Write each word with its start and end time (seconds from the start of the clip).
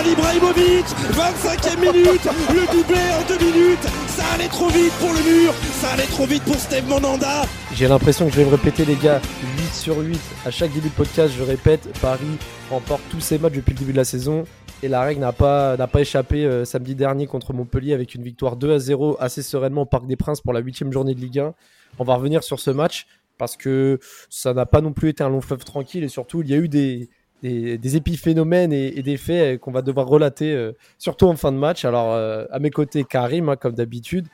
Zlatan 0.00 0.12
Ibrahimovic 0.12 0.86
25e 1.12 1.80
minute 1.80 2.28
Le 2.50 2.72
doublé 2.72 3.00
en 3.18 3.26
deux 3.28 3.44
minutes. 3.44 3.82
Ça 4.08 4.24
allait 4.34 4.48
trop 4.48 4.68
vite 4.68 4.92
pour 4.98 5.12
le 5.12 5.20
mur 5.22 5.52
Ça 5.80 5.90
allait 5.90 6.06
trop 6.06 6.26
vite 6.26 6.42
pour 6.44 6.56
Steve 6.56 6.88
Monanda. 6.88 7.42
J'ai 7.74 7.88
l'impression 7.88 8.26
que 8.26 8.32
je 8.32 8.38
vais 8.38 8.44
me 8.44 8.50
répéter 8.50 8.84
les 8.84 8.96
gars 8.96 9.20
8 9.58 9.72
sur 9.72 9.98
8 9.98 10.18
à 10.46 10.50
chaque 10.50 10.72
début 10.72 10.88
de 10.88 10.94
podcast 10.94 11.34
je 11.36 11.42
répète 11.42 11.88
Paris 12.00 12.38
remporte 12.70 13.02
tous 13.10 13.20
ses 13.20 13.38
matchs 13.38 13.54
depuis 13.54 13.72
le 13.72 13.78
début 13.78 13.92
de 13.92 13.96
la 13.98 14.04
saison. 14.04 14.44
Et 14.82 14.88
la 14.88 15.02
règle 15.02 15.20
n'a 15.20 15.32
pas, 15.32 15.76
n'a 15.76 15.86
pas 15.86 16.00
échappé 16.00 16.44
euh, 16.44 16.64
samedi 16.64 16.94
dernier 16.94 17.26
contre 17.26 17.52
Montpellier 17.52 17.92
avec 17.92 18.14
une 18.14 18.22
victoire 18.22 18.56
2 18.56 18.72
à 18.72 18.78
0 18.78 19.16
assez 19.20 19.42
sereinement 19.42 19.82
au 19.82 19.86
Parc 19.86 20.06
des 20.06 20.16
Princes 20.16 20.40
pour 20.40 20.54
la 20.54 20.60
huitième 20.60 20.92
journée 20.92 21.14
de 21.14 21.20
Ligue 21.20 21.40
1. 21.40 21.54
On 21.98 22.04
va 22.04 22.14
revenir 22.14 22.42
sur 22.42 22.60
ce 22.60 22.70
match 22.70 23.06
parce 23.36 23.56
que 23.56 23.98
ça 24.30 24.54
n'a 24.54 24.66
pas 24.66 24.80
non 24.80 24.92
plus 24.92 25.10
été 25.10 25.22
un 25.22 25.28
long 25.28 25.40
fleuve 25.40 25.64
tranquille 25.64 26.04
et 26.04 26.08
surtout 26.08 26.42
il 26.42 26.48
y 26.48 26.54
a 26.54 26.56
eu 26.56 26.68
des, 26.68 27.10
des, 27.42 27.96
épiphénomènes 27.96 28.72
et, 28.72 29.02
des 29.02 29.16
faits 29.16 29.60
qu'on 29.60 29.72
va 29.72 29.82
devoir 29.82 30.06
relater 30.06 30.52
euh, 30.52 30.72
surtout 30.98 31.26
en 31.26 31.36
fin 31.36 31.52
de 31.52 31.56
match. 31.56 31.84
Alors 31.84 32.12
euh, 32.12 32.44
à 32.50 32.58
mes 32.58 32.70
côtés 32.70 33.04
Karim 33.04 33.48
hein, 33.48 33.56
comme 33.56 33.74
d'habitude, 33.74 34.26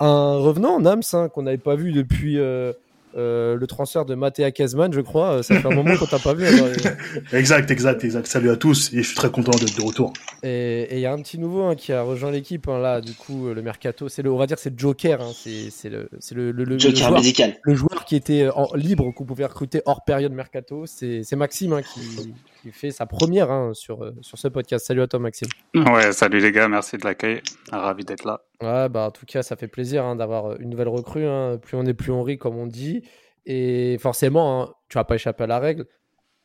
un 0.00 0.36
revenant 0.36 0.80
Nams 0.80 1.02
hein, 1.12 1.28
qu'on 1.28 1.42
n'avait 1.42 1.58
pas 1.58 1.74
vu 1.74 1.92
depuis 1.92 2.38
euh, 2.38 2.72
euh, 3.18 3.56
le 3.56 3.66
transfert 3.66 4.04
de 4.04 4.14
Mathéa 4.14 4.50
Kezman, 4.52 4.92
je 4.92 5.00
crois. 5.00 5.42
Ça 5.42 5.60
fait 5.60 5.66
un 5.66 5.74
moment 5.74 5.96
qu'on 5.96 6.06
t'a 6.06 6.18
pas 6.18 6.34
vu. 6.34 6.46
Alors, 6.46 6.68
exact, 7.32 7.70
exact, 7.70 8.04
exact. 8.04 8.26
Salut 8.26 8.50
à 8.50 8.56
tous 8.56 8.92
et 8.92 8.98
je 8.98 9.08
suis 9.08 9.16
très 9.16 9.30
content 9.30 9.50
d'être 9.50 9.76
de 9.76 9.82
retour. 9.82 10.12
Et 10.42 10.88
il 10.92 11.00
y 11.00 11.06
a 11.06 11.12
un 11.12 11.20
petit 11.20 11.38
nouveau 11.38 11.64
hein, 11.64 11.74
qui 11.74 11.92
a 11.92 12.02
rejoint 12.02 12.30
l'équipe 12.30 12.68
hein, 12.68 12.78
là, 12.78 13.00
du 13.00 13.14
coup, 13.14 13.48
le 13.52 13.60
mercato. 13.60 14.08
C'est 14.08 14.22
le, 14.22 14.30
on 14.30 14.38
va 14.38 14.46
dire, 14.46 14.58
c'est 14.58 14.70
le 14.70 14.78
Joker. 14.78 15.20
Hein, 15.20 15.32
c'est 15.34 15.90
le, 15.90 16.08
c'est 16.20 16.34
le, 16.34 16.52
le, 16.52 16.64
le, 16.64 16.78
Joker 16.78 17.08
joueur, 17.08 17.20
médical. 17.20 17.56
Le 17.62 17.74
joueur 17.74 18.04
qui 18.06 18.14
était 18.14 18.48
en, 18.54 18.68
libre 18.74 19.12
qu'on 19.12 19.24
pouvait 19.24 19.46
recruter 19.46 19.82
hors 19.84 20.04
période 20.04 20.32
mercato. 20.32 20.84
C'est 20.86 21.36
Maxime 21.36 21.72
hein, 21.72 21.82
qui, 21.82 22.32
qui, 22.62 22.72
fait 22.72 22.90
sa 22.90 23.06
première 23.06 23.50
hein, 23.50 23.72
sur 23.74 24.12
sur 24.20 24.38
ce 24.38 24.48
podcast. 24.48 24.86
Salut 24.86 25.02
à 25.02 25.06
toi, 25.06 25.20
Maxime. 25.20 25.48
Ouais, 25.74 26.12
salut 26.12 26.40
les 26.40 26.52
gars, 26.52 26.68
merci 26.68 26.96
de 26.96 27.04
l'accueil. 27.04 27.42
Ravi 27.70 28.04
d'être 28.04 28.24
là. 28.24 28.42
Ouais, 28.62 28.88
bah 28.88 29.06
en 29.06 29.10
tout 29.10 29.26
cas, 29.26 29.42
ça 29.42 29.56
fait 29.56 29.68
plaisir 29.68 30.04
hein, 30.04 30.16
d'avoir 30.16 30.60
une 30.60 30.70
nouvelle 30.70 30.88
recrue. 30.88 31.26
Hein. 31.26 31.58
Plus 31.58 31.76
on 31.76 31.84
est, 31.84 31.94
plus 31.94 32.12
on 32.12 32.22
rit, 32.22 32.38
comme 32.38 32.56
on 32.56 32.66
dit. 32.66 33.02
Et 33.46 33.96
forcément, 33.98 34.74
tu 34.88 34.98
vas 34.98 35.04
pas 35.04 35.14
échapper 35.14 35.44
à 35.44 35.46
la 35.46 35.58
règle. 35.58 35.86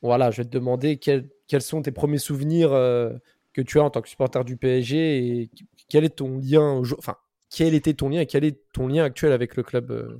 Voilà, 0.01 0.31
je 0.31 0.37
vais 0.37 0.45
te 0.45 0.49
demander 0.49 0.97
quel, 0.97 1.29
quels 1.47 1.61
sont 1.61 1.81
tes 1.81 1.91
premiers 1.91 2.17
souvenirs 2.17 2.73
euh, 2.73 3.11
que 3.53 3.61
tu 3.61 3.79
as 3.79 3.83
en 3.83 3.89
tant 3.89 4.01
que 4.01 4.09
supporter 4.09 4.43
du 4.43 4.57
PSG 4.57 5.17
et 5.17 5.49
quel 5.89 6.03
est 6.03 6.17
ton 6.17 6.37
lien, 6.37 6.81
enfin, 6.97 7.17
quel 7.49 7.73
était 7.73 7.93
ton 7.93 8.09
lien 8.09 8.21
et 8.21 8.25
quel 8.25 8.43
est 8.43 8.59
ton 8.73 8.87
lien 8.87 9.03
actuel 9.03 9.31
avec 9.31 9.55
le 9.55 9.63
club 9.63 9.91
euh, 9.91 10.19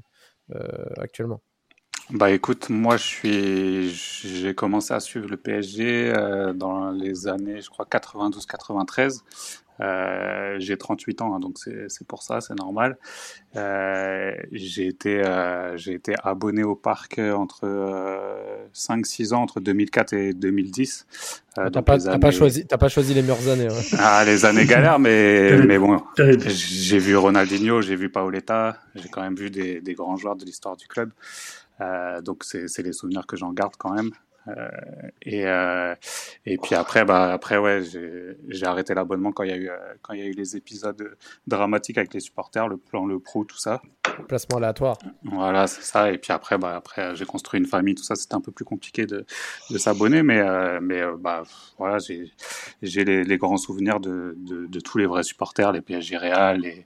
euh, 0.55 0.89
actuellement? 0.97 1.41
Bah 2.09 2.31
écoute, 2.31 2.69
moi 2.69 2.97
je 2.97 3.03
suis, 3.03 3.89
j'ai 3.89 4.53
commencé 4.53 4.93
à 4.93 4.99
suivre 4.99 5.29
le 5.29 5.37
PSG 5.37 6.13
euh, 6.13 6.53
dans 6.53 6.91
les 6.91 7.27
années, 7.27 7.61
je 7.61 7.69
crois 7.69 7.85
92-93. 7.85 9.21
Euh, 9.79 10.55
j'ai 10.59 10.77
38 10.77 11.21
ans, 11.21 11.33
hein, 11.33 11.39
donc 11.39 11.57
c'est 11.57 12.07
pour 12.07 12.21
ça, 12.23 12.41
c'est 12.41 12.55
normal. 12.55 12.97
Euh, 13.55 14.31
j'ai 14.51 14.87
été, 14.87 15.23
euh, 15.25 15.75
j'ai 15.77 15.93
été 15.93 16.13
abonné 16.23 16.63
au 16.63 16.75
parc 16.75 17.19
entre 17.19 17.65
5-6 18.73 19.33
ans, 19.33 19.41
entre 19.41 19.59
2004 19.59 20.13
et 20.13 20.33
2010. 20.33 21.07
Euh, 21.57 21.69
T'as 21.69 21.81
pas, 21.81 22.09
années... 22.09 22.19
pas, 22.19 22.31
choisi, 22.31 22.65
pas 22.65 22.89
choisi 22.89 23.13
les 23.13 23.21
meilleures 23.21 23.47
années. 23.47 23.69
Ouais. 23.69 23.81
Ah, 23.97 24.23
les 24.25 24.45
années 24.45 24.65
galères, 24.65 24.99
mais, 24.99 25.57
mais 25.65 25.77
bon, 25.77 26.01
j'ai 26.17 26.99
vu 26.99 27.15
Ronaldinho, 27.15 27.81
j'ai 27.81 27.95
vu 27.95 28.09
Paoletta, 28.09 28.77
j'ai 28.95 29.09
quand 29.09 29.21
même 29.21 29.35
vu 29.35 29.49
des, 29.49 29.81
des 29.81 29.93
grands 29.93 30.17
joueurs 30.17 30.35
de 30.35 30.45
l'histoire 30.45 30.77
du 30.77 30.87
club. 30.87 31.11
Euh, 31.83 32.21
donc 32.21 32.43
c'est 32.43 32.83
les 32.83 32.93
souvenirs 32.93 33.25
que 33.27 33.35
j'en 33.35 33.51
garde 33.51 33.75
quand 33.77 33.93
même. 33.93 34.11
Euh, 34.49 34.67
et 35.21 35.47
euh, 35.47 35.95
et 36.45 36.57
puis 36.57 36.75
après 36.75 37.05
bah 37.05 37.31
après 37.31 37.57
ouais 37.57 37.81
j'ai 37.81 38.65
arrêté 38.65 38.93
l'abonnement 38.93 39.31
quand 39.31 39.43
il 39.43 39.49
y 39.51 39.53
a 39.53 39.57
eu 39.57 39.69
quand 40.01 40.11
il 40.11 40.19
y 40.19 40.23
a 40.23 40.25
eu 40.25 40.33
les 40.33 40.57
épisodes 40.57 41.15
dramatiques 41.47 41.97
avec 41.97 42.13
les 42.13 42.19
supporters 42.19 42.67
le 42.67 42.75
plan 42.75 43.05
le 43.05 43.19
pro 43.19 43.45
tout 43.45 43.57
ça 43.57 43.81
placement 44.27 44.57
aléatoire 44.57 44.97
voilà 45.23 45.67
c'est 45.67 45.81
ça 45.81 46.11
et 46.11 46.17
puis 46.17 46.31
après 46.31 46.57
bah 46.57 46.75
après 46.75 47.15
j'ai 47.15 47.25
construit 47.25 47.59
une 47.59 47.65
famille 47.65 47.95
tout 47.95 48.03
ça 48.03 48.15
c'était 48.15 48.35
un 48.35 48.41
peu 48.41 48.51
plus 48.51 48.65
compliqué 48.65 49.05
de, 49.05 49.25
de 49.69 49.77
s'abonner 49.77 50.23
mais 50.23 50.39
euh, 50.39 50.79
mais 50.81 51.01
bah 51.19 51.43
voilà 51.77 51.97
j'ai 51.99 52.31
j'ai 52.81 53.03
les, 53.03 53.23
les, 53.23 53.37
grands 53.37 53.57
souvenirs 53.57 53.99
de, 53.99 54.35
de, 54.37 54.65
de 54.67 54.79
tous 54.79 54.97
les 54.97 55.05
vrais 55.05 55.23
supporters 55.23 55.71
les 55.71 55.81
PSG 55.81 56.17
Real 56.17 56.59
les 56.61 56.85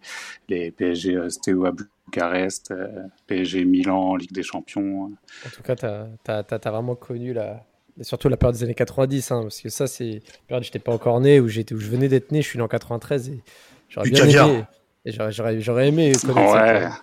les 0.49 0.71
PSG 0.71 1.15
euh, 1.15 1.29
Steaua 1.29 1.71
Bucarest, 1.71 2.71
euh, 2.71 3.03
PSG 3.27 3.65
Milan, 3.65 4.15
Ligue 4.15 4.31
des 4.31 4.43
Champions. 4.43 5.11
En 5.45 5.49
tout 5.53 5.61
cas, 5.61 5.75
tu 5.75 5.85
as, 5.85 6.07
as, 6.27 6.43
as, 6.49 6.71
vraiment 6.71 6.95
connu 6.95 7.33
la, 7.33 7.63
surtout 8.01 8.29
la 8.29 8.37
période 8.37 8.55
des 8.55 8.63
années 8.63 8.73
90, 8.73 9.31
hein, 9.31 9.41
parce 9.43 9.61
que 9.61 9.69
ça, 9.69 9.87
c'est 9.87 10.09
une 10.09 10.21
période 10.47 10.63
où 10.63 10.65
j'étais 10.65 10.79
pas 10.79 10.93
encore 10.93 11.19
né, 11.19 11.39
où, 11.39 11.45
où 11.45 11.49
je 11.49 11.65
venais 11.65 12.07
d'être 12.07 12.31
né, 12.31 12.41
je 12.41 12.47
suis 12.47 12.57
né 12.57 12.63
en 12.63 12.67
93 12.67 13.29
et 13.29 13.41
j'aurais 13.89 14.09
bien 14.09 14.25
aimé, 14.25 14.65
j'aurais 15.05 15.87
aimé 15.87 16.11
connaître 16.25 16.53
ouais. 16.53 16.81
ça. 16.81 17.01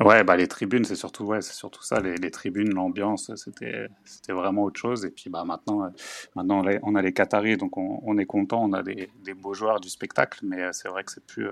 Ouais, 0.00 0.24
bah 0.24 0.36
les 0.36 0.48
tribunes, 0.48 0.84
c'est 0.84 0.96
surtout 0.96 1.24
ouais, 1.24 1.40
surtout 1.40 1.82
ça. 1.82 2.00
Les, 2.00 2.30
tribunes, 2.30 2.74
l'ambiance, 2.74 3.30
c'était 3.36 3.88
vraiment 4.28 4.64
autre 4.64 4.80
chose. 4.80 5.04
Et 5.04 5.10
puis 5.10 5.30
bah 5.30 5.44
maintenant, 5.44 5.88
maintenant 6.34 6.64
on 6.82 6.94
a 6.96 7.02
les 7.02 7.12
Qataris, 7.12 7.56
donc 7.56 7.76
on, 7.76 8.18
est 8.18 8.26
content. 8.26 8.64
On 8.64 8.72
a 8.72 8.82
des, 8.82 9.08
beaux 9.36 9.54
joueurs 9.54 9.80
du 9.80 9.88
spectacle, 9.88 10.40
mais 10.42 10.72
c'est 10.72 10.88
vrai 10.88 11.04
que 11.04 11.12
c'est 11.12 11.24
plus 11.24 11.48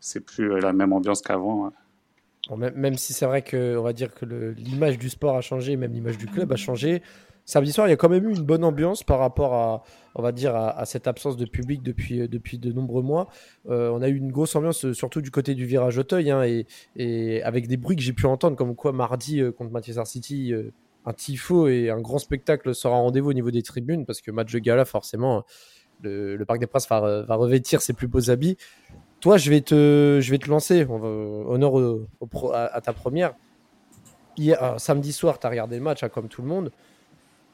c'est 0.00 0.20
plus 0.20 0.60
la 0.60 0.72
même 0.72 0.92
ambiance 0.92 1.22
qu'avant. 1.22 1.72
Bon, 2.48 2.56
même, 2.56 2.74
même, 2.74 2.96
si 2.96 3.12
c'est 3.12 3.26
vrai 3.26 3.42
que 3.42 3.76
on 3.78 3.82
va 3.82 3.92
dire 3.92 4.12
que 4.12 4.26
l'image 4.26 4.98
du 4.98 5.08
sport 5.08 5.36
a 5.36 5.40
changé, 5.40 5.76
même 5.76 5.92
l'image 5.92 6.18
du 6.18 6.26
club 6.26 6.52
a 6.52 6.56
changé. 6.56 7.02
Samedi 7.44 7.72
soir, 7.72 7.88
il 7.88 7.90
y 7.90 7.92
a 7.92 7.96
quand 7.96 8.08
même 8.08 8.28
eu 8.28 8.34
une 8.34 8.44
bonne 8.44 8.62
ambiance 8.62 9.02
par 9.02 9.18
rapport 9.18 9.54
à, 9.54 9.82
on 10.14 10.22
va 10.22 10.30
dire, 10.30 10.54
à, 10.54 10.84
cette 10.84 11.08
absence 11.08 11.36
de 11.36 11.44
public 11.44 11.82
depuis, 11.82 12.28
depuis 12.28 12.58
de 12.58 12.72
nombreux 12.72 13.02
mois. 13.02 13.28
Euh, 13.68 13.90
on 13.90 14.00
a 14.00 14.08
eu 14.08 14.16
une 14.16 14.30
grosse 14.30 14.54
ambiance, 14.54 14.92
surtout 14.92 15.20
du 15.20 15.30
côté 15.30 15.54
du 15.54 15.66
virage 15.66 15.98
Auteuil, 15.98 16.30
hein, 16.30 16.44
et, 16.96 17.42
avec 17.42 17.66
des 17.66 17.76
bruits 17.76 17.96
que 17.96 18.02
j'ai 18.02 18.12
pu 18.12 18.26
entendre, 18.26 18.56
comme 18.56 18.76
quoi 18.76 18.92
mardi 18.92 19.40
euh, 19.40 19.50
contre 19.50 19.72
Manchester 19.72 20.04
City, 20.04 20.52
euh, 20.52 20.72
un 21.04 21.12
tifo 21.12 21.66
et 21.66 21.90
un 21.90 22.00
grand 22.00 22.18
spectacle 22.18 22.74
sera 22.76 22.94
rendez-vous 22.94 23.30
au 23.30 23.34
niveau 23.34 23.50
des 23.50 23.62
tribunes, 23.62 24.06
parce 24.06 24.20
que 24.20 24.30
match 24.30 24.52
de 24.52 24.60
gala, 24.60 24.84
forcément, 24.84 25.44
le, 26.02 26.42
Parc 26.44 26.60
des 26.60 26.68
Princes 26.68 26.88
va, 26.88 27.22
va, 27.22 27.34
revêtir 27.34 27.82
ses 27.82 27.92
plus 27.92 28.06
beaux 28.06 28.30
habits. 28.30 28.56
Toi, 29.20 29.36
je 29.36 29.50
vais 29.50 29.62
te, 29.62 30.20
je 30.22 30.30
vais 30.30 30.38
te 30.38 30.48
lancer, 30.48 30.86
on 30.88 30.98
va, 30.98 31.08
honneur 31.08 31.74
à, 32.52 32.80
ta 32.80 32.92
première. 32.92 33.34
Hier, 34.36 34.76
samedi 34.78 35.12
soir, 35.12 35.40
tu 35.40 35.46
as 35.46 35.50
regardé 35.50 35.76
le 35.76 35.82
match, 35.82 36.04
hein, 36.04 36.08
comme 36.08 36.28
tout 36.28 36.42
le 36.42 36.48
monde. 36.48 36.70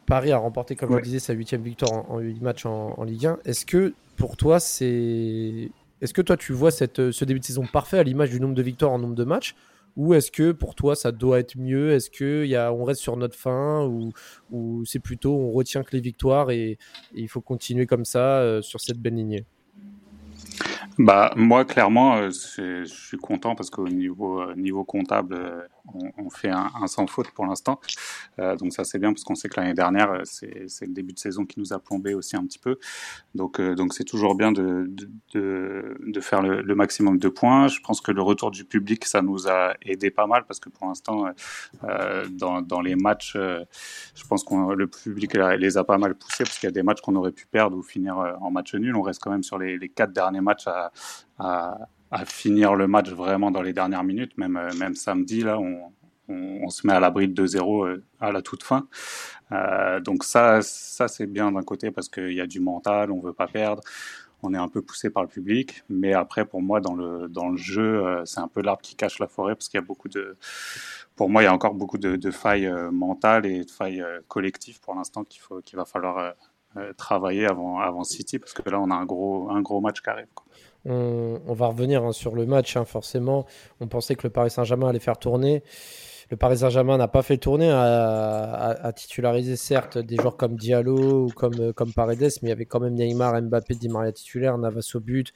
Paris 0.08 0.32
a 0.32 0.38
remporté, 0.38 0.74
comme 0.74 0.90
ouais. 0.90 0.98
je 1.00 1.04
disais, 1.04 1.18
sa 1.18 1.34
huitième 1.34 1.62
victoire 1.62 1.92
en, 1.92 2.14
en 2.14 2.18
8 2.18 2.40
matchs 2.40 2.66
en, 2.66 2.94
en 2.98 3.04
Ligue 3.04 3.26
1. 3.26 3.38
Est-ce 3.44 3.66
que 3.66 3.94
pour 4.16 4.36
toi, 4.36 4.58
c'est. 4.58 5.70
Est-ce 6.00 6.14
que 6.14 6.22
toi, 6.22 6.36
tu 6.36 6.52
vois 6.52 6.70
cette, 6.70 7.10
ce 7.10 7.24
début 7.24 7.40
de 7.40 7.44
saison 7.44 7.66
parfait 7.66 7.98
à 7.98 8.02
l'image 8.02 8.30
du 8.30 8.40
nombre 8.40 8.54
de 8.54 8.62
victoires 8.62 8.92
en 8.92 8.98
nombre 8.98 9.14
de 9.14 9.24
matchs? 9.24 9.54
Ou 9.96 10.14
est-ce 10.14 10.30
que 10.30 10.52
pour 10.52 10.74
toi, 10.74 10.94
ça 10.94 11.12
doit 11.12 11.40
être 11.40 11.56
mieux? 11.58 11.90
Est-ce 11.90 12.08
qu'on 12.10 12.84
reste 12.84 13.00
sur 13.00 13.16
notre 13.16 13.36
fin 13.36 13.84
Ou, 13.84 14.12
ou 14.50 14.84
c'est 14.86 15.00
plutôt 15.00 15.34
on 15.36 15.50
retient 15.50 15.82
que 15.82 15.94
les 15.94 16.00
victoires 16.00 16.50
et, 16.50 16.70
et 16.70 16.78
il 17.14 17.28
faut 17.28 17.40
continuer 17.40 17.86
comme 17.86 18.04
ça 18.04 18.38
euh, 18.38 18.62
sur 18.62 18.80
cette 18.80 18.98
belle 18.98 19.16
lignée? 19.16 19.44
Bah 20.98 21.32
moi 21.36 21.64
clairement 21.64 22.16
euh, 22.16 22.30
je 22.30 22.84
suis 22.84 23.16
content 23.18 23.54
parce 23.54 23.70
qu'au 23.70 23.88
niveau 23.88 24.40
euh, 24.40 24.54
niveau 24.56 24.82
comptable 24.82 25.68
on, 26.16 26.30
fait 26.30 26.50
un, 26.50 26.86
sans 26.86 27.06
faute 27.06 27.30
pour 27.30 27.46
l'instant. 27.46 27.80
Euh, 28.38 28.56
donc 28.56 28.72
ça 28.72 28.84
c'est 28.84 28.98
bien 28.98 29.12
parce 29.12 29.24
qu'on 29.24 29.34
sait 29.34 29.48
que 29.48 29.60
l'année 29.60 29.74
dernière 29.74 30.10
euh, 30.12 30.22
c'est 30.24 30.86
le 30.86 30.92
début 30.92 31.12
de 31.12 31.18
saison 31.18 31.44
qui 31.44 31.58
nous 31.60 31.72
a 31.72 31.78
plombé 31.78 32.14
aussi 32.14 32.36
un 32.36 32.44
petit 32.44 32.58
peu. 32.58 32.78
Donc 33.34 33.60
euh, 33.60 33.74
c'est 33.90 34.04
toujours 34.04 34.34
bien 34.34 34.52
de, 34.52 34.90
faire 36.20 36.42
le, 36.42 36.74
maximum 36.74 37.18
de 37.18 37.28
points. 37.28 37.68
Je 37.68 37.80
pense 37.80 38.00
que 38.00 38.12
le 38.12 38.22
retour 38.22 38.50
du 38.50 38.64
public 38.64 39.04
ça 39.04 39.22
nous 39.22 39.48
a 39.48 39.74
aidé 39.82 40.10
pas 40.10 40.26
mal 40.26 40.44
parce 40.46 40.60
que 40.60 40.68
pour 40.68 40.86
l'instant 40.86 41.26
dans, 42.30 42.80
les 42.80 42.96
matchs 42.96 43.34
je 43.34 44.26
pense 44.28 44.44
que 44.44 44.74
le 44.74 44.86
public 44.86 45.34
les 45.58 45.78
a 45.78 45.84
pas 45.84 45.98
mal 45.98 46.14
poussés 46.14 46.44
parce 46.44 46.58
qu'il 46.58 46.66
y 46.66 46.72
a 46.72 46.72
des 46.72 46.82
matchs 46.82 47.00
qu'on 47.00 47.16
aurait 47.16 47.32
pu 47.32 47.46
perdre 47.46 47.76
ou 47.76 47.82
finir 47.82 48.16
en 48.40 48.50
match 48.50 48.74
nul. 48.74 48.94
On 48.96 49.02
reste 49.02 49.22
quand 49.22 49.30
même 49.30 49.42
sur 49.42 49.58
les, 49.58 49.88
quatre 49.88 50.12
derniers 50.12 50.40
matchs 50.40 50.66
à, 51.38 51.78
à, 52.10 52.24
finir 52.24 52.74
le 52.74 52.86
match 52.86 53.10
vraiment 53.10 53.50
dans 53.50 53.62
les 53.62 53.72
dernières 53.72 54.04
minutes. 54.04 54.36
Même, 54.38 54.58
même 54.78 54.94
samedi, 54.94 55.42
là, 55.42 55.58
on, 55.58 55.92
on, 56.28 56.68
se 56.68 56.86
met 56.86 56.92
à 56.92 57.00
l'abri 57.00 57.28
de 57.28 57.46
2-0 57.46 58.00
à 58.20 58.32
la 58.32 58.42
toute 58.42 58.62
fin. 58.62 58.86
Euh, 59.52 60.00
donc 60.00 60.24
ça, 60.24 60.60
ça 60.62 61.08
c'est 61.08 61.26
bien 61.26 61.52
d'un 61.52 61.62
côté 61.62 61.90
parce 61.90 62.08
qu'il 62.08 62.32
y 62.32 62.40
a 62.40 62.46
du 62.46 62.60
mental, 62.60 63.10
on 63.10 63.20
veut 63.20 63.32
pas 63.32 63.46
perdre. 63.46 63.82
on 64.42 64.54
est 64.54 64.58
un 64.58 64.68
peu 64.68 64.82
poussé 64.82 65.10
par 65.10 65.22
le 65.22 65.28
public. 65.28 65.82
Mais 65.88 66.12
après, 66.14 66.44
pour 66.44 66.62
moi, 66.62 66.80
dans 66.80 66.94
le, 66.94 67.28
dans 67.28 67.48
le 67.48 67.56
jeu, 67.56 68.06
euh, 68.06 68.24
c'est 68.24 68.40
un 68.40 68.48
peu 68.48 68.62
l'arbre 68.62 68.82
qui 68.82 68.94
cache 68.96 69.18
la 69.18 69.28
forêt 69.28 69.54
parce 69.54 69.68
qu'il 69.68 69.78
y 69.80 69.82
a 69.82 69.86
beaucoup 69.86 70.08
de. 70.08 70.36
Pour 71.16 71.30
moi, 71.30 71.42
il 71.42 71.46
y 71.46 71.48
a 71.48 71.54
encore 71.54 71.74
beaucoup 71.74 71.98
de, 71.98 72.30
failles 72.30 72.66
euh, 72.66 72.90
mentales 72.90 73.46
et 73.46 73.64
de 73.64 73.70
failles 73.70 74.02
euh, 74.02 74.20
collectives 74.28 74.80
pour 74.80 74.94
l'instant 74.94 75.24
qu'il 75.24 75.40
faut 75.40 75.60
qu'il 75.62 75.76
va 75.76 75.84
falloir 75.84 76.34
travailler 76.96 77.46
avant, 77.46 77.80
avant 77.80 78.04
City 78.04 78.38
parce 78.38 78.52
que 78.52 78.68
là, 78.70 78.80
on 78.80 78.90
a 78.90 78.94
un 78.94 79.04
gros, 79.04 79.50
un 79.50 79.62
gros 79.62 79.80
match 79.80 80.00
qui 80.00 80.10
arrive. 80.10 80.26
On, 80.84 81.52
va 81.52 81.66
revenir 81.66 82.04
hein, 82.04 82.12
sur 82.12 82.34
le 82.34 82.46
match, 82.46 82.76
hein, 82.76 82.84
forcément. 82.84 83.46
On 83.80 83.88
pensait 83.88 84.14
que 84.14 84.26
le 84.26 84.30
Paris 84.30 84.50
Saint-Germain 84.50 84.88
allait 84.88 85.00
faire 85.00 85.18
tourner. 85.18 85.62
Le 86.30 86.36
Paris 86.36 86.58
Saint-Germain 86.58 86.98
n'a 86.98 87.08
pas 87.08 87.22
fait 87.22 87.38
tourner, 87.38 87.70
à, 87.70 88.92
titulariser 88.94 89.56
certes 89.56 89.98
des 89.98 90.16
joueurs 90.16 90.36
comme 90.36 90.56
Diallo 90.56 91.24
ou 91.24 91.28
comme, 91.28 91.54
euh, 91.58 91.72
comme 91.72 91.92
Paredes, 91.92 92.20
mais 92.20 92.30
il 92.42 92.48
y 92.48 92.52
avait 92.52 92.66
quand 92.66 92.80
même 92.80 92.94
Neymar, 92.94 93.40
Mbappé, 93.40 93.74
Di 93.74 93.88
Maria 93.88 94.12
titulaire, 94.12 94.58
Navas 94.58 94.92
au 94.94 95.00
but, 95.00 95.32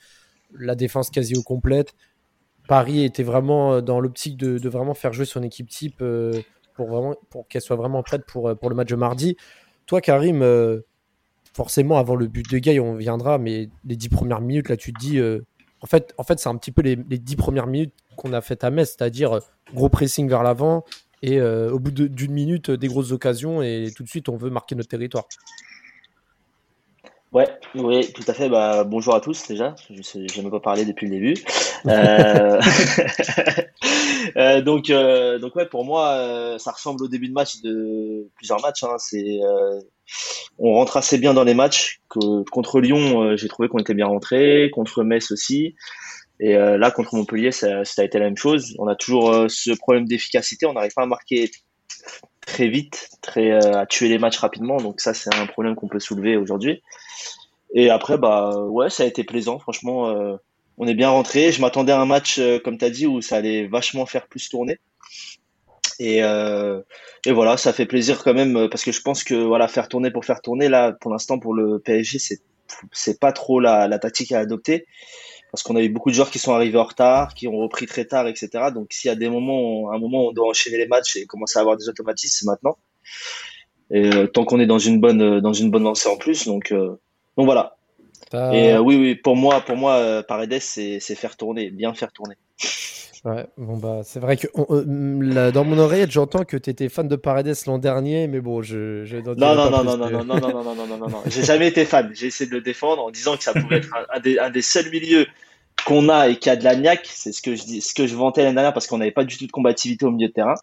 la 0.58 0.74
défense 0.74 1.10
quasi 1.10 1.34
au 1.36 1.42
complète. 1.42 1.94
Paris 2.68 3.04
était 3.04 3.22
vraiment 3.22 3.74
euh, 3.74 3.80
dans 3.80 4.00
l'optique 4.00 4.36
de, 4.36 4.68
vraiment 4.68 4.94
faire 4.94 5.14
jouer 5.14 5.24
son 5.24 5.42
équipe 5.42 5.68
type 5.68 6.02
euh, 6.02 6.42
pour, 6.74 7.16
pour 7.30 7.48
qu'elle 7.48 7.62
soit 7.62 7.76
vraiment 7.76 8.02
prête 8.02 8.26
pour, 8.26 8.54
pour 8.58 8.68
le 8.68 8.76
match 8.76 8.88
de 8.88 8.96
mardi. 8.96 9.36
Toi, 9.86 10.02
Karim, 10.02 10.42
forcément, 11.54 11.98
avant 11.98 12.14
le 12.14 12.26
but 12.26 12.50
de 12.50 12.58
Gay, 12.58 12.80
on 12.80 12.94
viendra, 12.94 13.38
mais 13.38 13.68
les 13.84 13.96
dix 13.96 14.08
premières 14.08 14.40
minutes, 14.40 14.68
là, 14.68 14.76
tu 14.76 14.92
te 14.92 14.98
dis, 14.98 15.20
en 15.82 15.86
fait, 15.86 16.14
en 16.16 16.22
fait 16.22 16.38
c'est 16.38 16.48
un 16.48 16.56
petit 16.56 16.70
peu 16.70 16.82
les, 16.82 16.96
dix 16.96 17.36
premières 17.36 17.66
minutes 17.66 17.92
qu'on 18.16 18.32
a 18.32 18.40
faites 18.40 18.64
à 18.64 18.70
Metz, 18.70 18.94
c'est-à-dire 18.96 19.32
euh, 19.32 19.40
gros 19.74 19.88
pressing 19.88 20.28
vers 20.28 20.42
l'avant 20.42 20.84
et 21.22 21.40
euh, 21.40 21.70
au 21.72 21.78
bout 21.78 21.90
d'une 21.90 22.32
minute, 22.32 22.70
des 22.70 22.88
grosses 22.88 23.12
occasions 23.12 23.62
et 23.62 23.90
tout 23.94 24.02
de 24.02 24.08
suite, 24.08 24.28
on 24.28 24.36
veut 24.36 24.50
marquer 24.50 24.74
notre 24.74 24.88
territoire. 24.88 25.24
Ouais, 27.32 27.48
oui, 27.74 28.12
tout 28.12 28.24
à 28.26 28.34
fait. 28.34 28.48
Bah, 28.48 28.84
bonjour 28.84 29.14
à 29.14 29.20
tous 29.20 29.48
déjà. 29.48 29.74
Je 29.88 30.18
n'ai 30.18 30.42
même 30.42 30.50
pas 30.50 30.60
parlé 30.60 30.84
depuis 30.84 31.08
le 31.08 31.12
début. 31.12 31.34
Euh, 34.36 34.62
donc, 34.62 34.86
donc 34.86 35.56
ouais, 35.56 35.66
pour 35.66 35.84
moi, 35.84 36.56
ça 36.58 36.70
ressemble 36.70 37.02
au 37.02 37.08
début 37.08 37.28
de 37.28 37.32
match 37.32 37.60
de 37.60 38.28
plusieurs 38.36 38.62
matchs. 38.62 38.84
Hein. 38.84 38.94
C'est 38.98 39.40
on 40.58 40.74
rentre 40.74 40.96
assez 40.96 41.18
bien 41.18 41.34
dans 41.34 41.44
les 41.44 41.54
matchs. 41.54 42.00
Contre 42.08 42.80
Lyon, 42.80 43.22
euh, 43.22 43.36
j'ai 43.36 43.48
trouvé 43.48 43.68
qu'on 43.68 43.78
était 43.78 43.94
bien 43.94 44.06
rentré. 44.06 44.70
Contre 44.72 45.02
Metz 45.02 45.30
aussi. 45.30 45.74
Et 46.40 46.56
euh, 46.56 46.76
là, 46.76 46.90
contre 46.90 47.14
Montpellier, 47.14 47.52
ça, 47.52 47.82
a 47.96 48.04
été 48.04 48.18
la 48.18 48.26
même 48.26 48.36
chose. 48.36 48.74
On 48.78 48.86
a 48.86 48.94
toujours 48.94 49.32
euh, 49.32 49.48
ce 49.48 49.70
problème 49.72 50.06
d'efficacité. 50.06 50.66
On 50.66 50.72
n'arrive 50.74 50.92
pas 50.94 51.02
à 51.02 51.06
marquer 51.06 51.50
très 52.46 52.68
vite, 52.68 53.08
à 53.36 53.86
tuer 53.86 54.08
les 54.08 54.18
matchs 54.18 54.38
rapidement. 54.38 54.76
Donc 54.78 55.00
ça, 55.00 55.14
c'est 55.14 55.34
un 55.34 55.46
problème 55.46 55.74
qu'on 55.74 55.88
peut 55.88 56.00
soulever 56.00 56.36
aujourd'hui. 56.36 56.82
Et 57.74 57.88
après, 57.88 58.18
bah 58.18 58.56
ouais, 58.66 58.90
ça 58.90 59.04
a 59.04 59.06
été 59.06 59.24
plaisant. 59.24 59.58
Franchement, 59.58 60.12
on 60.76 60.86
est 60.86 60.94
bien 60.94 61.10
rentré. 61.10 61.52
Je 61.52 61.60
m'attendais 61.60 61.92
à 61.92 62.00
un 62.00 62.06
match, 62.06 62.40
comme 62.64 62.76
tu 62.76 62.84
as 62.84 62.90
dit, 62.90 63.06
où 63.06 63.20
ça 63.20 63.36
allait 63.36 63.68
vachement 63.68 64.04
faire 64.04 64.26
plus 64.26 64.48
tourner. 64.48 64.78
Et, 65.98 66.22
euh, 66.22 66.80
et 67.26 67.32
voilà, 67.32 67.56
ça 67.56 67.72
fait 67.72 67.86
plaisir 67.86 68.22
quand 68.22 68.34
même 68.34 68.68
parce 68.70 68.84
que 68.84 68.92
je 68.92 69.00
pense 69.00 69.24
que 69.24 69.34
voilà, 69.34 69.68
faire 69.68 69.88
tourner 69.88 70.10
pour 70.10 70.24
faire 70.24 70.40
tourner 70.40 70.68
là, 70.68 70.92
pour 70.92 71.10
l'instant 71.10 71.38
pour 71.38 71.54
le 71.54 71.78
PSG, 71.78 72.18
c'est 72.18 72.40
c'est 72.90 73.20
pas 73.20 73.32
trop 73.32 73.60
la, 73.60 73.86
la 73.86 73.98
tactique 73.98 74.32
à 74.32 74.38
adopter 74.38 74.86
parce 75.52 75.62
qu'on 75.62 75.76
a 75.76 75.82
eu 75.82 75.90
beaucoup 75.90 76.08
de 76.08 76.14
joueurs 76.14 76.30
qui 76.30 76.38
sont 76.38 76.54
arrivés 76.54 76.78
en 76.78 76.84
retard, 76.84 77.34
qui 77.34 77.46
ont 77.46 77.58
repris 77.58 77.84
très 77.84 78.06
tard, 78.06 78.26
etc. 78.26 78.70
Donc 78.74 78.86
s'il 78.90 79.08
y 79.08 79.12
a 79.12 79.14
des 79.14 79.28
moments, 79.28 79.92
un 79.92 79.98
moment 79.98 80.24
où 80.24 80.28
on 80.30 80.32
doit 80.32 80.48
enchaîner 80.48 80.78
les 80.78 80.86
matchs 80.86 81.16
et 81.16 81.26
commencer 81.26 81.58
à 81.58 81.60
avoir 81.60 81.76
des 81.76 81.90
automatismes, 81.90 82.34
c'est 82.38 82.46
maintenant. 82.46 82.78
Et 83.90 84.06
euh, 84.06 84.26
tant 84.26 84.46
qu'on 84.46 84.58
est 84.58 84.66
dans 84.66 84.78
une 84.78 84.98
bonne 84.98 85.40
dans 85.40 85.52
une 85.52 85.70
bonne 85.70 85.84
lancée 85.84 86.08
en 86.08 86.16
plus, 86.16 86.46
donc 86.46 86.72
euh, 86.72 86.98
donc 87.36 87.44
voilà. 87.44 87.76
Et 88.32 88.72
euh, 88.72 88.80
oui 88.80 88.96
oui, 88.96 89.14
pour 89.14 89.36
moi 89.36 89.60
pour 89.60 89.76
moi 89.76 90.22
Paredes 90.26 90.58
c'est 90.58 91.00
faire 91.00 91.36
tourner, 91.36 91.70
bien 91.70 91.92
faire 91.92 92.12
tourner. 92.12 92.36
Ouais, 93.24 93.46
bon 93.56 93.76
bah 93.76 94.00
c'est 94.02 94.18
vrai 94.18 94.36
que 94.36 94.48
euh, 94.58 95.52
dans 95.52 95.62
mon 95.62 95.78
oreille 95.78 96.06
j'entends 96.08 96.42
que 96.42 96.56
tu 96.56 96.70
étais 96.70 96.88
fan 96.88 97.06
de 97.06 97.14
Paredes 97.14 97.54
l'an 97.68 97.78
dernier, 97.78 98.26
mais 98.26 98.40
bon 98.40 98.62
je, 98.62 99.04
je 99.04 99.16
non, 99.18 99.34
non, 99.36 99.70
non, 99.70 99.84
non, 99.84 99.96
non, 99.96 100.08
non, 100.08 100.24
non, 100.24 100.24
non, 100.24 100.40
non, 100.40 100.64
non, 100.64 100.74
non, 100.74 100.86
non, 100.86 100.96
non, 100.96 101.08
non, 101.08 101.22
j'ai 101.26 101.44
jamais 101.44 101.68
été 101.68 101.84
fan. 101.84 102.10
J'ai 102.14 102.26
essayé 102.26 102.50
de 102.50 102.56
le 102.56 102.60
défendre 102.60 103.04
en 103.04 103.12
disant 103.12 103.36
que 103.36 103.44
ça 103.44 103.52
pouvait 103.52 103.76
être 103.76 103.94
un, 104.12 104.18
des, 104.18 104.40
un 104.40 104.50
des 104.50 104.60
seuls 104.60 104.90
milieux 104.90 105.26
qu'on 105.86 106.08
a 106.08 106.30
et 106.30 106.36
qui 106.36 106.50
a 106.50 106.56
de 106.56 106.64
la 106.64 106.74
niaque. 106.74 107.06
C'est 107.08 107.30
ce 107.30 107.40
que 107.40 107.54
je 107.54 107.62
dis, 107.62 107.80
ce 107.80 107.94
que 107.94 108.08
je 108.08 108.16
vantais 108.16 108.42
l'année 108.42 108.56
dernière 108.56 108.72
parce 108.72 108.88
qu'on 108.88 108.98
n'avait 108.98 109.12
pas 109.12 109.24
du 109.24 109.38
tout 109.38 109.46
de 109.46 109.52
combativité 109.52 110.04
au 110.04 110.10
milieu 110.10 110.26
de 110.26 110.32
terrain. 110.32 110.54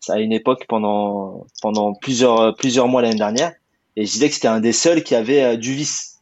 Ça 0.00 0.14
a 0.14 0.18
une 0.18 0.32
époque 0.32 0.66
pendant 0.68 1.46
pendant 1.62 1.94
plusieurs 1.94 2.54
plusieurs 2.54 2.86
mois 2.86 3.00
l'année 3.00 3.16
dernière 3.16 3.54
et 3.96 4.04
je 4.04 4.12
disais 4.12 4.28
que 4.28 4.34
c'était 4.34 4.48
un 4.48 4.60
des 4.60 4.74
seuls 4.74 5.02
qui 5.04 5.14
avait 5.14 5.56
du 5.56 5.72
vice 5.72 6.13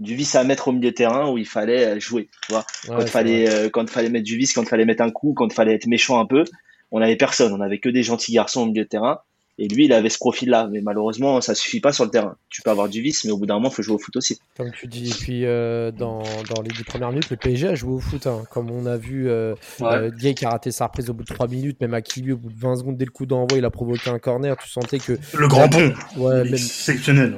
du 0.00 0.14
vice 0.14 0.34
à 0.34 0.44
mettre 0.44 0.68
au 0.68 0.72
milieu 0.72 0.90
de 0.90 0.94
terrain 0.94 1.30
où 1.30 1.38
il 1.38 1.46
fallait 1.46 1.86
euh, 1.86 2.00
jouer. 2.00 2.28
Tu 2.46 2.52
vois 2.52 2.64
quand 2.86 3.00
il 3.00 3.08
fallait 3.08 3.48
euh, 3.48 3.70
quand 3.70 3.88
fallait 3.88 4.08
mettre 4.08 4.24
du 4.24 4.36
vice, 4.36 4.52
quand 4.52 4.62
il 4.62 4.68
fallait 4.68 4.84
mettre 4.84 5.02
un 5.02 5.10
coup, 5.10 5.34
quand 5.34 5.46
il 5.46 5.54
fallait 5.54 5.74
être 5.74 5.86
méchant 5.86 6.20
un 6.20 6.26
peu, 6.26 6.44
on 6.90 7.00
avait 7.00 7.16
personne. 7.16 7.52
On 7.52 7.60
avait 7.60 7.78
que 7.78 7.88
des 7.88 8.02
gentils 8.02 8.32
garçons 8.32 8.62
au 8.62 8.66
milieu 8.66 8.84
de 8.84 8.88
terrain. 8.88 9.20
Et 9.56 9.68
lui, 9.68 9.84
il 9.84 9.92
avait 9.92 10.08
ce 10.08 10.18
profil-là. 10.18 10.68
Mais 10.70 10.80
malheureusement, 10.80 11.40
ça 11.40 11.54
suffit 11.54 11.80
pas 11.80 11.92
sur 11.92 12.04
le 12.04 12.10
terrain. 12.10 12.36
Tu 12.48 12.62
peux 12.62 12.70
avoir 12.70 12.88
du 12.88 13.00
vice, 13.00 13.24
mais 13.24 13.30
au 13.30 13.38
bout 13.38 13.46
d'un 13.46 13.54
moment, 13.54 13.68
il 13.68 13.74
faut 13.74 13.82
jouer 13.82 13.94
au 13.94 13.98
foot 13.98 14.16
aussi. 14.16 14.38
Comme 14.56 14.72
tu 14.72 14.88
dis. 14.88 15.10
Et 15.10 15.14
puis, 15.14 15.44
euh, 15.44 15.92
dans, 15.92 16.22
dans, 16.54 16.62
les 16.62 16.70
10 16.70 16.84
premières 16.84 17.10
minutes, 17.10 17.30
le 17.30 17.36
PSG 17.36 17.68
a 17.68 17.74
joué 17.74 17.92
au 17.92 18.00
foot. 18.00 18.26
Hein. 18.26 18.42
Comme 18.50 18.70
on 18.70 18.86
a 18.86 18.96
vu, 18.96 19.28
euh, 19.28 19.54
euh 19.82 20.10
qui 20.10 20.44
a 20.44 20.50
raté 20.50 20.72
sa 20.72 20.86
reprise 20.86 21.08
au 21.08 21.14
bout 21.14 21.22
de 21.22 21.32
3 21.32 21.46
minutes. 21.46 21.80
Même 21.80 21.94
Akili, 21.94 22.32
au 22.32 22.36
bout 22.36 22.50
de 22.50 22.58
20 22.58 22.76
secondes, 22.76 22.96
dès 22.96 23.04
le 23.04 23.12
coup 23.12 23.26
d'envoi, 23.26 23.58
il 23.58 23.64
a 23.64 23.70
provoqué 23.70 24.10
un 24.10 24.18
corner. 24.18 24.56
Tu 24.56 24.68
sentais 24.68 24.98
que. 24.98 25.18
Le 25.36 25.46
grand 25.46 25.68
pont 25.68 25.92
ouais, 26.16 26.44
même, 26.44 26.54
Exceptionnel. 26.54 27.36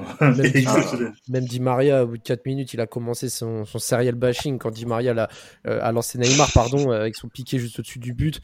Même, 1.28 1.44
Di, 1.44 1.60
Maria, 1.60 2.04
au 2.04 2.08
bout 2.08 2.18
de 2.18 2.22
4 2.22 2.46
minutes, 2.46 2.72
il 2.72 2.80
a 2.80 2.86
commencé 2.86 3.28
son, 3.28 3.66
son 3.66 3.78
serial 3.78 4.14
bashing. 4.14 4.58
Quand 4.58 4.70
Di 4.70 4.86
Maria 4.86 5.12
a, 5.12 5.28
euh, 5.68 5.80
a 5.82 5.92
lancé 5.92 6.18
Neymar, 6.18 6.50
pardon, 6.52 6.90
avec 6.90 7.14
son 7.14 7.28
piqué 7.28 7.58
juste 7.58 7.78
au-dessus 7.78 7.98
du 7.98 8.14
but. 8.14 8.40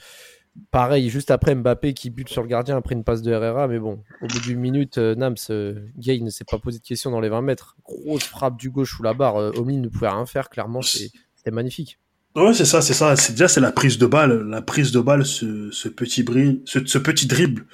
Pareil, 0.70 1.08
juste 1.08 1.30
après 1.30 1.54
Mbappé 1.54 1.94
qui 1.94 2.10
bute 2.10 2.28
sur 2.28 2.42
le 2.42 2.48
gardien 2.48 2.76
après 2.76 2.94
une 2.94 3.04
passe 3.04 3.22
de 3.22 3.32
Herrera, 3.32 3.68
mais 3.68 3.78
bon, 3.78 4.02
au 4.20 4.26
bout 4.26 4.40
d'une 4.40 4.60
minute, 4.60 4.98
euh, 4.98 5.14
Nams, 5.14 5.34
euh, 5.48 5.86
Gay 5.96 6.18
ne 6.20 6.28
s'est 6.28 6.44
pas 6.44 6.58
posé 6.58 6.78
de 6.78 6.84
questions 6.84 7.10
dans 7.10 7.20
les 7.20 7.30
20 7.30 7.40
mètres. 7.40 7.76
Grosse 7.84 8.24
frappe 8.24 8.58
du 8.58 8.70
gauche 8.70 8.94
sous 8.94 9.02
la 9.02 9.14
barre, 9.14 9.36
euh, 9.36 9.52
ne 9.64 9.88
pouvait 9.88 10.08
rien 10.08 10.26
faire, 10.26 10.50
clairement, 10.50 10.82
c'était 10.82 11.50
magnifique. 11.50 11.98
Ouais, 12.36 12.52
c'est 12.52 12.66
ça, 12.66 12.82
c'est 12.82 12.92
ça. 12.92 13.14
Déjà 13.30 13.48
c'est 13.48 13.60
la 13.60 13.72
prise 13.72 13.96
de 13.96 14.06
balle, 14.06 14.42
la 14.48 14.60
prise 14.60 14.92
de 14.92 15.00
balle, 15.00 15.24
ce, 15.24 15.88
petit 15.88 16.22
bris, 16.22 16.62
ce, 16.66 16.98
petit 16.98 17.26
dribble 17.26 17.66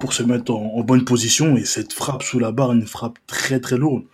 pour 0.00 0.12
se 0.12 0.24
mettre 0.24 0.52
en, 0.52 0.82
bonne 0.82 1.04
position 1.04 1.56
et 1.56 1.64
cette 1.64 1.92
frappe 1.92 2.24
sous 2.24 2.40
la 2.40 2.50
barre, 2.50 2.72
une 2.72 2.86
frappe 2.86 3.18
très 3.26 3.60
très 3.60 3.76
lourde 3.76 4.04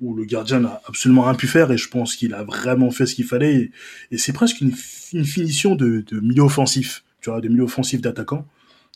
où 0.00 0.14
le 0.14 0.24
gardien 0.24 0.60
n'a 0.60 0.82
absolument 0.86 1.22
rien 1.22 1.34
pu 1.34 1.46
faire 1.46 1.72
et 1.72 1.78
je 1.78 1.88
pense 1.88 2.16
qu'il 2.16 2.34
a 2.34 2.44
vraiment 2.44 2.90
fait 2.90 3.06
ce 3.06 3.14
qu'il 3.14 3.24
fallait 3.24 3.70
et, 4.10 4.18
c'est 4.18 4.32
presque 4.32 4.60
une, 4.60 4.72
finition 4.72 5.74
de 5.74 6.04
milieu 6.20 6.42
offensif 6.42 7.02
tu 7.34 7.40
des 7.40 7.48
milieux 7.48 7.64
offensifs 7.64 8.00
d'attaquants, 8.00 8.46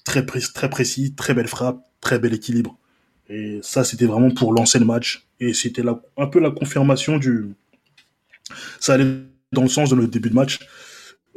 très, 0.04 0.24
très 0.24 0.70
précis, 0.70 1.14
très 1.14 1.34
belle 1.34 1.48
frappe, 1.48 1.84
très 2.00 2.18
bel 2.18 2.34
équilibre. 2.34 2.78
Et 3.28 3.60
ça, 3.62 3.84
c'était 3.84 4.06
vraiment 4.06 4.30
pour 4.30 4.52
lancer 4.52 4.78
le 4.78 4.84
match. 4.84 5.26
Et 5.38 5.54
c'était 5.54 5.82
un 6.16 6.26
peu 6.26 6.40
la 6.40 6.50
confirmation 6.50 7.18
du. 7.18 7.54
Ça 8.80 8.94
allait 8.94 9.06
dans 9.52 9.62
le 9.62 9.68
sens 9.68 9.90
de 9.90 9.94
le 9.94 10.08
début 10.08 10.30
de 10.30 10.34
match. 10.34 10.58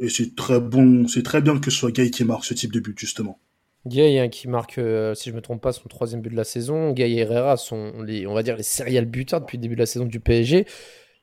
Et 0.00 0.08
c'est 0.08 0.34
très 0.34 0.60
bon, 0.60 1.06
c'est 1.06 1.22
très 1.22 1.40
bien 1.40 1.58
que 1.58 1.70
ce 1.70 1.78
soit 1.78 1.92
Gay 1.92 2.10
qui 2.10 2.24
marque 2.24 2.44
ce 2.44 2.54
type 2.54 2.72
de 2.72 2.80
but, 2.80 2.98
justement. 2.98 3.38
Gay 3.86 4.18
hein, 4.18 4.28
qui 4.28 4.48
marque, 4.48 4.78
euh, 4.78 5.14
si 5.14 5.30
je 5.30 5.34
me 5.34 5.40
trompe 5.40 5.62
pas, 5.62 5.72
son 5.72 5.88
troisième 5.88 6.20
but 6.20 6.30
de 6.30 6.36
la 6.36 6.44
saison. 6.44 6.92
Gay 6.92 7.10
et 7.10 7.18
Herrera 7.18 7.56
on 7.70 8.34
va 8.34 8.42
dire, 8.42 8.56
les 8.56 8.62
serial 8.62 9.04
buteurs 9.04 9.40
depuis 9.40 9.58
le 9.58 9.62
début 9.62 9.74
de 9.74 9.80
la 9.80 9.86
saison 9.86 10.06
du 10.06 10.20
PSG. 10.20 10.66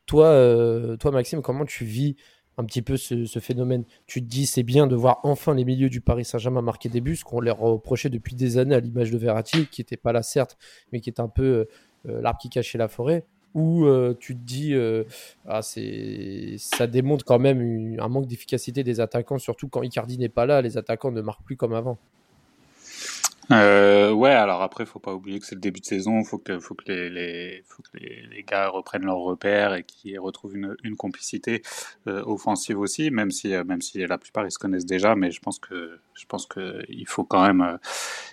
Toi, 0.06 0.28
euh, 0.28 0.96
toi 0.98 1.12
Maxime, 1.12 1.42
comment 1.42 1.66
tu 1.66 1.86
vis 1.86 2.16
un 2.58 2.66
petit 2.66 2.82
peu 2.82 2.98
ce, 2.98 3.40
phénomène. 3.40 3.84
Tu 4.08 4.22
te 4.22 4.28
dis, 4.28 4.46
c'est 4.46 4.64
bien 4.64 4.88
de 4.88 4.96
voir 4.96 5.20
enfin 5.24 5.56
les 5.56 5.66
milieux 5.66 5.90
du 5.90 6.02
Paris 6.02 6.26
Saint-Germain 6.26 6.62
marquer 6.62 6.90
des 6.90 7.02
buts, 7.02 7.16
ce 7.16 7.24
qu'on 7.24 7.40
leur 7.40 7.60
reprochait 7.60 8.10
depuis 8.10 8.36
des 8.36 8.58
années 8.58 8.76
à 8.76 8.80
l'image 8.80 9.12
de 9.12 9.18
Verratti, 9.18 9.68
qui 9.68 9.82
n'était 9.82 9.98
pas 9.98 10.12
là 10.12 10.22
certes, 10.22 10.58
mais 10.92 11.00
qui 11.00 11.10
est 11.10 11.20
un 11.20 11.28
peu 11.28 11.68
euh, 12.08 12.22
l'arbre 12.22 12.40
qui 12.40 12.50
cachait 12.50 12.78
la 12.78 12.88
forêt. 12.88 13.26
Ou 13.54 13.86
euh, 13.86 14.16
tu 14.18 14.36
te 14.36 14.42
dis, 14.42 14.74
euh, 14.74 15.04
ah, 15.46 15.62
ça 15.62 16.88
démontre 16.88 17.26
quand 17.26 17.40
même 17.40 17.98
un 18.00 18.08
manque 18.08 18.28
d'efficacité 18.28 18.84
des 18.84 19.02
attaquants, 19.02 19.40
surtout 19.40 19.68
quand 19.68 19.82
Icardi 19.82 20.18
n'est 20.18 20.30
pas 20.30 20.46
là, 20.46 20.62
les 20.62 20.78
attaquants 20.78 21.12
ne 21.12 21.22
marquent 21.22 21.44
plus 21.44 21.58
comme 21.58 21.74
avant. 21.74 21.98
Euh, 23.52 24.12
ouais, 24.14 24.32
alors 24.32 24.62
après, 24.62 24.86
faut 24.86 25.00
pas 25.00 25.14
oublier 25.14 25.40
que 25.40 25.46
c'est 25.46 25.56
le 25.56 25.62
début 25.62 25.82
de 25.82 25.86
saison, 25.86 26.24
faut 26.24 26.38
que, 26.38 26.60
faut 26.60 26.74
que 26.74 26.86
les, 26.88 27.10
les, 27.10 27.64
les, 27.94 28.44
gars 28.44 28.70
reprennent 28.70 29.04
leurs 29.04 29.18
repères 29.18 29.74
et 29.74 29.84
qu'ils 29.84 30.20
retrouvent 30.20 30.56
une, 30.56 30.76
une 30.84 30.96
complicité 30.96 31.62
euh, 32.08 32.24
offensive 32.26 32.80
aussi, 32.80 33.12
même 33.12 33.32
si, 33.32 33.54
euh, 33.54 33.64
même 33.66 33.82
si 33.82 34.06
la 34.06 34.18
plupart 34.18 34.46
ils 34.46 34.52
se 34.52 34.60
connaissent 34.60 34.86
déjà, 34.86 35.16
mais 35.16 35.32
je 35.32 35.42
pense 35.42 35.60
que, 35.60 36.00
je 36.14 36.26
pense 36.28 36.46
que 36.46 36.82
il 36.88 37.08
faut 37.08 37.24
quand 37.26 37.46
même, 37.46 37.62
euh, 37.62 37.78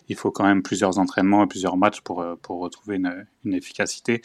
il 0.09 0.17
faut 0.17 0.31
quand 0.31 0.45
même 0.45 0.63
plusieurs 0.63 0.99
entraînements 0.99 1.43
et 1.45 1.49
plusieurs 1.49 1.77
matchs 1.77 2.01
pour, 2.03 2.25
pour 2.43 2.61
retrouver 2.61 2.97
une, 2.97 3.27
une 3.45 3.55
efficacité. 3.55 4.23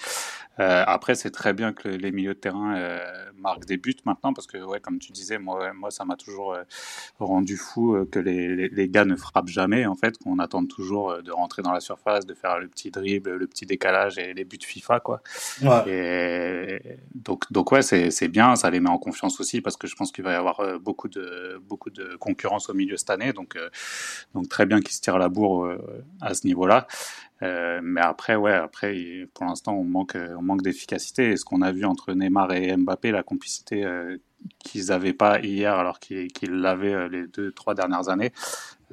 Euh, 0.59 0.83
après, 0.85 1.15
c'est 1.15 1.31
très 1.31 1.53
bien 1.53 1.73
que 1.73 1.87
les 1.87 2.11
milieux 2.11 2.35
de 2.35 2.39
terrain 2.39 2.75
euh, 2.75 2.99
marquent 3.35 3.65
des 3.65 3.77
buts 3.77 3.95
maintenant, 4.05 4.33
parce 4.33 4.47
que, 4.47 4.57
ouais, 4.59 4.79
comme 4.79 4.99
tu 4.99 5.11
disais, 5.11 5.39
moi, 5.39 5.73
moi 5.73 5.89
ça 5.91 6.05
m'a 6.05 6.15
toujours 6.15 6.55
rendu 7.19 7.57
fou 7.57 7.97
que 8.11 8.19
les, 8.19 8.55
les, 8.55 8.69
les, 8.69 8.89
gars 8.89 9.05
ne 9.05 9.15
frappent 9.15 9.47
jamais, 9.47 9.85
en 9.85 9.95
fait, 9.95 10.17
qu'on 10.19 10.39
attend 10.39 10.65
toujours 10.65 10.82
toujours 10.83 11.21
de 11.21 11.31
rentrer 11.31 11.61
dans 11.61 11.71
la 11.71 11.79
surface, 11.79 12.25
de 12.25 12.33
faire 12.33 12.59
le 12.59 12.67
petit 12.67 12.91
dribble, 12.91 13.35
le 13.35 13.47
petit 13.47 13.65
décalage 13.65 14.17
et 14.17 14.33
les 14.33 14.43
buts 14.43 14.59
FIFA, 14.61 14.99
quoi. 14.99 15.21
Ouais. 15.61 15.83
Et 15.87 16.97
donc, 17.15 17.51
donc 17.51 17.71
ouais, 17.71 17.81
c'est 17.81 18.27
bien, 18.27 18.55
ça 18.55 18.69
les 18.69 18.79
met 18.79 18.89
en 18.89 18.97
confiance 18.97 19.39
aussi 19.39 19.61
parce 19.61 19.77
que 19.77 19.87
je 19.87 19.95
pense 19.95 20.11
qu'il 20.11 20.23
va 20.23 20.33
y 20.33 20.35
avoir 20.35 20.79
beaucoup 20.79 21.07
de, 21.07 21.61
beaucoup 21.67 21.89
de 21.89 22.15
concurrence 22.17 22.69
au 22.69 22.73
milieu 22.73 22.97
cette 22.97 23.09
année. 23.09 23.33
Donc, 23.33 23.57
donc 24.33 24.49
très 24.49 24.65
bien 24.65 24.81
qu'ils 24.81 24.95
se 24.95 25.01
tirent 25.01 25.17
la 25.17 25.29
bourre 25.29 25.69
à 26.21 26.33
ce 26.33 26.45
niveau-là. 26.47 26.87
Euh, 27.43 27.81
mais 27.83 28.01
après, 28.01 28.35
ouais, 28.35 28.53
après, 28.53 29.27
pour 29.33 29.45
l'instant, 29.45 29.73
on 29.73 29.83
manque, 29.83 30.15
on 30.15 30.41
manque 30.41 30.61
d'efficacité. 30.61 31.31
Et 31.31 31.37
ce 31.37 31.45
qu'on 31.45 31.61
a 31.61 31.71
vu 31.71 31.85
entre 31.85 32.13
Neymar 32.13 32.53
et 32.53 32.75
Mbappé, 32.77 33.11
la 33.11 33.23
complicité 33.23 33.83
euh, 33.83 34.17
qu'ils 34.63 34.87
n'avaient 34.87 35.13
pas 35.13 35.39
hier, 35.39 35.73
alors 35.73 35.99
qu'ils 35.99 36.29
l'avaient 36.51 36.93
euh, 36.93 37.07
les 37.07 37.27
deux, 37.27 37.51
trois 37.51 37.75
dernières 37.75 38.09
années, 38.09 38.31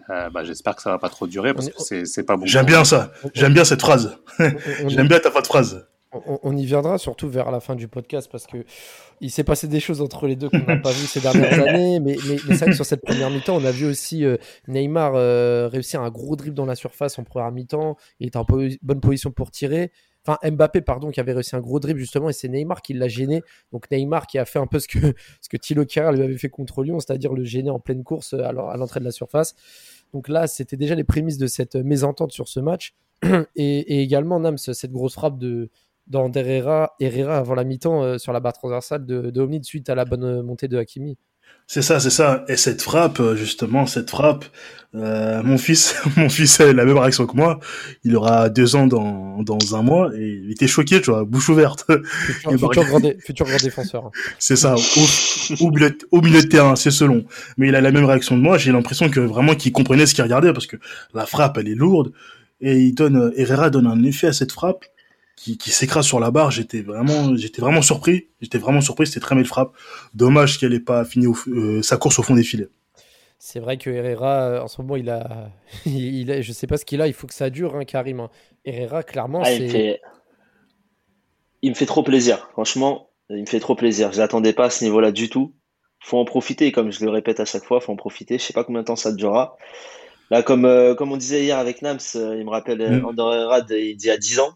bah, 0.09 0.43
j'espère 0.43 0.75
que 0.75 0.83
ça 0.83 0.91
va 0.91 0.99
pas 0.99 1.11
trop 1.11 1.27
durer 1.27 1.55
parce 1.55 1.69
que 1.69 2.05
c'est 2.05 2.25
pas 2.25 2.37
bon. 2.37 2.47
J'aime 2.47 2.67
bien 2.67 2.85
ça. 2.85 3.13
J'aime 3.35 3.53
bien 3.53 3.65
cette 3.65 3.81
phrase. 3.81 4.19
J'aime 4.89 5.07
bien 5.07 5.21
ta 5.21 5.31
phrase. 5.31 5.87
On, 6.13 6.57
y 6.57 6.67
viendra 6.67 6.99
surtout 6.99 7.29
vers 7.29 7.53
la 7.53 7.61
fin 7.61 7.77
du 7.77 7.87
podcast 7.87 8.29
parce 8.33 8.45
que 8.49 8.65
il 9.21 9.31
s'est 9.31 9.45
passé 9.45 9.69
des 9.69 9.79
choses 9.79 10.01
entre 10.01 10.27
les 10.27 10.35
deux 10.35 10.51
qu'on 10.51 10.59
n'a 10.59 10.77
pas 10.77 10.91
vu 10.91 11.07
ces 11.07 11.21
dernières 11.21 11.53
années. 11.69 12.01
Mais, 12.01 12.17
mais, 12.27 12.37
c'est 12.49 12.57
vrai 12.57 12.67
que 12.71 12.73
sur 12.73 12.85
cette 12.85 13.03
première 13.03 13.31
mi-temps, 13.31 13.55
on 13.55 13.65
a 13.65 13.71
vu 13.71 13.87
aussi 13.87 14.25
euh, 14.25 14.37
Neymar 14.67 15.13
euh, 15.15 15.69
réussir 15.69 16.01
un 16.01 16.11
gros 16.11 16.35
dribble 16.35 16.57
dans 16.57 16.67
la 16.67 16.75
surface 16.75 17.17
en 17.21 17.23
première 17.23 17.53
mi-temps. 17.53 17.97
Il 18.19 18.27
était 18.27 18.39
en 18.39 18.47
bonne 18.83 19.01
position 19.01 19.31
pour 19.31 19.53
tirer. 19.53 19.93
Enfin, 20.27 20.39
Mbappé, 20.51 20.83
pardon, 20.83 21.11
qui 21.11 21.21
avait 21.21 21.33
réussi 21.33 21.57
un 21.57 21.61
gros 21.61 21.81
dribble 21.81 21.99
justement, 21.99 22.29
et 22.29 22.33
c'est 22.33 22.49
Neymar 22.49 22.83
qui 22.83 22.93
l'a 22.93 23.09
gêné. 23.09 23.43
Donc 23.73 23.91
Neymar 23.91 24.27
qui 24.27 24.39
a 24.39 24.45
fait 24.45 24.59
un 24.59 24.67
peu 24.67 24.79
ce 24.79 24.89
que, 24.89 24.99
ce 25.41 25.49
que 25.49 25.57
Thilo 25.57 25.85
Kerr 25.87 26.13
lui 26.13 26.23
avait 26.23 26.39
fait 26.39 26.51
contre 26.51 26.83
Lyon, 26.83 27.01
c'est-à-dire 27.01 27.33
le 27.33 27.45
gêner 27.45 27.71
en 27.71 27.81
pleine 27.81 28.05
course 28.05 28.35
à 28.35 28.53
l'entrée 28.53 29.01
de 29.01 29.05
la 29.05 29.13
surface. 29.13 29.55
Donc 30.13 30.29
là, 30.29 30.47
c'était 30.47 30.77
déjà 30.77 30.95
les 30.95 31.05
prémices 31.05 31.39
de 31.39 31.47
cette 31.47 31.77
mésentente 31.77 32.33
sur 32.33 32.49
ce 32.49 32.61
match. 32.61 32.95
Et, 33.57 34.03
également, 34.03 34.41
Nams, 34.41 34.59
cette 34.59 34.93
grosse 34.93 35.15
frappe 35.15 35.39
de, 35.39 35.71
dans 36.07 36.31
Herrera, 36.33 36.97
avant 37.37 37.55
la 37.55 37.65
mi-temps 37.65 38.03
euh, 38.03 38.19
sur 38.19 38.33
la 38.33 38.41
barre 38.41 38.55
transversale 38.55 39.07
de, 39.07 39.31
de 39.31 39.41
Omnid 39.41 39.65
suite 39.65 39.89
à 39.89 39.95
la 39.95 40.05
bonne 40.05 40.25
euh, 40.25 40.43
montée 40.43 40.69
de 40.69 40.77
Hakimi. 40.77 41.17
C'est 41.73 41.83
ça, 41.83 42.01
c'est 42.01 42.11
ça. 42.11 42.45
Et 42.49 42.57
cette 42.57 42.83
frappe, 42.83 43.21
euh, 43.21 43.37
justement, 43.37 43.87
cette 43.87 44.11
frappe, 44.11 44.45
euh, 44.97 45.41
mon 45.45 45.57
fils, 45.57 45.95
mon 46.17 46.29
fils 46.29 46.61
a 46.61 46.73
la 46.73 46.85
même 46.85 46.99
réaction 46.99 47.29
que 47.29 47.37
moi. 47.37 47.61
Il 48.03 48.17
aura 48.17 48.49
deux 48.49 48.75
ans 48.75 48.89
dans, 48.89 49.41
dans 49.45 49.77
un 49.77 49.83
mois 49.83 50.11
et 50.17 50.41
il 50.45 50.51
était 50.51 50.67
choqué, 50.67 51.01
tu 51.01 51.13
vois, 51.13 51.25
bouche 51.25 51.49
ouverte. 51.49 51.87
Futur, 51.87 52.51
futur, 52.59 52.85
grand, 52.85 53.01
futur 53.21 53.47
grand, 53.47 53.63
défenseur. 53.63 54.11
C'est 54.41 54.57
ça, 54.57 54.75
au, 54.75 55.65
au, 55.65 55.71
milieu, 55.71 55.97
au, 56.11 56.21
milieu, 56.21 56.43
de 56.43 56.49
terrain, 56.49 56.75
c'est 56.75 56.91
selon. 56.91 57.25
Mais 57.57 57.69
il 57.69 57.75
a 57.77 57.81
la 57.81 57.93
même 57.93 58.05
réaction 58.05 58.37
de 58.37 58.43
moi. 58.43 58.59
J'ai 58.59 58.73
l'impression 58.73 59.09
que 59.09 59.21
vraiment 59.21 59.55
qu'il 59.55 59.71
comprenait 59.71 60.07
ce 60.07 60.15
qu'il 60.15 60.25
regardait 60.25 60.53
parce 60.53 60.67
que 60.67 60.77
la 61.15 61.25
frappe, 61.25 61.57
elle 61.59 61.69
est 61.69 61.77
lourde 61.77 62.13
et 62.61 62.79
il 62.81 62.95
donne, 62.95 63.33
Herrera 63.37 63.71
donne 63.71 63.87
un 63.87 64.03
effet 64.03 64.27
à 64.27 64.33
cette 64.33 64.51
frappe 64.51 64.85
qui, 65.41 65.57
qui 65.57 65.71
s'écrase 65.71 66.05
sur 66.05 66.21
la 66.21 66.31
barre. 66.31 66.51
J'étais 66.51 66.83
vraiment, 66.83 67.35
j'étais 67.35 67.63
vraiment 67.63 67.81
surpris. 67.81 68.29
J'étais 68.43 68.59
vraiment 68.59 68.83
surpris. 68.83 69.07
C'était 69.07 69.21
très 69.21 69.35
belle 69.35 69.47
frappe. 69.47 69.73
Dommage 70.13 70.59
qu'elle 70.59 70.73
n'ait 70.73 70.81
pas 70.81 71.05
fini 71.05 71.27
euh, 71.49 71.81
sa 71.83 71.97
course 71.97 72.19
au 72.19 72.23
fond 72.23 72.35
des 72.35 72.43
filets. 72.43 72.69
C'est 73.39 73.59
vrai 73.59 73.79
que 73.79 73.89
Herrera, 73.89 74.43
euh, 74.43 74.61
en 74.61 74.69
ce 74.69 74.83
moment, 74.83 74.97
il 74.97 75.09
a, 75.09 75.51
il 75.87 76.31
a 76.31 76.43
je 76.43 76.53
sais 76.53 76.67
pas 76.67 76.77
ce 76.77 76.85
qu'il 76.85 77.01
a. 77.01 77.07
Il 77.07 77.15
faut 77.15 77.27
que 77.27 77.33
ça 77.33 77.49
dure, 77.49 77.75
hein, 77.75 77.85
Karim. 77.87 78.21
Hein. 78.21 78.31
Herrera, 78.67 79.03
clairement, 79.03 79.41
ah, 79.43 79.53
il, 79.53 79.65
me 79.65 79.69
fait... 79.71 80.01
il 81.63 81.71
me 81.71 81.75
fait 81.75 81.87
trop 81.87 82.03
plaisir. 82.03 82.51
Franchement, 82.53 83.09
il 83.31 83.41
me 83.41 83.47
fait 83.47 83.61
trop 83.61 83.75
plaisir. 83.75 84.13
Je 84.13 84.19
l'attendais 84.19 84.53
pas 84.53 84.67
à 84.67 84.71
ce 84.71 84.85
niveau-là 84.85 85.11
du 85.11 85.31
tout. 85.31 85.55
Faut 86.03 86.19
en 86.19 86.27
profiter, 86.27 86.71
comme 86.71 86.93
je 86.93 87.03
le 87.03 87.11
répète 87.11 87.41
à 87.41 87.47
chaque 87.47 87.65
fois, 87.65 87.81
faut 87.81 87.93
en 87.93 87.97
profiter. 87.97 88.39
Je 88.39 88.45
sais 88.45 88.53
pas 88.53 88.65
combien 88.65 88.83
de 88.83 88.87
temps 88.87 88.97
ça 88.97 89.13
durera. 89.13 89.57
Là, 90.31 90.43
comme, 90.43 90.67
euh, 90.67 90.95
comme 90.95 91.13
on 91.13 91.17
disait 91.17 91.43
hier 91.43 91.59
avec 91.59 91.81
Nams, 91.81 91.99
il 92.15 92.45
me 92.45 92.51
rappelle 92.51 93.01
mm. 93.01 93.05
André 93.07 93.37
Herrera 93.37 93.61
il 93.71 93.97
dit 93.97 94.11
à 94.11 94.19
10 94.19 94.41
ans 94.41 94.55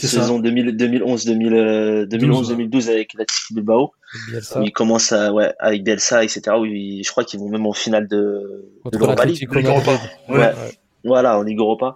saison 0.00 0.38
2011 0.38 1.24
2012 1.24 2.90
avec 2.90 3.14
l'Athletic 3.14 3.52
Bilbao. 3.52 3.92
Bielsa. 4.30 4.62
il 4.62 4.72
commence 4.72 5.12
à, 5.12 5.32
ouais, 5.32 5.52
avec 5.58 5.82
Bielsa 5.84 6.24
etc 6.24 6.56
où 6.58 6.64
je 6.64 7.10
crois 7.10 7.24
qu'ils 7.24 7.40
vont 7.40 7.48
même 7.48 7.66
en 7.66 7.72
finale 7.72 8.08
de, 8.08 8.68
de 8.90 8.98
l'Europa 8.98 9.24
League. 9.24 9.48
ouais. 10.28 10.52
voilà 11.04 11.38
en 11.38 11.42
Ligue 11.42 11.58
Europa. 11.58 11.94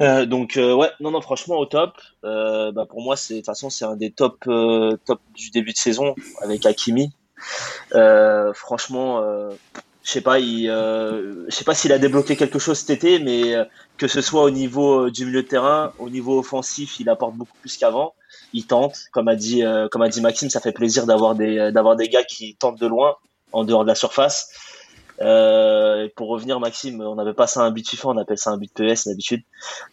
Euh, 0.00 0.24
donc 0.24 0.56
euh, 0.56 0.72
ouais 0.74 0.88
non 1.00 1.10
non 1.10 1.20
franchement 1.20 1.58
au 1.58 1.66
top. 1.66 1.92
Euh, 2.24 2.72
bah, 2.72 2.86
pour 2.88 3.02
moi 3.02 3.16
c'est 3.16 3.34
de 3.34 3.38
toute 3.40 3.46
façon 3.46 3.70
c'est 3.70 3.84
un 3.84 3.96
des 3.96 4.10
top 4.10 4.36
euh, 4.46 4.96
top 5.04 5.20
du 5.34 5.50
début 5.50 5.72
de 5.72 5.78
saison 5.78 6.14
avec 6.42 6.64
Hakimi. 6.64 7.12
Euh, 7.94 8.52
franchement 8.54 9.20
je 10.02 10.10
sais 10.10 10.20
pas, 10.20 10.38
il, 10.38 10.68
euh, 10.68 11.44
je 11.48 11.54
sais 11.54 11.64
pas 11.64 11.74
s'il 11.74 11.92
a 11.92 11.98
débloqué 11.98 12.36
quelque 12.36 12.58
chose 12.58 12.78
cet 12.78 12.90
été, 12.90 13.18
mais 13.18 13.54
euh, 13.54 13.64
que 14.00 14.08
ce 14.08 14.20
soit 14.22 14.42
au 14.42 14.50
niveau 14.50 15.06
euh, 15.06 15.10
du 15.10 15.26
milieu 15.26 15.42
de 15.42 15.48
terrain, 15.48 15.92
au 15.98 16.08
niveau 16.08 16.38
offensif, 16.38 16.98
il 16.98 17.08
apporte 17.08 17.34
beaucoup 17.34 17.56
plus 17.60 17.76
qu'avant. 17.76 18.14
Il 18.52 18.66
tente, 18.66 18.96
comme 19.12 19.28
a 19.28 19.36
dit, 19.36 19.62
comme 19.92 20.02
a 20.02 20.08
dit 20.08 20.20
Maxime, 20.20 20.50
ça 20.50 20.60
fait 20.60 20.72
plaisir 20.72 21.06
d'avoir 21.06 21.34
des, 21.34 21.70
d'avoir 21.72 21.96
des 21.96 22.08
gars 22.08 22.24
qui 22.24 22.56
tentent 22.56 22.80
de 22.80 22.86
loin, 22.86 23.16
en 23.52 23.64
dehors 23.64 23.82
de 23.82 23.88
la 23.88 23.94
surface. 23.94 24.50
Euh, 25.20 26.08
pour 26.16 26.28
revenir, 26.28 26.58
Maxime, 26.60 27.00
on 27.02 27.14
n'avait 27.14 27.34
pas 27.34 27.46
ça 27.46 27.60
un 27.60 27.70
but 27.70 27.88
FIFA, 27.88 28.08
on 28.08 28.16
appelle 28.16 28.38
ça 28.38 28.50
un 28.50 28.56
but 28.56 28.72
PS 28.72 29.06
d'habitude. 29.06 29.42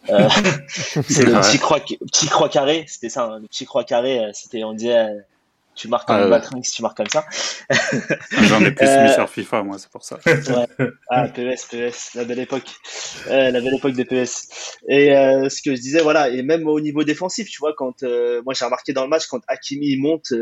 Euh, 0.08 0.28
c'est 0.68 1.24
le 1.24 1.40
petit 1.40 1.58
croix, 1.58 1.80
petit 1.80 2.28
croix 2.28 2.48
carré, 2.48 2.86
c'était 2.88 3.10
ça, 3.10 3.24
hein, 3.24 3.38
le 3.40 3.46
petit 3.46 3.66
croix 3.66 3.84
carré. 3.84 4.30
C'était, 4.32 4.64
on 4.64 4.72
disait, 4.72 5.08
tu 5.78 5.86
marques 5.86 6.08
comme 6.08 6.32
ah, 6.32 6.40
si 6.62 6.72
tu 6.72 6.82
marques 6.82 6.96
comme 6.96 7.08
ça. 7.08 7.24
J'en 8.42 8.60
ai 8.64 8.72
plus 8.72 8.84
mis 8.84 8.92
euh, 8.92 9.14
sur 9.14 9.30
FIFA, 9.30 9.62
moi, 9.62 9.78
c'est 9.78 9.88
pour 9.90 10.02
ça. 10.02 10.18
Ouais. 10.26 10.90
Ah, 11.08 11.28
PS, 11.28 11.66
PS, 11.66 12.14
la 12.14 12.24
belle 12.24 12.40
époque. 12.40 12.68
Euh, 13.28 13.52
la 13.52 13.60
belle 13.60 13.76
époque 13.76 13.92
des 13.92 14.04
PS. 14.04 14.48
Et 14.88 15.16
euh, 15.16 15.48
ce 15.48 15.62
que 15.62 15.76
je 15.76 15.80
disais, 15.80 16.00
voilà, 16.00 16.30
et 16.30 16.42
même 16.42 16.66
au 16.66 16.80
niveau 16.80 17.04
défensif, 17.04 17.48
tu 17.48 17.58
vois, 17.60 17.74
quand 17.74 18.02
euh, 18.02 18.42
moi 18.44 18.54
j'ai 18.54 18.64
remarqué 18.64 18.92
dans 18.92 19.04
le 19.04 19.08
match, 19.08 19.26
quand 19.26 19.40
Hakimi 19.46 19.96
monte, 19.96 20.32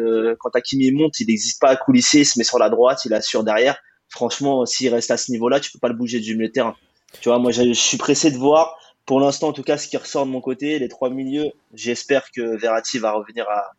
quand 0.40 0.57
Hakimi 0.57 0.90
monte, 0.90 1.21
il 1.21 1.26
n'existe 1.26 1.61
pas 1.61 1.69
à 1.69 1.76
coulisser, 1.76 2.21
il 2.21 2.26
se 2.26 2.38
met 2.38 2.45
sur 2.45 2.59
la 2.59 2.71
droite, 2.71 3.05
il 3.05 3.12
assure 3.12 3.45
derrière. 3.45 3.76
Franchement, 4.09 4.64
s'il 4.64 4.93
reste 4.93 5.11
à 5.11 5.19
ce 5.19 5.31
niveau-là, 5.33 5.61
tu 5.61 5.71
peux 5.71 5.78
pas 5.78 5.88
le 5.88 5.95
bouger 5.95 6.21
du 6.21 6.35
milieu 6.35 6.49
de 6.49 6.52
terrain. 6.52 6.76
Tu 7.21 7.28
vois, 7.28 7.38
moi 7.38 7.50
je 7.50 7.73
suis 7.75 7.99
pressé 7.99 8.31
de 8.31 8.38
voir, 8.38 8.78
pour 9.05 9.21
l'instant 9.21 9.49
en 9.49 9.52
tout 9.52 9.62
cas, 9.62 9.76
ce 9.76 9.87
qui 9.87 9.99
ressort 9.99 10.25
de 10.25 10.31
mon 10.31 10.40
côté, 10.40 10.78
les 10.78 10.88
trois 10.88 11.11
milieux. 11.11 11.50
J'espère 11.75 12.31
que 12.31 12.57
Verratti 12.57 12.99
va 12.99 13.12
revenir 13.12 13.47
à, 13.50 13.73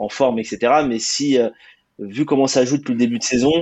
en 0.00 0.08
forme, 0.08 0.38
etc. 0.38 0.82
Mais 0.86 0.98
si, 0.98 1.38
euh, 1.38 1.50
vu 1.98 2.24
comment 2.24 2.46
ça 2.46 2.64
joue 2.64 2.78
depuis 2.78 2.92
le 2.92 2.98
début 2.98 3.18
de 3.18 3.24
saison, 3.24 3.52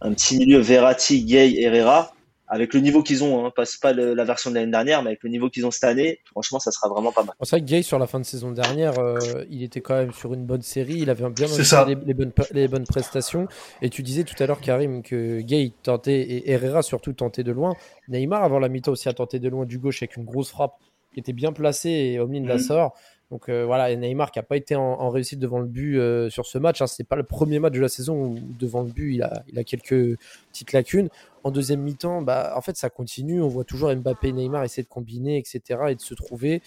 un 0.00 0.12
petit 0.14 0.38
milieu 0.38 0.58
Verratti, 0.60 1.24
Gay, 1.24 1.60
Herrera, 1.60 2.12
avec 2.46 2.72
le 2.72 2.80
niveau 2.80 3.02
qu'ils 3.02 3.22
ont, 3.24 3.44
hein, 3.44 3.52
pas, 3.54 3.64
pas 3.82 3.92
la 3.92 4.24
version 4.24 4.48
de 4.50 4.54
l'année 4.54 4.70
dernière, 4.70 5.02
mais 5.02 5.10
avec 5.10 5.22
le 5.22 5.28
niveau 5.28 5.50
qu'ils 5.50 5.66
ont 5.66 5.70
cette 5.70 5.84
année, 5.84 6.20
franchement, 6.30 6.60
ça 6.60 6.70
sera 6.70 6.88
vraiment 6.88 7.12
pas 7.12 7.24
mal. 7.24 7.34
C'est 7.42 7.50
vrai 7.50 7.60
que 7.60 7.66
Gay, 7.66 7.82
sur 7.82 7.98
la 7.98 8.06
fin 8.06 8.20
de 8.20 8.24
saison 8.24 8.52
dernière, 8.52 8.98
euh, 9.00 9.18
il 9.50 9.62
était 9.62 9.80
quand 9.80 9.96
même 9.96 10.12
sur 10.12 10.32
une 10.32 10.46
bonne 10.46 10.62
série, 10.62 11.00
il 11.00 11.10
avait 11.10 11.28
bien 11.28 11.46
les, 11.46 11.94
les, 12.06 12.14
bonnes, 12.14 12.32
les 12.52 12.68
bonnes 12.68 12.86
prestations. 12.86 13.48
Et 13.82 13.90
tu 13.90 14.02
disais 14.02 14.22
tout 14.22 14.40
à 14.42 14.46
l'heure, 14.46 14.60
Karim, 14.60 15.02
que 15.02 15.40
Gay 15.40 15.72
tentait, 15.82 16.20
et 16.20 16.52
Herrera 16.52 16.82
surtout 16.82 17.12
tentait 17.12 17.44
de 17.44 17.52
loin. 17.52 17.74
Neymar, 18.08 18.44
avant 18.44 18.60
la 18.60 18.68
mi-temps 18.68 18.92
aussi, 18.92 19.08
a 19.08 19.12
tenté 19.12 19.40
de 19.40 19.48
loin 19.48 19.66
du 19.66 19.78
gauche 19.78 20.02
avec 20.02 20.16
une 20.16 20.24
grosse 20.24 20.50
frappe 20.50 20.76
qui 21.12 21.20
était 21.20 21.32
bien 21.32 21.52
placée 21.52 21.90
et 21.90 22.20
Omni 22.20 22.46
la 22.46 22.54
mhm. 22.54 22.60
sort. 22.60 22.94
Donc 23.30 23.50
euh, 23.50 23.66
voilà, 23.66 23.94
Neymar 23.94 24.30
qui 24.30 24.38
n'a 24.38 24.42
pas 24.42 24.56
été 24.56 24.74
en, 24.74 25.10
réussite 25.10 25.38
devant 25.38 25.58
le 25.58 25.66
but 25.66 25.98
euh, 25.98 26.30
sur 26.30 26.46
ce 26.46 26.56
match. 26.56 26.80
Hein, 26.80 26.86
c'est 26.86 27.04
pas 27.04 27.16
le 27.16 27.24
premier 27.24 27.58
match 27.58 27.74
de 27.74 27.80
la 27.80 27.88
saison 27.88 28.14
où 28.14 28.38
devant 28.58 28.82
le 28.82 28.90
but 28.90 29.14
il 29.14 29.22
a, 29.22 29.64
quelques 29.64 30.18
petites 30.50 30.72
lacunes. 30.72 31.10
En 31.44 31.50
deuxième 31.50 31.80
mi-temps, 31.80 32.22
bah, 32.22 32.54
en 32.56 32.62
fait 32.62 32.76
ça 32.76 32.88
continue. 32.88 33.42
On 33.42 33.48
voit 33.48 33.64
toujours 33.64 33.94
Mbappé 33.94 34.28
et 34.28 34.32
Neymar 34.32 34.64
essayer 34.64 34.82
de 34.82 34.88
combiner, 34.88 35.36
etc. 35.36 35.60
et 35.88 35.94
de 35.94 36.00
se 36.00 36.14
trouver. 36.14 36.62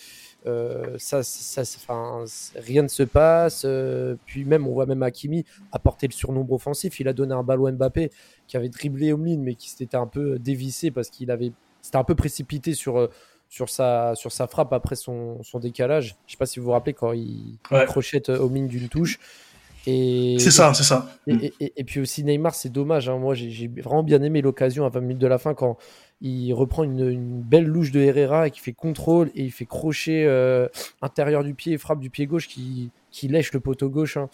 Euh, 0.45 0.95
ça, 0.99 1.23
ça, 1.23 1.61
enfin, 1.61 2.25
rien 2.55 2.83
ne 2.83 2.87
se 2.87 3.03
passe. 3.03 3.65
puis 4.25 4.45
même, 4.45 4.67
on 4.67 4.73
voit 4.73 4.85
même 4.85 5.01
Hakimi 5.01 5.45
apporter 5.71 6.07
le 6.07 6.13
surnombre 6.13 6.53
offensif. 6.53 6.99
Il 6.99 7.07
a 7.07 7.13
donné 7.13 7.33
un 7.33 7.43
ballon 7.43 7.65
à 7.65 7.71
Mbappé 7.71 8.11
qui 8.47 8.55
avait 8.55 8.69
dribblé 8.69 9.13
Omlin 9.13 9.39
mais 9.39 9.55
qui 9.55 9.71
s'était 9.71 9.97
un 9.97 10.07
peu 10.07 10.37
dévissé 10.37 10.91
parce 10.91 11.09
qu'il 11.09 11.31
avait, 11.31 11.53
c'était 11.81 11.97
un 11.97 12.03
peu 12.03 12.15
précipité 12.15 12.75
sur 12.75 13.09
sur 13.51 13.69
sa, 13.69 14.15
sur 14.15 14.31
sa 14.31 14.47
frappe 14.47 14.71
après 14.71 14.95
son, 14.95 15.43
son 15.43 15.59
décalage. 15.59 16.15
Je 16.25 16.31
sais 16.31 16.37
pas 16.37 16.45
si 16.45 16.59
vous 16.59 16.65
vous 16.67 16.71
rappelez 16.71 16.93
quand 16.93 17.11
il, 17.11 17.57
crochette 17.85 18.29
au 18.29 18.47
mine 18.47 18.67
d'une 18.67 18.87
touche. 18.87 19.19
C'est 19.83 20.37
ça, 20.39 20.73
c'est 20.73 20.83
ça. 20.83 21.09
Et, 21.27 21.53
et, 21.59 21.83
puis 21.83 21.99
aussi 21.99 22.23
Neymar, 22.23 22.55
c'est 22.55 22.69
dommage. 22.69 23.09
Hein. 23.09 23.17
Moi, 23.17 23.33
j'ai 23.33 23.67
vraiment 23.67 24.03
bien 24.03 24.21
aimé 24.21 24.41
l'occasion 24.41 24.85
à 24.85 24.89
20 24.89 25.01
minutes 25.01 25.17
de 25.17 25.27
la 25.27 25.37
fin 25.37 25.53
quand 25.53 25.77
il 26.21 26.53
reprend 26.53 26.83
une, 26.83 27.09
une, 27.09 27.41
belle 27.41 27.65
louche 27.65 27.91
de 27.91 27.99
Herrera 27.99 28.47
et 28.47 28.51
qui 28.51 28.61
fait 28.61 28.73
contrôle 28.73 29.31
et 29.35 29.43
il 29.43 29.51
fait 29.51 29.65
crochet 29.65 30.23
euh, 30.25 30.67
intérieur 31.01 31.43
du 31.43 31.53
pied 31.53 31.73
et 31.73 31.77
frappe 31.77 31.99
du 31.99 32.09
pied 32.11 32.27
gauche 32.27 32.47
qui, 32.47 32.91
qui 33.11 33.27
lèche 33.27 33.53
le 33.53 33.59
poteau 33.59 33.89
gauche. 33.89 34.17
Hein. 34.17 34.29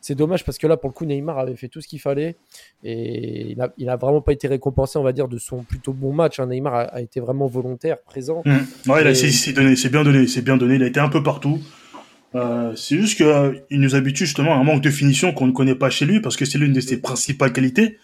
C'est 0.00 0.14
dommage 0.14 0.44
parce 0.44 0.58
que 0.58 0.66
là, 0.66 0.76
pour 0.76 0.90
le 0.90 0.94
coup, 0.94 1.04
Neymar 1.04 1.38
avait 1.38 1.56
fait 1.56 1.68
tout 1.68 1.80
ce 1.80 1.88
qu'il 1.88 2.00
fallait 2.00 2.36
et 2.84 3.52
il 3.52 3.56
n'a 3.56 3.72
il 3.78 3.88
a 3.88 3.96
vraiment 3.96 4.20
pas 4.20 4.32
été 4.32 4.48
récompensé, 4.48 4.98
on 4.98 5.02
va 5.02 5.12
dire, 5.12 5.28
de 5.28 5.38
son 5.38 5.62
plutôt 5.62 5.92
bon 5.92 6.12
match. 6.12 6.40
Hein. 6.40 6.46
Neymar 6.46 6.88
a, 6.92 7.00
été 7.00 7.20
vraiment 7.20 7.46
volontaire, 7.46 8.00
présent. 8.02 8.42
Mmh. 8.44 8.90
Ouais, 8.90 9.14
c'est 9.14 9.88
bien 9.90 10.04
donné, 10.04 10.26
c'est 10.26 10.42
bien 10.42 10.56
donné. 10.56 10.74
Il 10.74 10.82
a 10.82 10.86
été 10.86 11.00
un 11.00 11.08
peu 11.08 11.22
partout. 11.22 11.60
Euh, 12.34 12.74
c'est 12.76 12.96
juste 12.96 13.16
qu'il 13.16 13.26
euh, 13.26 13.52
nous 13.70 13.94
habitue 13.94 14.26
justement 14.26 14.52
à 14.52 14.56
un 14.56 14.64
manque 14.64 14.82
de 14.82 14.90
finition 14.90 15.32
qu'on 15.32 15.46
ne 15.46 15.52
connaît 15.52 15.74
pas 15.74 15.88
chez 15.88 16.04
lui 16.04 16.20
parce 16.20 16.36
que 16.36 16.44
c'est 16.44 16.58
l'une 16.58 16.72
de 16.72 16.80
ses 16.80 17.00
principales 17.00 17.52
qualités. 17.52 17.98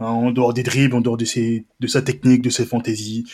Hein, 0.00 0.06
en 0.06 0.30
dehors 0.30 0.54
des 0.54 0.62
dribbles, 0.62 0.94
en 0.94 1.00
dehors 1.00 1.16
de, 1.16 1.24
ses, 1.24 1.64
de 1.80 1.86
sa 1.86 2.02
technique, 2.02 2.42
de 2.42 2.50
ses 2.50 2.64
fantaisies. 2.64 3.24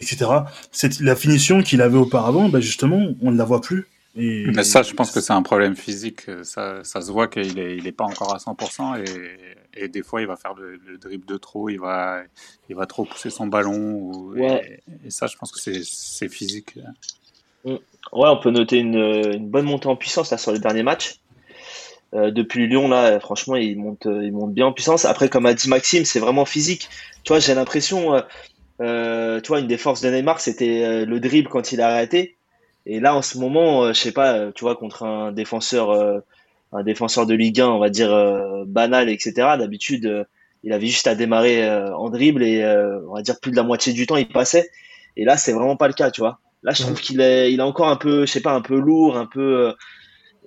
etc. 0.00 0.26
C'est 0.72 1.00
la 1.00 1.14
finition 1.14 1.62
qu'il 1.62 1.82
avait 1.82 1.98
auparavant, 1.98 2.48
bah 2.48 2.60
justement, 2.60 3.14
on 3.20 3.30
ne 3.30 3.38
la 3.38 3.44
voit 3.44 3.60
plus. 3.60 3.86
Et... 4.16 4.46
Mais 4.54 4.64
ça, 4.64 4.82
je 4.82 4.92
pense 4.92 5.12
que 5.12 5.20
c'est 5.20 5.32
un 5.32 5.42
problème 5.42 5.76
physique. 5.76 6.22
Ça, 6.42 6.82
ça 6.82 7.00
se 7.00 7.12
voit 7.12 7.28
qu'il 7.28 7.58
est, 7.58 7.76
il 7.76 7.86
est 7.86 7.92
pas 7.92 8.04
encore 8.04 8.34
à 8.34 8.38
100% 8.38 9.04
et, 9.04 9.82
et 9.84 9.88
des 9.88 10.02
fois, 10.02 10.20
il 10.20 10.26
va 10.26 10.36
faire 10.36 10.54
le, 10.54 10.76
le, 10.76 10.98
dribble 10.98 11.26
de 11.26 11.36
trop, 11.36 11.68
il 11.68 11.78
va, 11.78 12.22
il 12.68 12.76
va 12.76 12.86
trop 12.86 13.04
pousser 13.04 13.30
son 13.30 13.46
ballon. 13.46 14.34
et, 14.36 14.80
et, 15.04 15.10
ça, 15.10 15.26
je 15.26 15.36
pense 15.36 15.52
que 15.52 15.60
c'est 15.60 16.28
physique. 16.28 16.76
Mm. 17.64 17.74
Ouais, 18.12 18.28
on 18.28 18.40
peut 18.40 18.50
noter 18.50 18.78
une, 18.78 18.96
une, 18.96 19.48
bonne 19.48 19.66
montée 19.66 19.88
en 19.88 19.96
puissance 19.96 20.30
là 20.30 20.38
sur 20.38 20.52
les 20.52 20.58
derniers 20.58 20.82
matchs. 20.82 21.20
Euh, 22.12 22.30
depuis 22.30 22.66
Lyon 22.66 22.88
là, 22.88 23.20
franchement, 23.20 23.56
il 23.56 23.78
monte, 23.78 24.06
il 24.06 24.32
monte 24.32 24.52
bien 24.52 24.66
en 24.66 24.72
puissance. 24.72 25.04
Après, 25.04 25.28
comme 25.28 25.46
a 25.46 25.54
dit 25.54 25.68
Maxime, 25.68 26.04
c'est 26.04 26.18
vraiment 26.20 26.44
physique. 26.44 26.88
Tu 27.22 27.32
vois, 27.32 27.38
j'ai 27.38 27.54
l'impression, 27.54 28.14
euh, 28.14 28.20
euh 28.80 29.40
tu 29.40 29.48
vois, 29.48 29.60
une 29.60 29.68
des 29.68 29.78
forces 29.78 30.00
de 30.00 30.10
Neymar, 30.10 30.40
c'était 30.40 30.84
euh, 30.84 31.06
le 31.06 31.20
dribble 31.20 31.48
quand 31.48 31.72
il 31.72 31.80
a 31.80 31.88
arrêté. 31.88 32.36
Et 32.86 33.00
là, 33.00 33.14
en 33.14 33.22
ce 33.22 33.38
moment, 33.38 33.84
euh, 33.84 33.92
je 33.92 34.00
sais 34.00 34.12
pas, 34.12 34.52
tu 34.52 34.64
vois, 34.64 34.76
contre 34.76 35.04
un 35.04 35.32
défenseur, 35.32 36.22
un 36.72 36.82
défenseur 36.82 37.26
de 37.26 37.34
Ligue 37.34 37.60
1, 37.60 37.68
on 37.68 37.78
va 37.78 37.90
dire 37.90 38.10
banal, 38.66 39.08
etc. 39.08 39.32
D'habitude, 39.58 40.26
il 40.62 40.72
avait 40.72 40.86
juste 40.86 41.06
à 41.06 41.14
démarrer 41.14 41.68
en 41.68 42.10
dribble 42.10 42.42
et 42.42 42.64
on 43.08 43.14
va 43.14 43.22
dire 43.22 43.38
plus 43.40 43.50
de 43.50 43.56
la 43.56 43.62
moitié 43.62 43.92
du 43.92 44.06
temps, 44.06 44.16
il 44.16 44.28
passait. 44.28 44.70
Et 45.16 45.24
là, 45.24 45.36
c'est 45.36 45.52
vraiment 45.52 45.76
pas 45.76 45.88
le 45.88 45.94
cas, 45.94 46.10
tu 46.10 46.20
vois. 46.20 46.38
Là, 46.62 46.72
je 46.72 46.82
trouve 46.82 47.00
qu'il 47.00 47.20
est, 47.20 47.52
il 47.52 47.60
est 47.60 47.62
encore 47.62 47.88
un 47.88 47.96
peu, 47.96 48.26
je 48.26 48.30
sais 48.30 48.42
pas, 48.42 48.52
un 48.52 48.60
peu 48.60 48.78
lourd, 48.78 49.16
un 49.16 49.26
peu. 49.26 49.74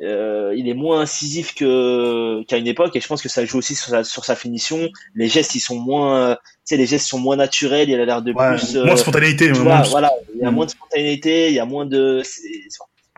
Euh, 0.02 0.54
il 0.58 0.68
est 0.68 0.74
moins 0.74 1.02
incisif 1.02 1.54
que 1.54 2.44
qu'à 2.44 2.58
une 2.58 2.68
époque, 2.68 2.96
et 2.96 3.00
je 3.00 3.08
pense 3.08 3.22
que 3.22 3.30
ça 3.30 3.46
joue 3.46 3.60
aussi 3.60 3.76
sur 3.76 3.90
sa, 3.90 4.04
sur 4.04 4.26
sa 4.26 4.36
finition. 4.36 4.90
Les 5.16 5.28
gestes, 5.28 5.56
ils 5.56 5.60
sont 5.60 5.78
moins, 5.78 6.36
tu 6.36 6.42
sais, 6.66 6.78
les 6.78 6.88
gestes 6.88 7.08
sont 7.08 7.20
moins 7.20 7.36
naturels. 7.36 7.90
Il 7.90 8.00
a 8.00 8.06
l'air 8.06 8.22
de 8.22 8.34
plus. 8.34 8.76
moins 8.76 8.94
de 8.94 9.00
spontanéité. 9.00 9.52
Tu 9.52 9.60
vois, 9.60 9.82
voilà, 9.84 10.12
il 10.36 10.42
y 10.42 10.46
a 10.46 10.52
moins 10.52 10.66
de 10.66 10.72
spontanéité, 10.72 11.50
il 11.50 11.54
y 11.54 11.60
a 11.60 11.66
moins 11.66 11.86
de, 11.86 12.22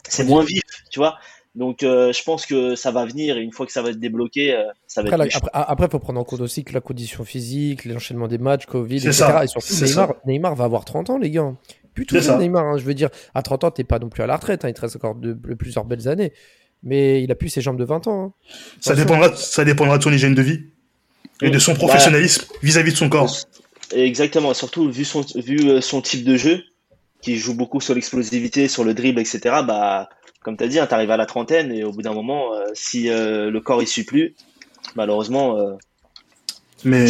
c'est 0.10 0.24
moins 0.26 0.44
vif, 0.44 0.62
tu 0.92 1.00
vois. 1.00 1.18
Donc 1.56 1.84
euh, 1.84 2.12
je 2.12 2.22
pense 2.24 2.46
que 2.46 2.76
ça 2.76 2.92
va 2.92 3.06
venir 3.06 3.38
et 3.38 3.42
une 3.42 3.54
fois 3.54 3.66
que 3.66 3.72
ça 3.72 3.82
va 3.82 3.90
être 3.90 4.00
débloqué, 4.00 4.54
euh, 4.54 4.64
ça 4.88 5.02
va 5.02 5.14
après, 5.14 5.28
être. 5.28 5.38
après, 5.38 5.50
après, 5.54 5.90
faut 5.90 6.00
prendre 6.00 6.20
en 6.20 6.26
compte 6.26 6.42
aussi 6.42 6.66
que 6.66 6.74
la 6.74 6.82
condition 6.82 7.24
physique, 7.24 7.86
l'enchaînement 7.86 8.28
des 8.28 8.38
matchs, 8.38 8.66
Covid, 8.66 8.98
etc. 8.98 9.14
Ça. 9.14 9.44
Et 9.46 9.48
surtout 9.48 9.74
Neymar, 9.74 10.14
Neymar 10.26 10.56
va 10.56 10.66
avoir 10.66 10.84
30 10.84 11.12
ans, 11.12 11.18
les 11.18 11.32
gars. 11.32 11.54
Plus 11.94 12.06
tout 12.06 12.18
Neymar, 12.18 12.66
hein, 12.66 12.78
je 12.78 12.84
veux 12.84 12.94
dire, 12.94 13.10
à 13.34 13.42
30 13.42 13.64
ans, 13.64 13.72
t'es 13.72 13.86
pas 13.86 14.00
non 14.00 14.10
plus 14.10 14.22
à 14.22 14.28
la 14.28 14.36
retraite, 14.36 14.66
hein, 14.66 14.68
il 14.68 14.74
te 14.74 14.82
reste 14.82 14.98
encore 14.98 15.16
de, 15.16 15.32
de, 15.32 15.54
plusieurs 15.54 15.86
belles 15.86 16.10
années. 16.10 16.34
Mais 16.86 17.24
il 17.24 17.32
a 17.32 17.36
plus 17.36 17.50
ses 17.50 17.62
jambes 17.62 17.78
de 17.78 17.84
20 17.84 18.08
ans. 18.08 18.26
Hein. 18.26 18.32
Ça, 18.80 18.96
dépendra, 18.96 19.36
ça 19.36 19.66
dépendra 19.66 19.98
de 19.98 20.04
son 20.04 20.14
hygiène 20.14 20.36
de 20.36 20.42
vie 20.42 20.62
et 21.42 21.50
de 21.50 21.60
son 21.60 21.74
professionnalisme 21.74 22.46
vis-à-vis 22.62 22.92
-vis 22.92 22.94
de 22.94 22.98
son 22.98 23.10
corps. 23.10 23.36
Exactement, 23.94 24.54
surtout 24.54 24.90
vu 24.90 25.04
son, 25.04 25.26
vu 25.36 25.82
son 25.82 26.02
type 26.02 26.24
de 26.24 26.38
jeu, 26.38 26.64
qui 27.22 27.38
joue 27.38 27.56
beaucoup 27.56 27.82
sur 27.82 27.96
l'explosivité, 27.96 28.68
sur 28.68 28.84
le 28.84 28.94
dribble, 28.94 29.20
etc. 29.20 29.40
Bah, 29.68 30.10
comme 30.46 30.58
tu 30.58 30.64
as 30.64 30.68
dit, 30.68 30.80
hein, 30.80 30.86
tu 30.86 30.94
arrives 30.94 31.10
à 31.10 31.18
la 31.18 31.26
trentaine 31.26 31.72
et 31.72 31.84
au 31.84 31.92
bout 31.92 32.04
d'un 32.04 32.14
moment, 32.14 32.54
euh, 32.54 32.66
si 32.76 33.10
euh, 33.10 33.50
le 33.50 33.60
corps 33.62 33.82
il 33.82 33.88
suit 33.88 34.04
plus, 34.04 34.36
malheureusement. 34.96 35.58
Euh, 35.58 35.74
mais 36.84 37.08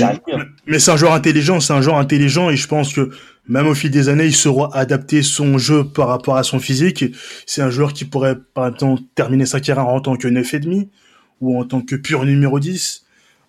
mais 0.65 0.79
c'est 0.79 0.91
un 0.91 0.95
joueur 0.95 1.11
intelligent, 1.11 1.59
c'est 1.59 1.73
un 1.73 1.81
joueur 1.81 1.97
intelligent 1.97 2.49
et 2.49 2.55
je 2.55 2.65
pense 2.65 2.93
que 2.93 3.11
même 3.47 3.67
au 3.67 3.75
fil 3.75 3.91
des 3.91 4.09
années, 4.09 4.25
il 4.25 4.35
saura 4.35 4.75
adapter 4.75 5.21
son 5.21 5.57
jeu 5.57 5.83
par 5.83 6.07
rapport 6.07 6.35
à 6.35 6.43
son 6.43 6.59
physique. 6.59 7.05
C'est 7.45 7.61
un 7.61 7.69
joueur 7.69 7.93
qui 7.93 8.05
pourrait, 8.05 8.35
par 8.53 8.67
exemple, 8.67 9.03
terminer 9.13 9.45
sa 9.45 9.59
carrière 9.59 9.87
en 9.87 10.01
tant 10.01 10.15
que 10.15 10.27
9,5 10.27 10.87
ou 11.41 11.59
en 11.59 11.65
tant 11.65 11.81
que 11.81 11.95
pur 11.95 12.25
numéro 12.25 12.59
10. 12.59 13.05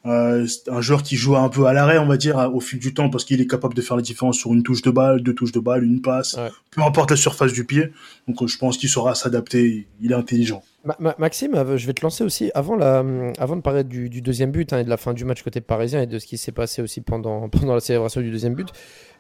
Euh, 0.07 0.47
un 0.69 0.81
joueur 0.81 1.03
qui 1.03 1.17
joue 1.17 1.37
un 1.37 1.49
peu 1.49 1.67
à 1.67 1.73
l'arrêt, 1.73 1.99
on 1.99 2.07
va 2.07 2.17
dire, 2.17 2.37
au 2.55 2.61
fil 2.61 2.79
du 2.79 2.95
temps, 2.95 3.11
parce 3.11 3.25
qu'il 3.25 3.41
est 3.41 3.47
capable 3.47 3.75
de 3.75 3.83
faire 3.83 3.97
la 3.97 4.03
différence 4.03 4.37
sur 4.37 4.53
une 4.53 4.63
touche 4.63 4.83
de 4.83 4.91
balle, 4.91 5.21
deux 5.23 5.35
touches 5.35 5.53
de 5.53 5.59
balle, 5.59 5.83
une 5.83 6.01
passe, 6.01 6.35
ouais. 6.35 6.51
peu 6.71 6.83
importe 6.83 7.11
la 7.11 7.17
surface 7.17 7.53
du 7.53 7.65
pied. 7.65 7.91
Donc 8.29 8.47
je 8.47 8.57
pense 8.57 8.79
qu'il 8.79 8.89
saura 8.89 9.15
s'adapter, 9.17 9.89
il 10.01 10.13
est 10.13 10.15
intelligent. 10.15 10.63
Ma 10.87 10.95
Ma 11.01 11.17
Maxime, 11.19 11.53
je 11.77 11.85
vais 11.85 11.95
te 11.95 12.03
lancer 12.03 12.23
aussi, 12.23 12.53
avant, 12.55 12.77
de 12.77 13.61
parler 13.61 13.83
du, 13.83 14.09
deuxième 14.23 14.53
but 14.53 14.73
hein, 14.73 14.79
et 14.79 14.85
de 14.85 14.89
la 14.89 14.97
fin 14.97 15.15
du 15.15 15.25
match 15.25 15.43
côté 15.43 15.61
parisien 15.61 16.03
et 16.03 16.07
de 16.07 16.21
ce 16.21 16.27
qui 16.27 16.39
s'est 16.39 16.53
passé 16.53 16.81
aussi 16.81 17.01
pendant, 17.03 17.51
la 17.65 17.81
célébration 17.81 18.21
du 18.21 18.31
deuxième 18.31 18.55
but, 18.55 18.69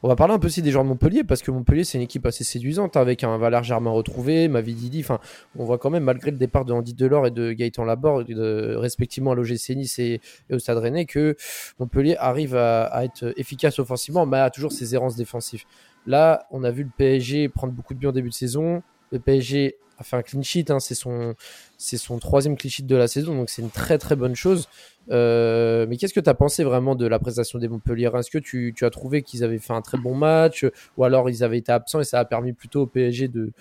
on 0.05 0.09
va 0.09 0.15
parler 0.15 0.35
un 0.35 0.39
peu 0.39 0.47
aussi 0.47 0.63
des 0.63 0.71
joueurs 0.71 0.85
de 0.85 0.89
Montpellier, 0.91 1.25
parce 1.25 1.43
que 1.43 1.51
Montpellier, 1.51 1.83
c'est 1.83 1.99
une 1.99 2.05
équipe 2.05 2.25
assez 2.25 2.45
séduisante, 2.45 2.97
avec 2.97 3.25
un 3.25 3.37
Valère 3.37 3.65
Germain 3.65 3.91
retrouvé, 3.91 4.47
Mavididi, 4.47 5.01
enfin, 5.01 5.19
on 5.59 5.65
voit 5.65 5.79
quand 5.79 5.91
même, 5.91 6.05
malgré 6.05 6.31
le 6.31 6.37
départ 6.37 6.65
de 6.65 6.73
Andy 6.73 6.95
Delors 6.95 7.27
et 7.27 7.33
de 7.33 7.53
Gaëtan 7.53 7.85
Laborde, 7.85 8.29
de, 8.29 8.77
respectivement 8.77 9.33
à 9.33 9.35
l'OGC 9.35 9.71
Nice 9.71 9.99
et, 9.99 10.21
et, 10.49 10.55
au 10.55 10.61
Stade 10.61 10.79
Rennais, 10.79 11.05
que 11.05 11.35
Montpellier 11.81 12.15
arrive 12.21 12.55
à, 12.55 12.85
à, 12.85 13.05
être 13.05 13.35
efficace 13.37 13.81
offensivement, 13.81 14.25
mais 14.25 14.39
a 14.39 14.51
toujours 14.51 14.71
ses 14.71 14.95
errances 14.95 15.17
défensives. 15.17 15.65
Là, 16.07 16.47
on 16.53 16.63
a 16.63 16.71
vu 16.71 16.85
le 16.85 16.91
PSG 16.97 17.49
prendre 17.49 17.73
beaucoup 17.73 17.93
de 17.93 17.99
buts 17.99 18.07
en 18.07 18.13
début 18.13 18.29
de 18.29 18.35
saison, 18.35 18.85
le 19.11 19.19
PSG 19.19 19.77
a 19.99 20.05
fait 20.05 20.17
un 20.17 20.23
clean 20.23 20.43
sheet, 20.43 20.71
hein, 20.71 20.79
c'est 20.81 20.95
son, 20.95 22.19
troisième 22.19 22.57
clean 22.57 22.71
sheet 22.71 22.87
de 22.87 22.97
la 22.97 23.09
saison, 23.09 23.35
donc 23.35 23.51
c'est 23.51 23.63
une 23.63 23.71
très 23.71 23.99
très 23.99 24.17
bonne 24.17 24.35
chose. 24.35 24.69
Euh, 25.11 25.87
mais 25.89 25.97
qu'est-ce 25.97 26.15
que 26.15 26.21
tu 26.21 26.29
as 26.29 26.35
pensé 26.35 26.65
vraiment 26.65 26.95
de 26.95 27.07
la 27.07 27.19
prestation 27.19 27.59
des 27.59 27.69
Montpellier? 27.69 28.11
Est-ce 28.15 28.31
que 28.31 28.39
tu, 28.39 28.75
as 28.83 28.91
trouvé 28.91 29.23
qu'ils 29.23 29.45
avaient 29.45 29.59
fait 29.59 29.73
un 29.73 29.83
très 29.83 29.99
bon 29.99 30.15
match 30.15 30.67
ou 30.97 31.05
alors 31.05 31.31
ils 31.31 31.45
avaient 31.45 31.59
été 31.59 31.73
absents 31.73 32.01
et 32.01 32.05
ça 32.05 32.19
a 32.19 32.25
permis 32.25 32.53
plutôt 32.53 32.83
au 32.83 32.87
PSG 32.87 33.29
de 33.29 33.53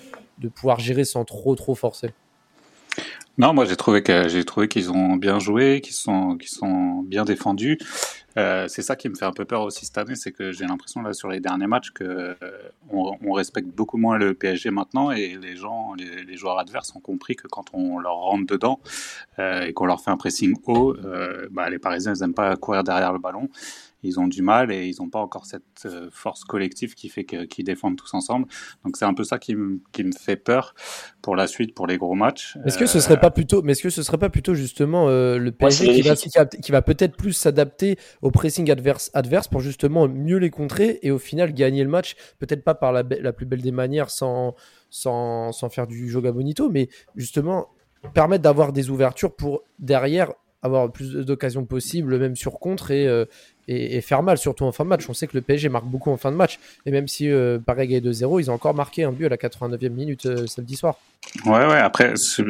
pouvoir 0.56 0.80
gérer 0.80 1.06
sans 1.06 1.24
trop 1.24 1.56
trop 1.56 1.76
forcer? 1.76 2.12
Non, 3.38 3.54
moi 3.54 3.65
j'ai 3.65 3.76
trouvé 3.76 4.02
que 4.02 4.30
j'ai 4.30 4.45
trouvé 4.45 4.67
qu'ils 4.67 4.91
ont 4.91 5.15
bien 5.17 5.39
joué, 5.39 5.82
qu'ils 5.82 5.93
sont 5.93 6.38
qu'ils 6.38 6.50
sont 6.50 7.02
bien 7.04 7.26
défendus. 7.26 7.78
Euh, 8.38 8.67
c'est 8.67 8.82
ça 8.82 8.95
qui 8.95 9.08
me 9.08 9.15
fait 9.15 9.26
un 9.26 9.32
peu 9.32 9.45
peur 9.45 9.62
aussi 9.62 9.86
cette 9.86 9.98
année, 9.98 10.15
c'est 10.15 10.32
que 10.32 10.52
j'ai 10.52 10.65
l'impression 10.65 11.02
là 11.02 11.13
sur 11.13 11.30
les 11.30 11.39
derniers 11.39 11.67
matchs 11.67 11.91
que 11.91 12.04
euh, 12.04 12.36
on, 12.89 13.13
on, 13.26 13.32
respecte 13.32 13.69
beaucoup 13.69 13.98
moins 13.98 14.17
le 14.17 14.34
PSG 14.34 14.71
maintenant 14.71 15.12
et 15.12 15.38
les 15.41 15.56
gens, 15.56 15.93
les, 15.93 16.24
les, 16.24 16.36
joueurs 16.36 16.60
adverses 16.60 16.93
ont 16.95 17.00
compris 17.00 17.38
que 17.38 17.48
quand 17.48 17.65
on 17.71 17.98
leur 17.98 18.15
rentre 18.15 18.45
dedans 18.45 18.82
euh, 19.39 19.62
et 19.62 19.74
qu'on 19.74 19.86
leur 19.86 20.02
fait 20.02 20.12
un 20.12 20.17
pressing 20.17 20.54
haut, 20.65 20.95
euh, 21.06 21.48
bah, 21.52 21.69
les 21.69 21.80
Parisiens 21.80 22.13
ils 22.13 22.24
aiment 22.24 22.34
pas 22.34 22.58
courir 22.58 22.84
derrière 22.84 23.13
le 23.13 23.19
ballon 23.19 23.50
ils 24.06 24.20
ont 24.20 24.28
du 24.28 24.41
mal 24.41 24.72
et 24.72 24.88
ils 24.88 24.96
n'ont 25.00 25.10
pas 25.10 25.20
encore 25.20 25.46
cette 25.46 25.63
euh, 25.86 26.10
force 26.12 26.44
collective 26.44 26.96
qui 26.96 27.10
fait 27.10 27.26
qu'ils 27.26 27.65
défendent 27.65 27.98
tous 27.98 28.13
ensemble. 28.13 28.48
Donc 28.84 28.98
c'est 28.98 29.06
un 29.06 29.13
peu 29.13 29.24
ça 29.24 29.39
qui, 29.39 29.56
qui, 29.91 30.04
me 30.04 30.12
fait 30.12 30.36
peur 30.36 30.76
pour 31.22 31.36
la 31.36 31.48
suite, 31.48 31.74
pour 31.74 31.88
les 31.88 31.98
gros 31.98 32.15
matchs. 32.15 32.58
Est-ce 32.65 32.78
que 32.78 32.86
ce 32.86 33.00
serait 33.00 33.20
pas 33.20 33.32
plutôt, 33.32 33.62
mais 33.62 33.74
est-ce 33.74 33.84
que 33.84 33.89
ce 33.89 34.04
serait 34.04 34.18
pas 34.18 34.30
plutôt 34.30 34.54
justement 34.54 35.10
euh, 35.10 35.38
le 35.38 35.52
PSG 35.52 35.88
ouais, 35.88 35.94
qui, 35.96 36.02
va, 36.02 36.15
qui, 36.15 36.30
va, 36.30 36.46
qui, 36.46 36.72
va, 36.72 36.82
peut-être 36.82 37.18
plus 37.18 37.34
s'adapter 37.34 37.98
au 38.22 38.32
pressing 38.32 38.70
adverse, 38.72 39.12
adverse 39.13 39.48
pour 39.48 39.62
justement 39.62 40.08
mieux 40.08 40.38
les 40.38 40.50
contrer 40.50 41.00
et 41.02 41.12
au 41.12 41.20
final 41.20 41.54
gagner 41.54 41.84
le 41.84 41.89
match, 41.89 42.15
peut-être 42.39 42.63
pas 42.63 42.76
par 42.76 42.91
la, 42.91 43.04
la, 43.04 43.34
plus 43.34 43.46
belle 43.46 43.62
des 43.62 43.72
manières 43.72 44.10
sans, 44.10 44.56
sans, 44.89 45.52
sans 45.52 45.70
faire 45.70 45.88
du 45.88 46.10
joga 46.10 46.32
bonito, 46.32 46.70
mais 46.70 46.89
justement 47.15 47.70
permettre 48.13 48.44
d'avoir 48.44 48.72
des 48.72 48.89
ouvertures 48.89 49.36
pour 49.36 49.63
derrière 49.80 50.32
avoir 50.62 50.91
plus 50.91 51.13
d'occasions 51.13 51.65
possibles, 51.65 52.18
même 52.18 52.36
sur 52.36 52.60
contre, 52.60 52.91
et, 52.91 53.08
euh, 53.08 53.26
et, 53.67 54.01
faire 54.01 54.23
mal, 54.23 54.38
surtout 54.38 54.65
en 54.65 54.71
fin 54.71 54.84
de 54.84 54.89
match. 54.89 55.10
On 55.10 55.13
sait 55.13 55.28
que 55.28 55.36
le 55.36 55.41
PSG 55.41 55.69
marque 55.69 55.86
beaucoup 55.86 56.12
en 56.12 56.17
fin 56.17 56.32
de 56.32 56.36
match. 56.36 56.60
Et 56.86 56.91
même 56.91 57.08
si 57.08 57.30
euh, 57.30 57.60
gagne 57.67 57.99
2-0, 57.99 58.39
ils 58.39 58.51
ont 58.51 58.54
encore 58.54 58.73
marqué 58.73 59.04
un 59.04 59.12
but 59.12 59.25
à 59.25 59.30
la 59.30 59.38
89e 59.38 59.89
minute 59.89 60.25
euh, 60.25 60.47
samedi 60.47 60.75
soir. 60.75 60.97
Ouais, 61.45 61.65
ouais. 61.65 61.80
Après, 61.80 62.15
ce, 62.15 62.41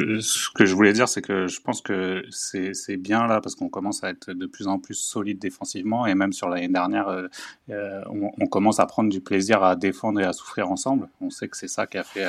que 0.54 0.66
je 0.66 0.74
voulais 0.74 0.92
dire, 0.92 1.08
c'est 1.08 1.22
que 1.22 1.46
je 1.46 1.60
pense 1.60 1.80
que 1.80 2.22
c'est 2.30 2.96
bien 2.96 3.26
là, 3.26 3.40
parce 3.40 3.54
qu'on 3.54 3.68
commence 3.68 4.04
à 4.04 4.10
être 4.10 4.32
de 4.32 4.46
plus 4.46 4.66
en 4.68 4.78
plus 4.78 4.94
solide 4.94 5.38
défensivement. 5.38 6.06
Et 6.06 6.14
même 6.14 6.32
sur 6.32 6.48
l'année 6.48 6.68
dernière, 6.68 7.08
euh, 7.08 8.02
on, 8.10 8.30
on, 8.38 8.46
commence 8.46 8.78
à 8.78 8.86
prendre 8.86 9.10
du 9.10 9.20
plaisir 9.20 9.62
à 9.62 9.76
défendre 9.76 10.20
et 10.20 10.24
à 10.24 10.32
souffrir 10.32 10.70
ensemble. 10.70 11.08
On 11.20 11.30
sait 11.30 11.48
que 11.48 11.56
c'est 11.56 11.68
ça 11.68 11.86
qui 11.86 11.98
a 11.98 12.04
fait 12.04 12.26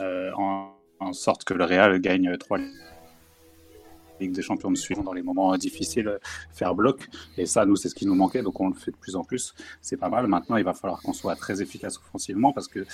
en, 0.00 0.72
en, 1.00 1.12
sorte 1.12 1.44
que 1.44 1.54
le 1.54 1.64
Real 1.64 1.98
gagne 2.00 2.36
3 2.36 2.58
Ligue 4.20 4.32
des 4.32 4.42
Champions 4.42 4.70
de 4.70 4.76
suivant 4.76 5.02
dans 5.02 5.12
les 5.12 5.22
moments 5.22 5.56
difficiles, 5.56 6.18
faire 6.52 6.74
bloc. 6.74 7.08
Et 7.36 7.46
ça, 7.46 7.64
nous, 7.66 7.76
c'est 7.76 7.88
ce 7.88 7.94
qui 7.94 8.06
nous 8.06 8.14
manquait, 8.14 8.42
donc 8.42 8.60
on 8.60 8.68
le 8.68 8.74
fait 8.74 8.90
de 8.90 8.96
plus 8.96 9.16
en 9.16 9.24
plus. 9.24 9.54
C'est 9.80 9.96
pas 9.96 10.08
mal. 10.08 10.26
Maintenant, 10.26 10.56
il 10.56 10.64
va 10.64 10.74
falloir 10.74 11.00
qu'on 11.02 11.12
soit 11.12 11.36
très 11.36 11.62
efficace 11.62 11.98
offensivement 11.98 12.52
parce 12.52 12.68
que 12.68 12.84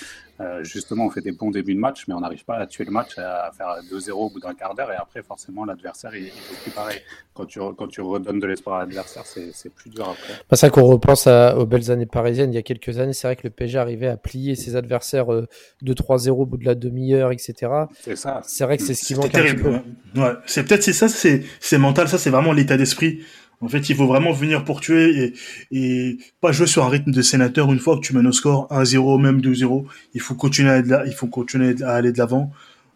euh, 0.40 0.64
justement, 0.64 1.06
on 1.06 1.10
fait 1.10 1.20
des 1.20 1.32
bons 1.32 1.50
débuts 1.50 1.74
de 1.74 1.80
match, 1.80 2.04
mais 2.08 2.14
on 2.14 2.20
n'arrive 2.20 2.44
pas 2.44 2.56
à 2.56 2.66
tuer 2.66 2.84
le 2.84 2.90
match, 2.90 3.18
à 3.18 3.50
faire 3.56 3.76
2-0 3.90 4.10
au 4.12 4.30
bout 4.30 4.40
d'un 4.40 4.54
quart 4.54 4.74
d'heure. 4.74 4.90
Et 4.92 4.96
après, 4.96 5.22
forcément, 5.22 5.64
l'adversaire, 5.64 6.14
il, 6.14 6.24
il 6.24 6.30
fait 6.30 6.62
plus 6.62 6.70
pareil. 6.70 7.00
Quand 7.34 7.46
tu, 7.46 7.58
quand 7.76 7.88
tu 7.88 8.00
redonnes 8.00 8.40
de 8.40 8.46
l'espoir 8.46 8.76
à 8.76 8.80
l'adversaire, 8.80 9.24
c'est 9.26 9.74
plus 9.74 9.90
dur 9.90 10.08
après. 10.08 10.34
C'est 10.50 10.56
ça 10.56 10.70
qu'on 10.70 10.84
repense 10.84 11.26
à, 11.26 11.56
aux 11.58 11.66
belles 11.66 11.90
années 11.90 12.06
parisiennes. 12.06 12.52
Il 12.52 12.56
y 12.56 12.58
a 12.58 12.62
quelques 12.62 12.98
années, 12.98 13.12
c'est 13.12 13.26
vrai 13.26 13.36
que 13.36 13.42
le 13.44 13.50
PSG 13.50 13.78
arrivait 13.78 14.06
à 14.08 14.16
plier 14.16 14.54
ses 14.54 14.76
adversaires 14.76 15.32
euh, 15.32 15.46
2-3-0 15.84 16.30
au 16.30 16.46
bout 16.46 16.56
de 16.56 16.64
la 16.64 16.74
demi-heure, 16.74 17.32
etc. 17.32 17.72
C'est 18.00 18.16
ça. 18.16 18.40
C'est 18.44 18.64
vrai 18.64 18.76
que 18.76 18.82
c'est 18.82 18.94
ce 18.94 19.04
qui 19.04 19.14
manque 19.14 19.32
terrible, 19.32 19.66
un 19.66 19.78
petit 19.78 19.90
peu. 20.14 20.20
Ouais. 20.20 20.26
ouais. 20.26 20.34
C'est 20.46 20.64
peut-être 20.64 20.82
c'est 20.82 20.92
ça, 20.92 21.08
c'est 21.14 21.78
mental, 21.78 22.08
ça 22.08 22.18
c'est 22.18 22.30
vraiment 22.30 22.52
l'état 22.52 22.76
d'esprit. 22.76 23.20
En 23.60 23.68
fait, 23.68 23.88
il 23.88 23.96
faut 23.96 24.06
vraiment 24.06 24.32
venir 24.32 24.64
pour 24.64 24.80
tuer 24.80 25.32
et, 25.70 26.18
pas 26.40 26.52
jouer 26.52 26.66
sur 26.66 26.84
un 26.84 26.88
rythme 26.88 27.12
de 27.12 27.22
sénateur 27.22 27.72
une 27.72 27.78
fois 27.78 27.96
que 27.96 28.02
tu 28.02 28.14
mènes 28.14 28.26
au 28.26 28.32
score 28.32 28.68
1-0, 28.70 29.20
même 29.20 29.40
2-0. 29.40 29.84
Il 30.12 30.20
faut 30.20 30.34
continuer 30.34 30.70
à, 30.70 30.82
là, 30.82 31.04
il 31.06 31.14
faut 31.14 31.28
continuer 31.28 31.74
à 31.82 31.94
aller 31.94 32.12
de 32.12 32.18
l'avant, 32.18 32.52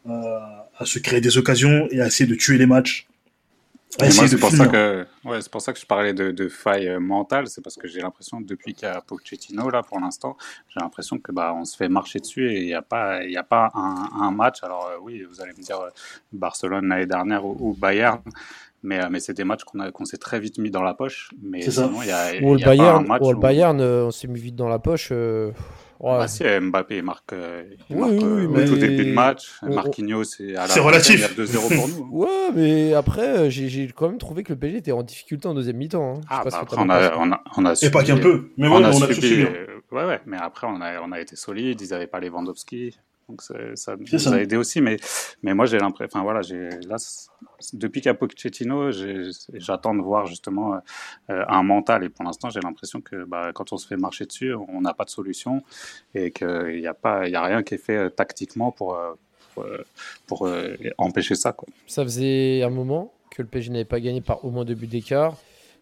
euh, 0.08 0.38
à 0.78 0.84
se 0.84 0.98
créer 0.98 1.20
des 1.20 1.38
occasions 1.38 1.88
et 1.90 2.00
à 2.00 2.06
essayer 2.06 2.28
de 2.28 2.34
tuer 2.34 2.58
les 2.58 2.66
matchs. 2.66 3.06
C'est 3.90 4.38
pour, 4.38 4.50
ça 4.50 4.66
que, 4.66 5.06
ouais, 5.24 5.40
c'est 5.40 5.50
pour 5.50 5.62
ça 5.62 5.72
que 5.72 5.78
je 5.78 5.86
parlais 5.86 6.12
de, 6.12 6.30
de 6.30 6.48
faille 6.48 6.88
euh, 6.88 7.00
mentale, 7.00 7.48
c'est 7.48 7.62
parce 7.62 7.76
que 7.76 7.88
j'ai 7.88 8.00
l'impression, 8.00 8.40
depuis 8.40 8.74
qu'il 8.74 8.86
y 8.86 8.90
a 8.90 9.00
Pochettino, 9.00 9.70
là, 9.70 9.82
pour 9.82 9.98
l'instant, 9.98 10.36
j'ai 10.68 10.80
l'impression 10.80 11.18
que 11.18 11.32
bah, 11.32 11.54
on 11.56 11.64
se 11.64 11.76
fait 11.76 11.88
marcher 11.88 12.18
dessus 12.20 12.50
et 12.50 12.60
il 12.60 12.66
n'y 12.66 12.74
a 12.74 12.82
pas, 12.82 13.24
il 13.24 13.36
a 13.36 13.42
pas 13.42 13.70
un, 13.74 14.08
un 14.20 14.30
match. 14.30 14.62
Alors, 14.62 14.86
euh, 14.86 14.98
oui, 15.00 15.22
vous 15.28 15.40
allez 15.40 15.52
me 15.56 15.62
dire 15.62 15.80
euh, 15.80 15.90
Barcelone 16.32 16.88
l'année 16.88 17.06
dernière 17.06 17.44
ou, 17.44 17.74
Bayern, 17.78 18.20
mais, 18.82 19.08
mais 19.10 19.20
c'est 19.20 19.34
des 19.34 19.44
matchs 19.44 19.64
qu'on, 19.64 19.80
a, 19.80 19.90
qu'on 19.90 20.04
s'est 20.04 20.18
très 20.18 20.38
vite 20.38 20.58
mis 20.58 20.70
dans 20.70 20.82
la 20.82 20.94
poche. 20.94 21.30
Mais 21.42 21.62
sinon, 21.62 22.02
il 22.02 22.08
y 22.08 22.12
a, 22.12 22.42
ou 22.42 22.54
le 22.54 22.64
Bayern, 22.64 22.98
pas 22.98 23.04
un 23.04 23.06
match 23.06 23.22
ou 23.22 23.32
le 23.32 23.38
Bayern, 23.38 23.80
on 23.80 24.10
s'est 24.10 24.28
mis 24.28 24.40
vite 24.40 24.56
dans 24.56 24.68
la 24.68 24.78
poche. 24.78 25.12
Ouais. 26.00 26.18
Bah, 26.18 26.28
si 26.28 26.44
Mbappé 26.44 27.02
marque, 27.02 27.34
il 27.90 27.96
marque 27.96 28.12
oui, 28.12 28.18
oui, 28.22 28.46
mais... 28.48 28.64
tout 28.66 28.76
début 28.76 29.06
de 29.06 29.12
match. 29.12 29.50
Marquinhos, 29.62 30.24
c'est 30.24 30.54
à 30.54 30.66
la 30.66 30.68
c'est 30.68 30.80
relatif. 30.80 31.16
Il 31.16 31.20
y 31.20 31.42
a 31.42 31.46
2-0 31.46 31.76
pour 31.76 31.88
nous. 31.88 32.04
Hein. 32.04 32.08
ouais, 32.12 32.50
mais 32.54 32.94
après, 32.94 33.50
j'ai 33.50 33.88
quand 33.94 34.08
même 34.08 34.18
trouvé 34.18 34.44
que 34.44 34.52
le 34.52 34.58
PSG 34.58 34.78
était 34.78 34.92
en 34.92 35.02
difficulté 35.02 35.48
en 35.48 35.54
deuxième 35.54 35.76
mi-temps. 35.76 36.18
Hein. 36.18 36.20
Ah, 36.28 36.42
bah 36.44 36.50
après, 36.60 36.76
on 36.78 36.88
a, 36.88 37.16
on, 37.16 37.32
a, 37.32 37.42
on 37.56 37.64
a 37.64 37.74
subi, 37.74 37.88
Et 37.88 37.90
pas 37.90 38.04
qu'un 38.04 38.18
peu. 38.18 38.50
Mais 38.56 38.68
on, 38.68 38.76
a, 38.76 38.90
on 38.90 39.02
a 39.02 39.12
subi, 39.12 39.42
euh, 39.42 39.66
ouais, 39.90 40.04
ouais, 40.04 40.20
mais 40.26 40.36
après, 40.36 40.68
on 40.70 40.80
a, 40.80 41.00
on 41.00 41.10
a 41.10 41.20
été 41.20 41.34
solide. 41.34 41.80
Ils 41.80 41.90
n'avaient 41.90 42.06
pas 42.06 42.20
les 42.20 42.28
Lewandowski. 42.28 42.96
Donc 43.28 43.42
ça 43.42 43.96
nous 43.96 44.18
ça. 44.18 44.34
a 44.34 44.40
aidé 44.40 44.56
aussi. 44.56 44.80
Mais, 44.80 44.96
mais 45.42 45.54
moi, 45.54 45.66
j'ai 45.66 45.78
l'impression. 45.78 46.20
Enfin, 46.20 46.22
voilà, 46.22 46.40
là, 46.86 46.96
depuis 47.74 48.00
qu'il 48.00 48.08
y 48.08 48.10
a 48.10 48.14
Pochettino, 48.14 48.90
j'attends 49.54 49.94
de 49.94 50.00
voir 50.00 50.26
justement 50.26 50.76
euh, 51.30 51.44
un 51.48 51.62
mental. 51.62 52.04
Et 52.04 52.08
pour 52.08 52.24
l'instant, 52.24 52.48
j'ai 52.50 52.60
l'impression 52.60 53.00
que 53.00 53.24
bah, 53.24 53.52
quand 53.52 53.72
on 53.72 53.76
se 53.76 53.86
fait 53.86 53.96
marcher 53.96 54.24
dessus, 54.24 54.54
on 54.54 54.80
n'a 54.80 54.94
pas 54.94 55.04
de 55.04 55.10
solution 55.10 55.62
et 56.14 56.30
qu'il 56.30 56.80
n'y 56.80 56.86
a, 56.86 56.94
pas, 56.94 57.26
il 57.26 57.32
y 57.32 57.36
a 57.36 57.42
rien 57.42 57.62
qui 57.62 57.74
est 57.74 57.78
fait 57.78 57.96
euh, 57.96 58.08
tactiquement 58.08 58.72
pour, 58.72 58.94
euh, 58.94 59.14
pour, 59.54 59.66
pour 60.26 60.48
empêcher 60.98 61.34
ça. 61.34 61.52
Quoi. 61.52 61.68
Ça 61.86 62.04
faisait 62.04 62.62
un 62.62 62.70
moment 62.70 63.12
que 63.30 63.42
le 63.42 63.48
PSG 63.48 63.70
n'avait 63.70 63.84
pas 63.84 64.00
gagné 64.00 64.20
par 64.20 64.44
au 64.44 64.50
moins 64.50 64.64
deux 64.64 64.74
buts 64.74 64.86
d'écart. 64.86 65.36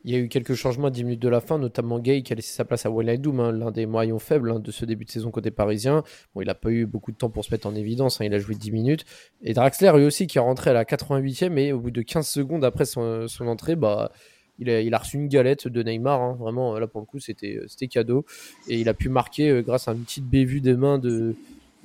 Il 0.07 0.13
y 0.13 0.15
a 0.15 0.21
eu 0.21 0.29
quelques 0.29 0.55
changements 0.55 0.87
à 0.87 0.91
10 0.91 1.03
minutes 1.03 1.21
de 1.21 1.29
la 1.29 1.41
fin, 1.41 1.59
notamment 1.59 1.99
Gay 1.99 2.23
qui 2.23 2.33
a 2.33 2.37
laissé 2.37 2.53
sa 2.53 2.65
place 2.65 2.87
à 2.87 2.91
Wijnaldum, 2.91 3.41
hein, 3.41 3.51
l'un 3.51 3.73
des 3.73 3.87
moyens 3.87 4.23
faibles 4.23 4.53
hein, 4.53 4.61
de 4.61 4.71
ce 4.71 4.85
début 4.85 5.05
de 5.05 5.11
saison 5.11 5.33
côté 5.33 5.51
parisien. 5.51 6.05
Bon, 6.33 6.43
il 6.43 6.47
n'a 6.47 6.55
pas 6.55 6.71
eu 6.71 6.87
beaucoup 6.87 7.11
de 7.11 7.17
temps 7.17 7.29
pour 7.29 7.45
se 7.45 7.53
mettre 7.53 7.67
en 7.67 7.75
évidence, 7.75 8.21
hein, 8.21 8.25
il 8.25 8.33
a 8.33 8.39
joué 8.39 8.55
10 8.55 8.71
minutes. 8.71 9.05
Et 9.43 9.53
Draxler, 9.53 9.91
lui 9.97 10.05
aussi, 10.05 10.29
qui 10.29 10.39
est 10.39 10.41
rentré 10.41 10.71
à 10.71 10.75
la 10.75 10.85
88e, 10.85 11.59
et 11.59 11.73
au 11.73 11.81
bout 11.81 11.91
de 11.91 12.03
15 12.03 12.25
secondes 12.25 12.65
après 12.65 12.85
son, 12.85 13.27
entrée, 13.41 13.75
bah, 13.75 14.13
il 14.61 14.95
a, 14.95 14.99
reçu 14.99 15.17
une 15.17 15.27
galette 15.27 15.67
de 15.67 15.83
Neymar. 15.83 16.37
Vraiment, 16.37 16.79
là 16.79 16.87
pour 16.87 17.01
le 17.01 17.07
coup, 17.07 17.19
c'était 17.19 17.89
cadeau. 17.91 18.25
Et 18.69 18.79
il 18.79 18.89
a 18.89 18.95
pu 18.95 19.09
marquer 19.09 19.51
euh, 19.51 19.63
grâce 19.63 19.89
à 19.89 19.93
une 19.93 20.05
petite 20.05 20.27
bévue 20.27 20.61
des 20.61 20.75
mains 20.75 21.01
de. 21.01 21.35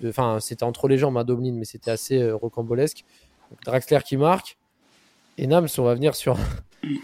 Enfin, 0.06 0.38
c'était 0.40 0.64
entre 0.64 0.88
les 0.88 1.00
jambes 1.00 1.18
à 1.18 1.24
Domlin, 1.24 1.54
mais 1.54 1.66
c'était 1.66 1.90
assez 1.90 2.22
euh, 2.22 2.36
rocambolesque. 2.36 3.04
Draxler 3.66 4.00
qui 4.06 4.16
marque. 4.16 4.58
Et 5.40 5.48
Nams, 5.48 5.68
on 5.80 5.84
va 5.84 5.96
venir 5.96 6.14
sur, 6.14 6.38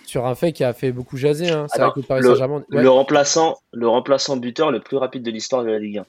sur 0.06 0.26
un 0.26 0.36
fait 0.36 0.52
qui 0.52 0.64
a 0.64 0.74
fait 0.74 0.92
beaucoup 0.92 1.18
jaser. 1.18 1.50
Hein. 1.50 1.68
C'est 1.74 1.82
vrai 1.82 1.92
que 1.96 2.02
Paris 2.02 2.24
Saint-Germain. 2.24 2.64
Le, 2.70 2.90
remplaçant, 2.90 3.58
le 3.74 3.88
remplaçant 3.88 4.38
buteur 4.38 4.72
le 4.72 4.80
plus 4.80 4.98
rapide 4.98 5.24
de 5.24 5.32
l'histoire 5.32 5.64
de 5.64 5.70
la 5.70 5.80
Ligue 5.80 6.00
1. 6.00 6.06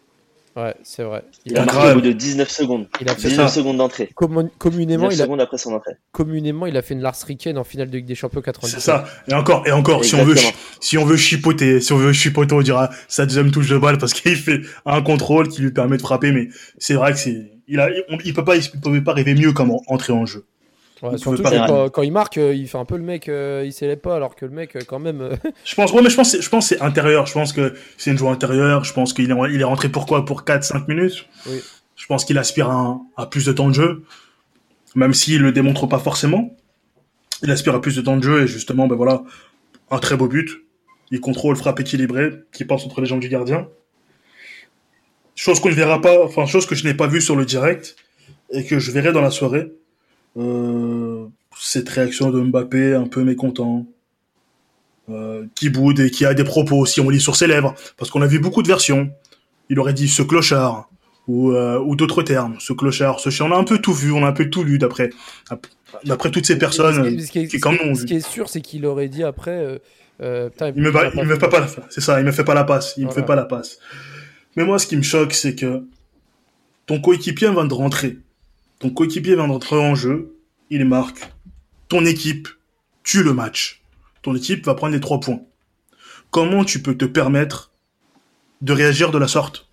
Ouais, 0.57 0.75
c'est 0.83 1.05
vrai. 1.05 1.23
Il, 1.45 1.57
a 1.57 1.65
marqué 1.65 1.91
au 1.91 1.95
bout 1.95 2.01
de 2.01 2.11
19 2.11 2.49
secondes. 2.51 2.89
Il 3.01 3.09
a 3.09 3.15
fait 3.15 3.29
19 3.29 3.49
secondes 3.49 3.77
d'entrée. 3.77 4.11
communément, 4.59 5.09
il 5.09 5.21
a... 5.21 5.25
secondes 5.25 5.41
après 5.41 5.57
son 5.57 5.73
entrée. 5.73 5.93
Communément, 6.11 6.67
il 6.67 6.77
a 6.77 6.83
fait 6.83 6.95
une 6.95 7.01
Lars 7.01 7.15
Ricken 7.25 7.57
en 7.59 7.63
finale 7.63 7.91
de 7.91 7.99
Ligue 7.99 8.07
des 8.07 8.17
Champions 8.17 8.41
90. 8.41 8.75
C'est 8.75 8.81
ça. 8.81 9.05
Et 9.29 9.35
encore, 9.35 9.65
et 9.69 9.73
encore, 9.73 10.05
si 10.05 10.17
on 10.17 10.25
veut, 10.25 10.35
si 10.81 10.99
on 10.99 11.05
veut 11.05 11.17
chipoter, 11.17 11.81
si 11.81 11.93
on 11.93 11.99
veut 11.99 12.13
chipoter, 12.13 12.55
on 12.55 12.63
dira 12.63 12.91
sa 13.07 13.25
deuxième 13.25 13.53
touche 13.53 13.69
de 13.69 13.79
balle 13.79 13.99
parce 13.99 14.15
qu'il 14.15 14.35
fait 14.35 14.63
un 14.85 15.01
contrôle 15.01 15.49
qui 15.49 15.63
lui 15.63 15.71
permet 15.71 15.97
de 15.97 16.03
frapper. 16.03 16.33
Mais 16.33 16.49
c'est 16.79 16.95
vrai 16.95 17.13
que 17.13 17.19
c'est, 17.19 17.53
il 17.69 17.79
a, 17.79 17.89
il, 18.25 18.35
peut 18.35 18.45
pas, 18.45 18.57
il 18.57 18.69
peut 18.81 19.05
pas 19.05 19.13
rêver 19.13 19.35
mieux 19.35 19.53
comme 19.53 19.71
entrer 19.87 20.13
en 20.13 20.27
jeu 20.27 20.45
surtout 21.17 21.43
quand, 21.43 21.89
quand, 21.91 22.03
il 22.03 22.13
marque, 22.13 22.39
euh, 22.39 22.55
il 22.55 22.69
fait 22.69 22.79
un 22.79 22.85
peu 22.85 22.97
le 22.97 23.03
mec, 23.03 23.29
euh, 23.29 23.63
il 23.65 23.73
s'élève 23.73 23.99
pas, 23.99 24.17
alors 24.17 24.35
que 24.35 24.45
le 24.45 24.53
mec, 24.53 24.77
euh, 24.77 24.81
quand 24.87 24.99
même. 24.99 25.37
je 25.65 25.75
pense, 25.75 25.93
ouais, 25.93 26.03
mais 26.03 26.11
je 26.11 26.17
pense, 26.17 26.41
je 26.41 26.49
pense 26.49 26.67
c'est 26.67 26.81
intérieur. 26.81 27.27
Je 27.27 27.33
pense 27.33 27.53
que 27.53 27.75
c'est 27.97 28.11
une 28.11 28.19
joie 28.19 28.33
intérieure. 28.33 28.85
Je 28.85 28.93
pense 28.93 29.13
qu'il 29.13 29.31
est, 29.31 29.35
il 29.53 29.61
est 29.61 29.65
rentré 29.65 29.89
pourquoi? 29.89 30.25
Pour 30.25 30.43
4-5 30.43 30.85
minutes. 30.89 31.27
Oui. 31.47 31.61
Je 31.97 32.07
pense 32.07 32.25
qu'il 32.25 32.39
aspire 32.39 32.71
à, 32.71 33.01
à, 33.17 33.27
plus 33.27 33.45
de 33.45 33.53
temps 33.53 33.69
de 33.69 33.75
jeu, 33.75 34.05
même 34.95 35.15
s'il 35.15 35.43
le 35.43 35.53
démontre 35.53 35.87
pas 35.87 35.99
forcément. 35.99 36.57
Il 37.43 37.51
aspire 37.51 37.75
à 37.75 37.81
plus 37.81 37.97
de 37.97 38.03
temps 38.03 38.17
de 38.17 38.23
jeu 38.23 38.43
et 38.43 38.47
justement, 38.47 38.87
ben 38.87 38.97
voilà, 38.97 39.23
un 39.91 39.99
très 39.99 40.17
beau 40.17 40.29
but. 40.29 40.65
Il 41.11 41.21
contrôle, 41.21 41.57
frappe 41.57 41.81
équilibrée, 41.81 42.33
qui 42.53 42.65
passe 42.65 42.85
entre 42.85 43.01
les 43.01 43.07
jambes 43.07 43.21
du 43.21 43.29
gardien. 43.29 43.69
Chose 45.35 45.61
qu'on 45.61 45.69
ne 45.69 45.75
verra 45.75 46.01
pas, 46.01 46.23
enfin 46.25 46.47
chose 46.47 46.67
que 46.67 46.75
je 46.75 46.85
n'ai 46.85 46.95
pas 46.95 47.07
vue 47.07 47.21
sur 47.21 47.37
le 47.37 47.45
direct 47.45 47.97
et 48.51 48.65
que 48.65 48.79
je 48.79 48.91
verrai 48.91 49.13
dans 49.13 49.21
la 49.21 49.31
soirée 49.31 49.73
cette 51.59 51.89
réaction 51.89 52.31
de 52.31 52.41
Mbappé 52.41 52.95
un 52.95 53.07
peu 53.07 53.25
mécontent, 53.25 53.87
euh, 55.11 55.47
qui 55.55 55.71
boude 55.71 56.01
et 56.01 56.11
qui 56.11 56.27
a 56.27 56.35
des 56.35 56.45
propos, 56.45 56.85
si 56.85 57.01
on 57.01 57.09
lit 57.09 57.21
sur 57.21 57.35
ses 57.35 57.47
lèvres, 57.47 57.75
parce 57.97 58.11
qu'on 58.11 58.21
a 58.21 58.27
vu 58.27 58.41
beaucoup 58.41 58.63
de 58.63 58.69
versions. 58.69 59.11
Il 59.71 59.81
aurait 59.81 59.95
dit 59.95 60.07
ce 60.07 60.23
clochard 60.23 60.91
ou, 61.27 61.53
euh, 61.53 61.79
ou 61.79 61.97
d'autres 61.97 62.23
termes, 62.23 62.57
ce 62.59 62.75
clochard, 62.75 63.19
ce 63.19 63.31
chien. 63.31 63.47
On 63.47 63.53
a 63.53 63.57
un 63.57 63.65
peu 63.65 63.79
tout 63.79 63.95
vu, 63.95 64.13
on 64.13 64.23
a 64.25 64.29
un 64.29 64.33
peu 64.33 64.51
tout 64.51 64.65
lu 64.65 64.79
d'après 64.79 65.11
d'après 66.05 66.31
toutes 66.31 66.45
ces 66.45 66.59
personnes 66.59 67.19
ce 67.21 67.31
qui, 67.31 67.39
est, 67.39 67.47
qui, 67.47 67.59
Ce 67.59 68.05
qui 68.05 68.15
est 68.17 68.27
sûr, 68.27 68.51
c'est 68.51 68.61
qu'il 68.61 68.85
aurait 68.85 69.09
dit 69.09 69.25
après. 69.25 69.79
Euh, 70.21 70.51
il 70.77 70.83
me, 70.83 70.93
il 71.15 71.25
me 71.25 71.37
fait 71.39 71.49
pas 71.49 71.61
la 71.61 71.69
c'est 71.89 72.01
ça, 72.03 72.21
il 72.21 72.27
me 72.27 72.33
fait 72.33 72.45
pas 72.45 72.55
la 72.55 72.65
passe, 72.65 72.95
il 72.99 73.07
me 73.07 73.11
fait 73.11 73.25
pas 73.25 73.37
la 73.37 73.45
passe. 73.45 73.79
Mais 74.57 74.65
moi, 74.65 74.79
ce 74.79 74.87
qui 74.87 74.97
me 74.97 75.03
choque, 75.03 75.33
c'est 75.33 75.55
que 75.55 75.85
ton 76.87 77.01
coéquipier 77.01 77.51
vient 77.51 77.65
de 77.65 77.75
rentrer. 77.75 78.19
Ton 78.79 78.91
coéquipier 78.91 79.35
vient 79.35 79.49
d'entrer 79.49 79.77
en 79.77 79.95
jeu, 79.95 80.37
il 80.71 80.85
marque. 80.85 81.31
Ton 81.89 82.05
équipe 82.05 82.49
tue 83.03 83.23
le 83.23 83.33
match. 83.33 83.83
Ton 84.23 84.37
équipe 84.37 84.65
va 84.65 84.75
prendre 84.75 84.93
les 84.93 85.01
trois 85.01 85.21
points. 85.21 85.41
Comment 86.31 86.65
tu 86.65 86.83
peux 86.83 86.97
te 86.97 87.05
permettre 87.05 87.73
de 88.61 88.73
réagir 88.73 89.11
de 89.11 89.19
la 89.19 89.29
sorte? 89.29 89.69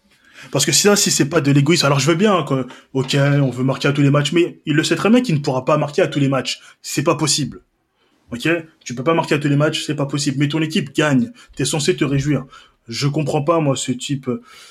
Parce 0.51 0.65
que 0.65 0.71
ça, 0.71 0.95
si 0.95 1.11
c'est 1.11 1.29
pas 1.29 1.41
de 1.41 1.51
l'égoïsme, 1.51 1.85
alors 1.85 1.99
je 1.99 2.09
veux 2.09 2.15
bien, 2.15 2.43
que, 2.43 2.67
ok, 2.93 3.15
on 3.15 3.49
veut 3.49 3.63
marquer 3.63 3.87
à 3.87 3.93
tous 3.93 4.01
les 4.01 4.09
matchs, 4.09 4.31
mais 4.31 4.61
il 4.65 4.75
le 4.75 4.83
sait 4.83 4.95
très 4.95 5.09
bien 5.09 5.21
qu'il 5.21 5.35
ne 5.35 5.39
pourra 5.39 5.65
pas 5.65 5.77
marquer 5.77 6.01
à 6.01 6.07
tous 6.07 6.19
les 6.19 6.29
matchs. 6.29 6.59
C'est 6.81 7.03
pas 7.03 7.15
possible. 7.15 7.61
Ok, 8.31 8.47
tu 8.83 8.95
peux 8.95 9.03
pas 9.03 9.13
marquer 9.13 9.35
à 9.35 9.39
tous 9.39 9.47
les 9.47 9.55
matchs, 9.55 9.83
c'est 9.85 9.95
pas 9.95 10.05
possible. 10.05 10.37
Mais 10.39 10.47
ton 10.47 10.61
équipe 10.61 10.95
gagne, 10.95 11.31
t'es 11.55 11.65
censé 11.65 11.95
te 11.95 12.03
réjouir. 12.03 12.45
Je 12.87 13.07
comprends 13.07 13.43
pas 13.43 13.59
moi 13.59 13.75
ce 13.75 13.91
type, 13.91 14.29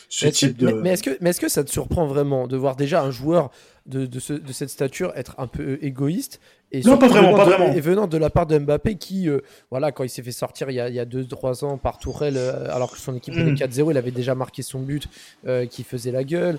ce 0.09 0.27
type 0.27 0.57
de. 0.57 0.73
Mais, 0.73 0.91
est-ce 0.91 1.03
que, 1.03 1.17
mais 1.21 1.31
est-ce 1.31 1.41
que 1.41 1.49
ça 1.49 1.65
te 1.65 1.71
surprend 1.71 2.07
vraiment 2.07 2.47
de 2.47 2.57
voir 2.57 2.77
déjà 2.77 3.03
un 3.03 3.11
joueur 3.11 3.51
de, 3.87 4.07
de, 4.07 4.19
ce, 4.21 4.33
de 4.33 4.53
cette 4.53 4.71
stature 4.71 5.13
être 5.15 5.35
un 5.39 5.47
peu 5.47 5.79
égoïste 5.83 6.41
et 6.75 6.83
non, 6.83 6.99
pas 6.99 7.07
vraiment, 7.07 7.37
pas 7.37 7.45
vraiment. 7.45 7.73
Et 7.73 7.81
venant 7.81 8.09
de 8.09 8.19
la 8.19 8.31
part 8.31 8.47
de 8.47 8.59
Mbappé 8.59 8.97
qui, 8.97 9.29
euh, 9.29 9.39
voilà, 9.71 9.93
quand 9.93 10.03
il 10.03 10.09
s'est 10.09 10.25
fait 10.25 10.33
sortir 10.33 10.71
il 10.71 10.75
y 10.75 10.81
a 10.81 11.05
2-3 11.05 11.65
ans 11.65 11.79
par 11.79 11.99
Tourelle, 11.99 12.37
euh, 12.37 12.75
alors 12.75 12.91
que 12.91 12.99
son 12.99 13.15
équipe 13.15 13.35
mm. 13.35 13.55
4-0, 13.55 13.93
il 13.93 13.97
avait 13.97 14.11
déjà 14.11 14.35
marqué 14.35 14.63
son 14.63 14.81
but 14.81 15.09
euh, 15.47 15.67
qui 15.67 15.85
faisait 15.85 16.11
la 16.11 16.25
gueule. 16.25 16.59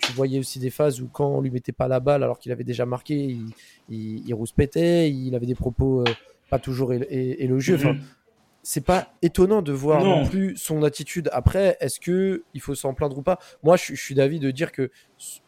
tu 0.00 0.12
voyais 0.12 0.40
aussi 0.40 0.58
des 0.58 0.70
phases 0.70 1.00
où 1.00 1.08
quand 1.12 1.28
on 1.28 1.40
lui 1.40 1.50
mettait 1.50 1.70
pas 1.70 1.86
la 1.86 2.00
balle 2.00 2.24
alors 2.24 2.40
qu'il 2.40 2.50
avait 2.50 2.64
déjà 2.64 2.86
marqué, 2.86 3.14
il, 3.14 3.52
il, 3.88 4.26
il 4.26 4.34
rouspétait, 4.34 5.08
il 5.10 5.34
avait 5.36 5.46
des 5.46 5.54
propos 5.54 6.02
pas 6.50 6.58
toujours 6.58 6.92
élogieux. 6.92 7.76
Enfin, 7.76 7.92
mm-hmm 7.92 8.21
c'est 8.62 8.84
pas 8.84 9.08
étonnant 9.22 9.60
de 9.60 9.72
voir 9.72 10.04
non. 10.04 10.26
plus 10.26 10.56
son 10.56 10.82
attitude. 10.82 11.28
Après, 11.32 11.76
est-ce 11.80 11.98
que 11.98 12.44
il 12.54 12.60
faut 12.60 12.74
s'en 12.74 12.94
plaindre 12.94 13.18
ou 13.18 13.22
pas? 13.22 13.38
Moi, 13.62 13.76
je, 13.76 13.94
suis 13.94 14.14
d'avis 14.14 14.38
de 14.38 14.50
dire 14.50 14.72
que 14.72 14.90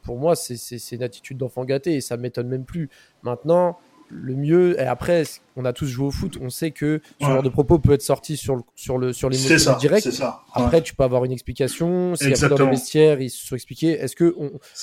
pour 0.03 0.18
moi, 0.18 0.35
c'est 0.35 0.92
une 0.92 1.03
attitude 1.03 1.38
d'enfant 1.38 1.64
gâté 1.64 1.94
et 1.94 2.00
ça 2.00 2.16
m'étonne 2.16 2.48
même 2.48 2.64
plus. 2.64 2.90
Maintenant, 3.22 3.79
le 4.11 4.35
mieux, 4.35 4.81
et 4.81 4.85
après, 4.85 5.24
on 5.57 5.64
a 5.64 5.72
tous 5.72 5.87
joué 5.87 6.07
au 6.07 6.11
foot, 6.11 6.38
on 6.40 6.50
sait 6.50 6.72
que 6.72 7.00
ce 7.20 7.27
genre 7.27 7.42
de 7.42 7.48
propos 7.48 7.79
peut 7.79 7.92
être 7.92 8.03
sorti 8.03 8.37
sur, 8.37 8.57
le, 8.57 8.62
sur, 8.74 8.98
le, 8.98 9.12
sur 9.12 9.29
les 9.29 9.38
mots 9.38 9.79
directs. 9.79 10.12
Ça, 10.12 10.42
Après, 10.53 10.83
tu 10.83 10.94
peux 10.94 11.05
avoir 11.05 11.24
une 11.24 11.33
explication. 11.33 12.14
Si 12.16 12.33
après 12.33 12.48
dans 12.48 12.64
le 12.64 12.70
vestiaire, 12.70 13.20
ils 13.20 13.31
se 13.31 13.46
sont 13.46 13.55
expliqués, 13.55 13.92
est-ce 13.92 14.16
que 14.16 14.35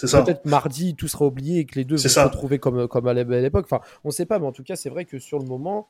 peut-être 0.02 0.46
mardi, 0.46 0.96
tout 0.96 1.08
sera 1.08 1.26
oublié 1.26 1.60
et 1.60 1.66
que 1.66 1.76
les 1.76 1.86
deux 1.86 1.98
vont 1.98 2.10
se 2.10 2.20
retrouver 2.20 2.60
comme, 2.60 2.88
comme 2.88 3.08
à 3.08 3.14
l'époque? 3.14 3.66
Enfin, 3.66 3.82
on 4.04 4.12
sait 4.12 4.26
pas, 4.26 4.40
mais 4.40 4.48
en 4.48 4.54
tout 4.54 4.64
cas, 4.64 4.76
c'est 4.76 4.90
vrai 4.90 5.06
que 5.06 5.20
sur 5.20 5.38
le 5.38 5.46
moment. 5.46 5.88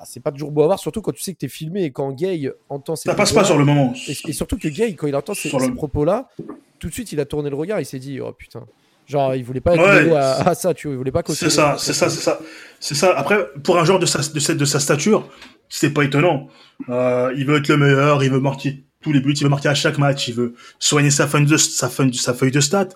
Bah, 0.00 0.06
c'est 0.06 0.20
pas 0.20 0.32
toujours 0.32 0.50
beau 0.50 0.62
à 0.62 0.66
voir, 0.66 0.78
surtout 0.78 1.02
quand 1.02 1.12
tu 1.12 1.22
sais 1.22 1.34
que 1.34 1.38
tu 1.38 1.44
es 1.44 1.48
filmé 1.48 1.84
et 1.84 1.90
quand 1.90 2.10
Gay 2.12 2.50
entend 2.70 2.96
ces 2.96 3.10
Ça 3.10 3.14
passe 3.14 3.32
pas 3.32 3.44
sur 3.44 3.58
le 3.58 3.66
moment. 3.66 3.92
Et, 4.08 4.32
surtout 4.32 4.56
que 4.56 4.68
Gay, 4.68 4.94
quand 4.94 5.06
il 5.06 5.14
entend 5.14 5.34
ces, 5.34 5.50
propos-là, 5.50 6.30
tout 6.78 6.88
de 6.88 6.92
suite 6.92 7.12
il 7.12 7.20
a 7.20 7.26
tourné 7.26 7.50
le 7.50 7.56
regard, 7.56 7.80
il 7.80 7.84
s'est 7.84 7.98
dit 7.98 8.18
oh 8.20 8.32
putain. 8.32 8.64
Genre, 9.06 9.34
il 9.34 9.44
voulait 9.44 9.60
pas 9.60 9.74
être 9.74 10.16
à, 10.16 10.54
ça, 10.54 10.72
tu 10.72 10.86
vois, 10.86 10.94
il 10.94 10.98
voulait 10.98 11.10
pas 11.10 11.22
C'est 11.26 11.50
ça, 11.50 11.76
c'est 11.78 11.92
ça, 11.92 12.08
c'est 12.08 12.22
ça. 12.22 12.38
C'est 12.78 12.94
ça. 12.94 13.12
Après, 13.18 13.44
pour 13.62 13.76
un 13.76 13.84
joueur 13.84 13.98
de 13.98 14.06
sa, 14.06 14.20
de, 14.20 14.52
de 14.54 14.64
sa 14.64 14.80
stature, 14.80 15.28
c'est 15.68 15.90
pas 15.90 16.04
étonnant. 16.04 16.48
Euh, 16.88 17.34
il 17.36 17.44
veut 17.44 17.58
être 17.58 17.68
le 17.68 17.76
meilleur, 17.76 18.22
il 18.22 18.30
veut 18.30 18.40
marquer 18.40 18.84
tous 19.02 19.12
les 19.12 19.20
buts, 19.20 19.34
il 19.34 19.42
veut 19.42 19.48
marquer 19.50 19.68
à 19.68 19.74
chaque 19.74 19.98
match, 19.98 20.28
il 20.28 20.34
veut 20.34 20.54
soigner 20.78 21.10
sa 21.10 21.26
feuille 21.26 21.44
de, 21.44 21.56
sa 21.56 21.90
feuille, 21.90 22.14
sa 22.14 22.32
feuille 22.32 22.52
de 22.52 22.60
stats. 22.60 22.88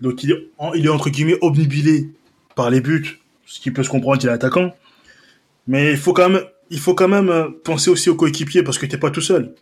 Donc 0.00 0.22
il 0.22 0.30
est, 0.30 0.48
il 0.76 0.86
est 0.86 0.90
entre 0.90 1.10
guillemets 1.10 1.38
obnubilé 1.42 2.08
par 2.54 2.70
les 2.70 2.80
buts, 2.80 3.20
ce 3.44 3.60
qui 3.60 3.70
peut 3.70 3.82
se 3.82 3.90
comprendre 3.90 4.18
qu'il 4.18 4.30
est 4.30 4.32
attaquant. 4.32 4.72
Mais 5.66 5.92
il 5.92 5.98
faut 5.98 6.12
quand 6.12 6.28
même, 6.28 6.44
il 6.70 6.80
faut 6.80 6.94
quand 6.94 7.08
même 7.08 7.28
euh, 7.28 7.48
penser 7.64 7.90
aussi 7.90 8.10
aux 8.10 8.16
coéquipiers 8.16 8.62
parce 8.62 8.78
que 8.78 8.86
t'es 8.86 8.98
pas 8.98 9.10
tout 9.10 9.20
seul. 9.20 9.54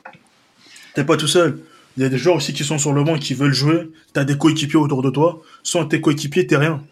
T'es 0.95 1.05
pas 1.05 1.17
tout 1.17 1.29
seul. 1.29 1.61
Il 1.97 2.03
y 2.03 2.07
a 2.07 2.09
des 2.09 2.19
joueurs 2.19 2.37
aussi 2.37 2.53
qui 2.53 2.65
sont 2.65 2.79
sur 2.79 2.93
le 2.93 3.05
banc 3.05 3.19
qui 3.19 3.35
veulent 3.35 3.53
jouer. 3.53 3.91
T'as 4.13 4.25
des 4.25 4.39
coéquipiers 4.39 4.79
autour 4.79 5.03
de 5.03 5.11
toi. 5.11 5.43
Sans 5.63 5.85
tes 5.85 6.01
coéquipiers, 6.01 6.47
t'es 6.47 6.57
rien. 6.57 6.83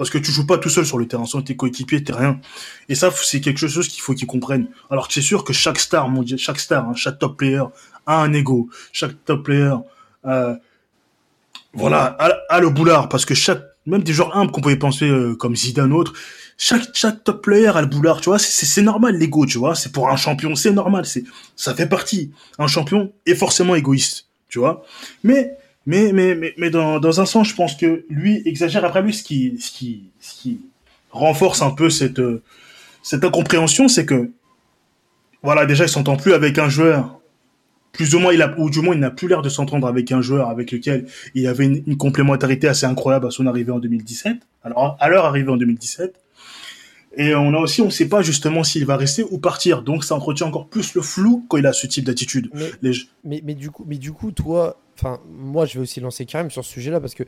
Parce 0.00 0.08
que 0.08 0.16
tu 0.16 0.32
joues 0.32 0.46
pas 0.46 0.56
tout 0.56 0.70
seul 0.70 0.86
sur 0.86 0.96
le 0.96 1.06
terrain, 1.06 1.26
sans 1.26 1.42
tes 1.42 1.56
coéquipiers, 1.56 2.02
t'es 2.02 2.14
rien. 2.14 2.40
Et 2.88 2.94
ça, 2.94 3.10
c'est 3.14 3.42
quelque 3.42 3.66
chose 3.66 3.86
qu'il 3.86 4.00
faut 4.00 4.14
qu'ils 4.14 4.26
comprennent. 4.26 4.68
Alors 4.88 5.08
que 5.08 5.12
c'est 5.12 5.20
sûr 5.20 5.44
que 5.44 5.52
chaque 5.52 5.78
star, 5.78 6.08
mon 6.08 6.22
dieu, 6.22 6.38
chaque 6.38 6.58
star, 6.58 6.88
hein, 6.88 6.94
chaque 6.94 7.18
top 7.18 7.36
player 7.36 7.64
a 8.06 8.22
un 8.22 8.32
ego. 8.32 8.70
Chaque 8.92 9.22
top 9.26 9.44
player, 9.44 9.74
euh, 10.24 10.56
voilà, 11.74 12.16
a, 12.48 12.60
le 12.60 12.70
boulard. 12.70 13.10
Parce 13.10 13.26
que 13.26 13.34
chaque, 13.34 13.62
même 13.90 14.02
des 14.02 14.12
joueurs 14.12 14.36
humbles 14.36 14.52
qu'on 14.52 14.60
pouvait 14.60 14.76
penser 14.76 15.08
euh, 15.08 15.34
comme 15.34 15.54
Zidane 15.54 15.92
ou 15.92 15.96
autre, 15.96 16.14
chaque, 16.56 16.94
chaque 16.94 17.24
top 17.24 17.42
player 17.42 17.68
a 17.68 17.80
le 17.80 17.86
boulard, 17.86 18.20
tu 18.20 18.28
vois. 18.28 18.38
C'est 18.38 18.82
normal 18.82 19.16
l'ego, 19.16 19.46
tu 19.46 19.58
vois. 19.58 19.74
C'est 19.74 19.92
pour 19.92 20.10
un 20.10 20.16
champion, 20.16 20.54
c'est 20.54 20.72
normal. 20.72 21.06
C'est, 21.06 21.24
ça 21.56 21.74
fait 21.74 21.88
partie. 21.88 22.32
Un 22.58 22.66
champion 22.66 23.12
est 23.26 23.34
forcément 23.34 23.74
égoïste, 23.74 24.26
tu 24.48 24.58
vois. 24.58 24.84
Mais 25.24 25.56
mais, 25.86 26.12
mais, 26.12 26.34
mais, 26.34 26.54
mais 26.58 26.70
dans, 26.70 27.00
dans 27.00 27.20
un 27.20 27.26
sens, 27.26 27.48
je 27.48 27.54
pense 27.54 27.74
que 27.74 28.04
lui 28.10 28.42
exagère. 28.44 28.84
Après 28.84 29.02
lui, 29.02 29.14
ce 29.14 29.22
qui, 29.22 29.58
ce 29.58 29.70
qui, 29.70 30.04
ce 30.20 30.34
qui 30.34 30.60
renforce 31.10 31.62
un 31.62 31.70
peu 31.70 31.88
cette, 31.90 32.20
cette 33.02 33.24
incompréhension, 33.24 33.88
c'est 33.88 34.04
que, 34.04 34.30
voilà, 35.42 35.64
déjà, 35.66 35.84
il 35.84 35.88
s'entend 35.88 36.16
plus 36.16 36.34
avec 36.34 36.58
un 36.58 36.68
joueur. 36.68 37.19
Plus 37.92 38.14
ou 38.14 38.18
moins, 38.18 38.32
il 38.32 38.42
a, 38.42 38.54
ou 38.58 38.70
du 38.70 38.80
moins, 38.80 38.94
il 38.94 39.00
n'a 39.00 39.10
plus 39.10 39.28
l'air 39.28 39.42
de 39.42 39.48
s'entendre 39.48 39.86
avec 39.86 40.12
un 40.12 40.22
joueur 40.22 40.48
avec 40.48 40.70
lequel 40.70 41.06
il 41.34 41.46
avait 41.46 41.64
une, 41.64 41.82
une, 41.86 41.96
complémentarité 41.96 42.68
assez 42.68 42.86
incroyable 42.86 43.26
à 43.26 43.30
son 43.30 43.46
arrivée 43.46 43.72
en 43.72 43.78
2017. 43.78 44.38
Alors, 44.62 44.96
à 45.00 45.08
leur 45.08 45.24
arrivée 45.24 45.50
en 45.50 45.56
2017. 45.56 46.14
Et 47.16 47.34
on 47.34 47.52
a 47.54 47.58
aussi, 47.58 47.82
on 47.82 47.86
ne 47.86 47.90
sait 47.90 48.08
pas 48.08 48.22
justement 48.22 48.62
s'il 48.62 48.86
va 48.86 48.96
rester 48.96 49.24
ou 49.24 49.38
partir. 49.38 49.82
Donc, 49.82 50.04
ça 50.04 50.14
entretient 50.14 50.46
encore 50.46 50.68
plus 50.68 50.94
le 50.94 51.02
flou 51.02 51.44
quand 51.48 51.56
il 51.56 51.66
a 51.66 51.72
ce 51.72 51.88
type 51.88 52.04
d'attitude. 52.04 52.50
Mais, 52.54 52.70
Les... 52.82 52.92
mais, 53.24 53.42
mais, 53.44 53.54
du 53.54 53.70
coup, 53.70 53.84
mais 53.88 53.98
du 53.98 54.12
coup, 54.12 54.30
toi, 54.30 54.78
Enfin, 55.00 55.20
moi, 55.30 55.64
je 55.64 55.74
vais 55.74 55.80
aussi 55.80 56.00
lancer 56.00 56.26
Karim 56.26 56.50
sur 56.50 56.64
ce 56.64 56.72
sujet-là 56.72 57.00
parce 57.00 57.14
que 57.14 57.22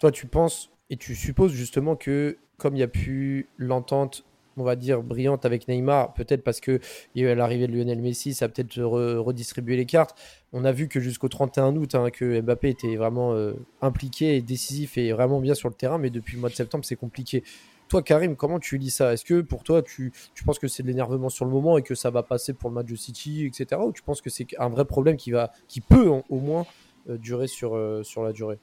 toi, 0.00 0.10
tu 0.10 0.26
penses 0.26 0.70
et 0.90 0.96
tu 0.96 1.14
supposes 1.14 1.52
justement 1.52 1.94
que 1.94 2.36
comme 2.56 2.74
il 2.74 2.80
y 2.80 2.82
a 2.82 2.88
pu 2.88 3.48
l'entente, 3.58 4.24
on 4.56 4.64
va 4.64 4.76
dire, 4.76 5.02
brillante 5.02 5.44
avec 5.44 5.68
Neymar, 5.68 6.14
peut-être 6.14 6.42
parce 6.42 6.60
eu 6.66 6.80
l'arrivée 7.14 7.66
de 7.66 7.72
Lionel 7.72 8.00
Messi, 8.00 8.34
ça 8.34 8.46
a 8.46 8.48
peut-être 8.48 8.80
re 8.82 9.22
redistribué 9.22 9.76
les 9.76 9.86
cartes. 9.86 10.16
On 10.52 10.64
a 10.64 10.72
vu 10.72 10.88
que 10.88 11.00
jusqu'au 11.00 11.28
31 11.28 11.76
août, 11.76 11.94
hein, 11.94 12.10
que 12.10 12.40
Mbappé 12.40 12.68
était 12.68 12.96
vraiment 12.96 13.32
euh, 13.32 13.54
impliqué 13.80 14.36
et 14.36 14.42
décisif 14.42 14.98
et 14.98 15.12
vraiment 15.12 15.40
bien 15.40 15.54
sur 15.54 15.68
le 15.68 15.74
terrain, 15.74 15.98
mais 15.98 16.10
depuis 16.10 16.34
le 16.34 16.40
mois 16.40 16.50
de 16.50 16.54
septembre, 16.54 16.84
c'est 16.84 16.96
compliqué. 16.96 17.42
Toi, 17.88 18.02
Karim, 18.02 18.36
comment 18.36 18.58
tu 18.58 18.78
lis 18.78 18.90
ça? 18.90 19.12
Est-ce 19.12 19.24
que 19.24 19.40
pour 19.42 19.64
toi, 19.64 19.82
tu, 19.82 20.12
penses 20.46 20.58
que 20.58 20.68
c'est 20.68 20.82
de 20.82 20.88
l'énervement 20.88 21.28
sur 21.28 21.44
le 21.44 21.50
moment 21.50 21.76
et 21.76 21.82
que 21.82 21.94
ça 21.94 22.10
va 22.10 22.22
passer 22.22 22.54
pour 22.54 22.70
le 22.70 22.74
match 22.74 22.86
de 22.86 22.96
City, 22.96 23.44
etc. 23.44 23.80
Ou 23.84 23.92
tu 23.92 24.02
penses 24.02 24.22
que 24.22 24.30
c'est 24.30 24.46
un 24.58 24.70
vrai 24.70 24.84
problème 24.84 25.16
qui, 25.16 25.30
va, 25.30 25.52
qui 25.68 25.80
peut 25.80 26.08
au 26.08 26.40
moins 26.40 26.66
euh, 27.10 27.18
durer 27.18 27.48
sur, 27.48 27.76
euh, 27.76 28.02
sur 28.02 28.22
la 28.22 28.32
durée? 28.32 28.58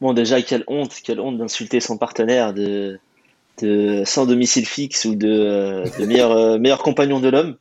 Bon, 0.00 0.12
déjà, 0.14 0.40
quelle 0.40 0.64
honte, 0.66 0.94
quelle 1.02 1.20
honte 1.20 1.36
d'insulter 1.36 1.80
son 1.80 1.98
partenaire 1.98 2.54
de, 2.54 3.00
de, 3.60 4.02
sans 4.04 4.26
domicile 4.26 4.66
fixe 4.66 5.04
ou 5.04 5.14
de, 5.14 5.84
de 5.98 6.06
meilleur, 6.06 6.32
euh, 6.32 6.76
compagnon 6.76 7.20
de 7.20 7.28
l'homme, 7.28 7.56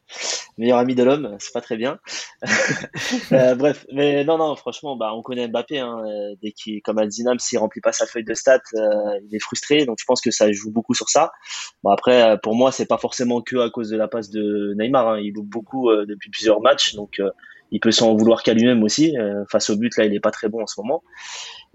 meilleur 0.58 0.78
ami 0.78 0.96
de 0.96 1.04
l'homme, 1.04 1.36
c'est 1.40 1.54
pas 1.54 1.62
très 1.62 1.78
bien. 1.78 2.00
euh, 3.32 3.56
bref, 3.56 3.86
mais 3.92 4.24
non, 4.24 4.38
non, 4.38 4.56
franchement, 4.56 4.96
bah, 4.96 5.12
on 5.14 5.22
connaît 5.22 5.48
Mbappé, 5.48 5.80
hein, 5.80 6.04
dès 6.42 6.52
qu'il, 6.52 6.82
comme 6.82 6.98
Alzinam, 6.98 7.40
s'il 7.40 7.60
remplit 7.60 7.82
pas 7.82 7.92
sa 7.92 8.06
feuille 8.06 8.24
de 8.24 8.34
stats, 8.34 8.60
euh, 8.76 9.20
il 9.28 9.36
est 9.36 9.40
frustré, 9.40 9.86
donc 9.86 9.98
je 10.00 10.06
pense 10.06 10.22
que 10.22 10.32
ça 10.32 10.52
joue 10.52 10.72
beaucoup 10.72 10.94
sur 10.94 11.10
ça. 11.10 11.32
Bon, 11.84 11.92
après, 11.92 12.38
pour 12.42 12.56
moi, 12.56 12.72
c'est 12.72 12.88
pas 12.88 12.98
forcément 12.98 13.42
que 13.42 13.58
à 13.58 13.70
cause 13.70 13.90
de 13.90 13.98
la 13.98 14.08
passe 14.08 14.30
de 14.30 14.74
Neymar, 14.78 15.08
hein, 15.08 15.20
il 15.20 15.34
loupe 15.34 15.50
beaucoup 15.50 15.90
euh, 15.90 16.06
depuis 16.06 16.30
plusieurs 16.30 16.62
matchs, 16.62 16.96
donc 16.96 17.22
il 17.72 17.80
peut 17.80 17.92
s'en 17.92 18.16
vouloir 18.16 18.44
qu'à 18.44 18.54
lui-même 18.54 18.84
aussi. 18.84 19.18
Euh, 19.18 19.44
face 19.52 19.70
au 19.70 19.76
but, 19.76 19.96
là, 19.98 20.06
il 20.06 20.14
est 20.14 20.20
pas 20.20 20.32
très 20.32 20.50
bon 20.50 20.64
en 20.64 20.68
ce 20.68 20.80
moment. 20.80 21.04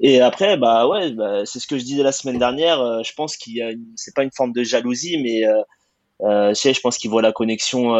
Et 0.00 0.20
après, 0.20 0.56
bah 0.56 0.88
ouais, 0.88 1.12
bah, 1.12 1.46
c'est 1.46 1.60
ce 1.60 1.66
que 1.66 1.78
je 1.78 1.84
disais 1.84 2.02
la 2.02 2.12
semaine 2.12 2.38
dernière. 2.38 2.80
Euh, 2.80 3.02
je 3.04 3.12
pense 3.14 3.36
qu'il 3.36 3.54
y 3.54 3.62
a, 3.62 3.70
c'est 3.96 4.14
pas 4.14 4.24
une 4.24 4.32
forme 4.32 4.52
de 4.52 4.62
jalousie, 4.62 5.18
mais 5.22 5.46
euh, 5.46 5.62
euh 6.22 6.54
je 6.54 6.80
pense 6.80 6.98
qu'il 6.98 7.10
voit 7.10 7.22
la 7.22 7.32
connexion 7.32 7.94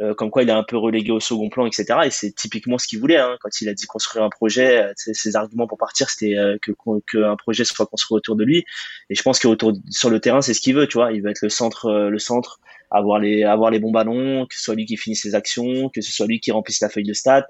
euh, 0.00 0.14
comme 0.14 0.30
quoi 0.30 0.42
il 0.42 0.48
est 0.48 0.52
un 0.52 0.62
peu 0.62 0.76
relégué 0.76 1.10
au 1.10 1.20
second 1.20 1.48
plan, 1.48 1.66
etc. 1.66 2.00
Et 2.04 2.10
c'est 2.10 2.32
typiquement 2.32 2.78
ce 2.78 2.86
qu'il 2.86 2.98
voulait 2.98 3.16
hein, 3.16 3.36
quand 3.40 3.60
il 3.60 3.68
a 3.68 3.74
dit 3.74 3.86
construire 3.86 4.24
un 4.24 4.30
projet. 4.30 4.92
Ses 4.96 5.36
arguments 5.36 5.66
pour 5.66 5.78
partir, 5.78 6.10
c'était 6.10 6.36
que 6.62 6.72
qu'un 7.10 7.36
projet 7.36 7.64
soit 7.64 7.86
construit 7.86 8.16
autour 8.16 8.36
de 8.36 8.44
lui. 8.44 8.64
Et 9.10 9.14
je 9.14 9.22
pense 9.22 9.38
que 9.38 9.48
autour 9.48 9.72
sur 9.90 10.10
le 10.10 10.20
terrain, 10.20 10.42
c'est 10.42 10.54
ce 10.54 10.60
qu'il 10.60 10.74
veut, 10.74 10.86
tu 10.86 10.98
vois. 10.98 11.12
Il 11.12 11.22
veut 11.22 11.30
être 11.30 11.42
le 11.42 11.48
centre, 11.48 11.90
le 11.90 12.18
centre 12.18 12.60
avoir 12.90 13.18
les, 13.18 13.44
avoir 13.44 13.70
les 13.70 13.78
bons 13.78 13.90
ballons, 13.90 14.46
que 14.46 14.54
ce 14.54 14.62
soit 14.62 14.74
lui 14.74 14.86
qui 14.86 14.96
finisse 14.96 15.22
ses 15.22 15.34
actions, 15.34 15.88
que 15.88 16.00
ce 16.00 16.12
soit 16.12 16.26
lui 16.26 16.40
qui 16.40 16.52
remplisse 16.52 16.80
la 16.80 16.88
feuille 16.88 17.04
de 17.04 17.12
stats. 17.12 17.46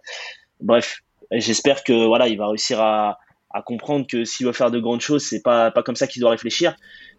Bref, 0.60 1.02
j'espère 1.30 1.84
que 1.84 2.06
voilà, 2.06 2.28
il 2.28 2.38
va 2.38 2.48
réussir 2.48 2.80
à, 2.80 3.18
à 3.50 3.62
comprendre 3.62 4.06
que 4.06 4.24
s'il 4.24 4.46
veut 4.46 4.52
faire 4.52 4.70
de 4.70 4.78
grandes 4.78 5.00
choses, 5.00 5.24
c'est 5.24 5.42
pas 5.42 5.70
pas 5.70 5.82
comme 5.82 5.96
ça 5.96 6.06
qu'il 6.06 6.20
doit 6.20 6.30
réfléchir. 6.30 6.76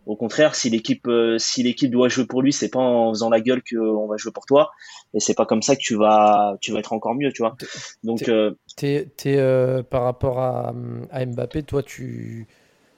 Au 0.07 0.15
contraire, 0.15 0.55
si 0.55 0.69
l'équipe 0.69 1.05
euh, 1.07 1.37
si 1.37 1.63
l'équipe 1.63 1.91
doit 1.91 2.07
jouer 2.07 2.25
pour 2.25 2.41
lui, 2.41 2.53
c'est 2.53 2.69
pas 2.69 2.79
en 2.79 3.09
faisant 3.13 3.29
la 3.29 3.41
gueule 3.41 3.61
qu'on 3.61 4.07
va 4.07 4.15
jouer 4.15 4.31
pour 4.31 4.45
toi, 4.45 4.71
et 5.13 5.19
c'est 5.19 5.35
pas 5.35 5.45
comme 5.45 5.61
ça 5.61 5.75
que 5.75 5.81
tu 5.81 5.95
vas 5.95 6.57
tu 6.61 6.71
vas 6.71 6.79
être 6.79 6.93
encore 6.93 7.13
mieux, 7.13 7.31
tu 7.33 7.41
vois. 7.41 7.57
Donc 8.03 8.19
t'es, 8.19 8.31
euh, 8.31 8.51
t'es, 8.77 9.11
t'es 9.17 9.37
euh, 9.37 9.83
par 9.83 10.03
rapport 10.03 10.39
à, 10.39 10.73
à 11.11 11.25
Mbappé, 11.25 11.63
toi 11.63 11.83
tu 11.83 12.47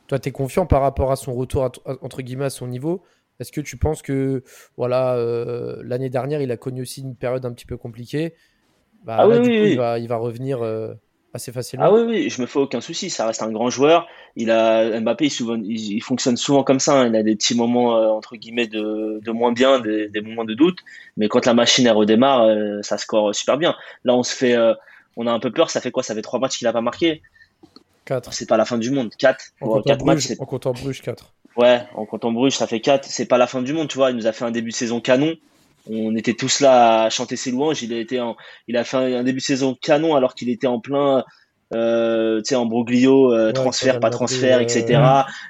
toi 0.08 0.20
t'es 0.20 0.32
confiant 0.32 0.68
par 0.68 0.82
rapport 0.82 1.12
à 1.12 1.16
son 1.16 1.34
retour 1.34 1.66
à, 1.66 1.72
entre 2.02 2.22
guillemets 2.22 2.46
à 2.46 2.50
son 2.52 2.68
niveau. 2.68 3.02
Est-ce 3.40 3.52
que 3.52 3.62
tu 3.62 3.78
penses 3.78 4.02
que 4.02 4.44
voilà 4.78 5.16
euh, 5.16 5.82
l'année 5.84 6.10
dernière, 6.10 6.42
il 6.42 6.52
a 6.52 6.58
connu 6.58 6.82
aussi 6.84 7.02
une 7.02 7.16
période 7.16 7.46
un 7.46 7.54
petit 7.54 7.66
peu 7.66 7.78
compliquée? 7.78 8.36
Bah, 9.04 9.16
ah 9.20 9.26
là, 9.26 9.40
oui, 9.40 9.42
du 9.42 9.50
coup, 9.50 9.64
oui. 9.64 9.72
il, 9.72 9.78
va, 9.78 9.98
il 9.98 10.08
va 10.08 10.18
revenir 10.18 10.62
euh, 10.62 10.94
assez 11.34 11.52
facilement. 11.52 11.86
Ah 11.86 11.94
oui, 11.94 12.02
oui, 12.08 12.30
je 12.30 12.42
me 12.42 12.48
fais 12.48 12.60
aucun 12.60 12.82
souci. 12.82 13.10
Ça 13.10 13.26
reste 13.28 13.42
un 13.44 13.52
grand 13.52 13.70
joueur. 13.70 14.08
Il 14.36 14.52
a 14.52 15.00
Mbappé, 15.00 15.26
il, 15.26 15.30
souvent, 15.30 15.56
il, 15.56 15.94
il 15.94 16.02
fonctionne 16.02 16.38
souvent 16.38 16.64
comme 16.64 16.80
ça. 16.80 16.94
hein. 16.94 17.08
Il 17.08 17.16
a 17.16 17.24
des 17.24 17.36
petits 17.36 17.56
moments 17.56 17.98
euh, 17.98 18.08
entre 18.08 18.36
guillemets 18.36 18.68
de, 18.68 19.20
de 19.24 19.32
moins 19.32 19.52
bien, 19.52 19.80
des, 19.80 20.08
des 20.10 20.22
moments 20.22 20.46
de 20.46 20.54
doute. 20.54 20.80
Mais 21.18 21.28
quand 21.28 21.46
la 21.46 21.54
machine 21.54 21.86
elle 21.88 21.94
redémarre, 21.94 22.44
euh, 22.44 22.82
ça 22.82 22.98
score 22.98 23.34
super 23.36 23.58
bien. 23.58 23.76
Là, 24.04 24.16
on 24.16 24.24
se 24.24 24.34
fait, 24.36 24.54
euh, 24.56 24.74
on 25.18 25.28
a 25.28 25.32
un 25.32 25.40
peu 25.40 25.52
peur. 25.52 25.70
Ça 25.70 25.82
fait 25.82 25.92
quoi? 25.92 26.04
Ça 26.04 26.16
fait 26.16 26.22
trois 26.22 26.40
matchs 26.40 26.58
qu'il 26.58 26.68
a 26.68 26.74
pas 26.74 26.82
marqué? 26.82 27.22
4. 28.06 28.34
C'est 28.34 28.48
pas 28.48 28.58
la 28.58 28.66
fin 28.66 28.78
du 28.78 28.90
monde. 28.92 29.12
Quatre. 29.18 29.46
En 29.62 29.68
Ouais, 29.68 29.82
quatre 29.86 30.04
Bruges, 30.04 30.36
en 30.40 30.46
comptant 30.46 30.72
Bruges 30.72 31.02
4. 31.02 31.34
Ouais, 31.58 31.82
en 31.94 32.06
comptant 32.06 32.32
Bruges, 32.32 32.54
ça 32.56 32.66
fait 32.66 32.80
4. 32.80 33.06
C'est 33.06 33.26
pas 33.28 33.38
la 33.38 33.46
fin 33.46 33.62
du 33.62 33.74
monde, 33.74 33.88
tu 33.88 33.98
vois. 33.98 34.10
Il 34.12 34.16
nous 34.16 34.26
a 34.28 34.32
fait 34.32 34.46
un 34.46 34.52
début 34.52 34.72
de 34.72 34.76
saison 34.76 35.00
canon. 35.00 35.36
On 35.90 36.16
était 36.16 36.34
tous 36.34 36.60
là 36.60 37.04
à 37.04 37.10
chanter 37.10 37.36
ses 37.36 37.52
louanges. 37.52 37.84
Il 37.84 37.94
a 37.94 37.98
été 37.98 38.20
en, 38.20 38.36
il 38.68 38.78
a 38.78 38.84
fait 38.84 38.98
un, 38.98 39.20
un 39.20 39.24
début 39.24 39.40
de 39.40 39.44
saison 39.44 39.76
canon 39.80 40.16
alors 40.16 40.36
qu'il 40.36 40.50
était 40.50 40.68
en 40.68 40.80
plein, 40.80 41.24
euh, 41.74 42.38
tu 42.40 42.50
sais, 42.50 42.56
en 42.56 42.66
broglio, 42.66 43.34
euh, 43.34 43.48
Ouais, 43.48 43.54
transfert, 43.54 44.00
pas 44.00 44.10
transfert, 44.10 44.58
euh, 44.58 44.62
etc. 44.62 45.02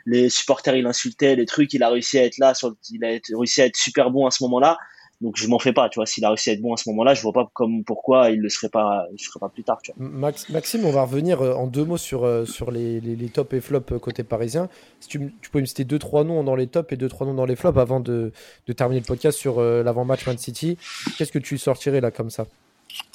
Les 0.05 0.29
supporters, 0.29 0.75
il 0.75 0.85
insultait, 0.85 1.35
les 1.35 1.45
trucs. 1.45 1.73
Il 1.73 1.83
a 1.83 1.89
réussi 1.89 2.19
à 2.19 2.25
être 2.25 2.37
là, 2.37 2.53
sur, 2.53 2.75
il 2.91 3.03
a 3.05 3.19
réussi 3.35 3.61
à 3.61 3.65
être 3.65 3.77
super 3.77 4.11
bon 4.11 4.25
à 4.25 4.31
ce 4.31 4.43
moment-là. 4.43 4.77
Donc 5.21 5.35
je 5.35 5.47
m'en 5.47 5.59
fais 5.59 5.73
pas, 5.73 5.89
tu 5.89 5.99
vois. 5.99 6.05
S'il 6.05 6.23
a 6.23 6.29
réussi 6.29 6.49
à 6.49 6.53
être 6.53 6.61
bon 6.61 6.73
à 6.73 6.77
ce 6.77 6.89
moment-là, 6.89 7.13
je 7.13 7.21
vois 7.21 7.33
pas 7.33 7.49
comme 7.53 7.83
pourquoi 7.83 8.29
il 8.29 8.39
le 8.39 8.47
serait 8.47 8.69
pas, 8.69 9.05
il 9.11 9.19
serait 9.19 9.39
pas 9.39 9.49
plus 9.49 9.63
tard, 9.63 9.79
tu 9.83 9.91
vois. 9.91 10.07
Max, 10.07 10.49
Maxime, 10.49 10.85
on 10.85 10.91
va 10.91 11.01
revenir 11.03 11.41
euh, 11.41 11.53
en 11.53 11.67
deux 11.67 11.83
mots 11.83 11.97
sur, 11.97 12.23
euh, 12.23 12.45
sur 12.45 12.71
les, 12.71 13.01
les, 13.01 13.17
les 13.17 13.27
tops 13.29 13.53
et 13.53 13.59
flops 13.59 13.91
euh, 13.91 13.99
côté 13.99 14.23
parisien. 14.23 14.69
Si 15.01 15.09
tu, 15.09 15.33
tu 15.41 15.49
pouvais 15.49 15.61
me 15.61 15.65
citer 15.65 15.83
deux 15.83 15.99
trois 15.99 16.23
noms 16.23 16.43
dans 16.43 16.55
les 16.55 16.67
tops 16.67 16.93
et 16.93 16.95
deux 16.95 17.09
trois 17.09 17.27
noms 17.27 17.33
dans 17.33 17.45
les 17.45 17.57
flops 17.57 17.77
avant 17.77 17.99
de, 17.99 18.31
de 18.65 18.73
terminer 18.73 19.01
le 19.01 19.05
podcast 19.05 19.37
sur 19.37 19.59
euh, 19.59 19.83
l'avant-match 19.83 20.25
Man 20.25 20.37
City, 20.37 20.77
qu'est-ce 21.17 21.33
que 21.33 21.39
tu 21.39 21.57
sortirais 21.57 21.99
là 21.99 22.11
comme 22.11 22.29
ça? 22.29 22.45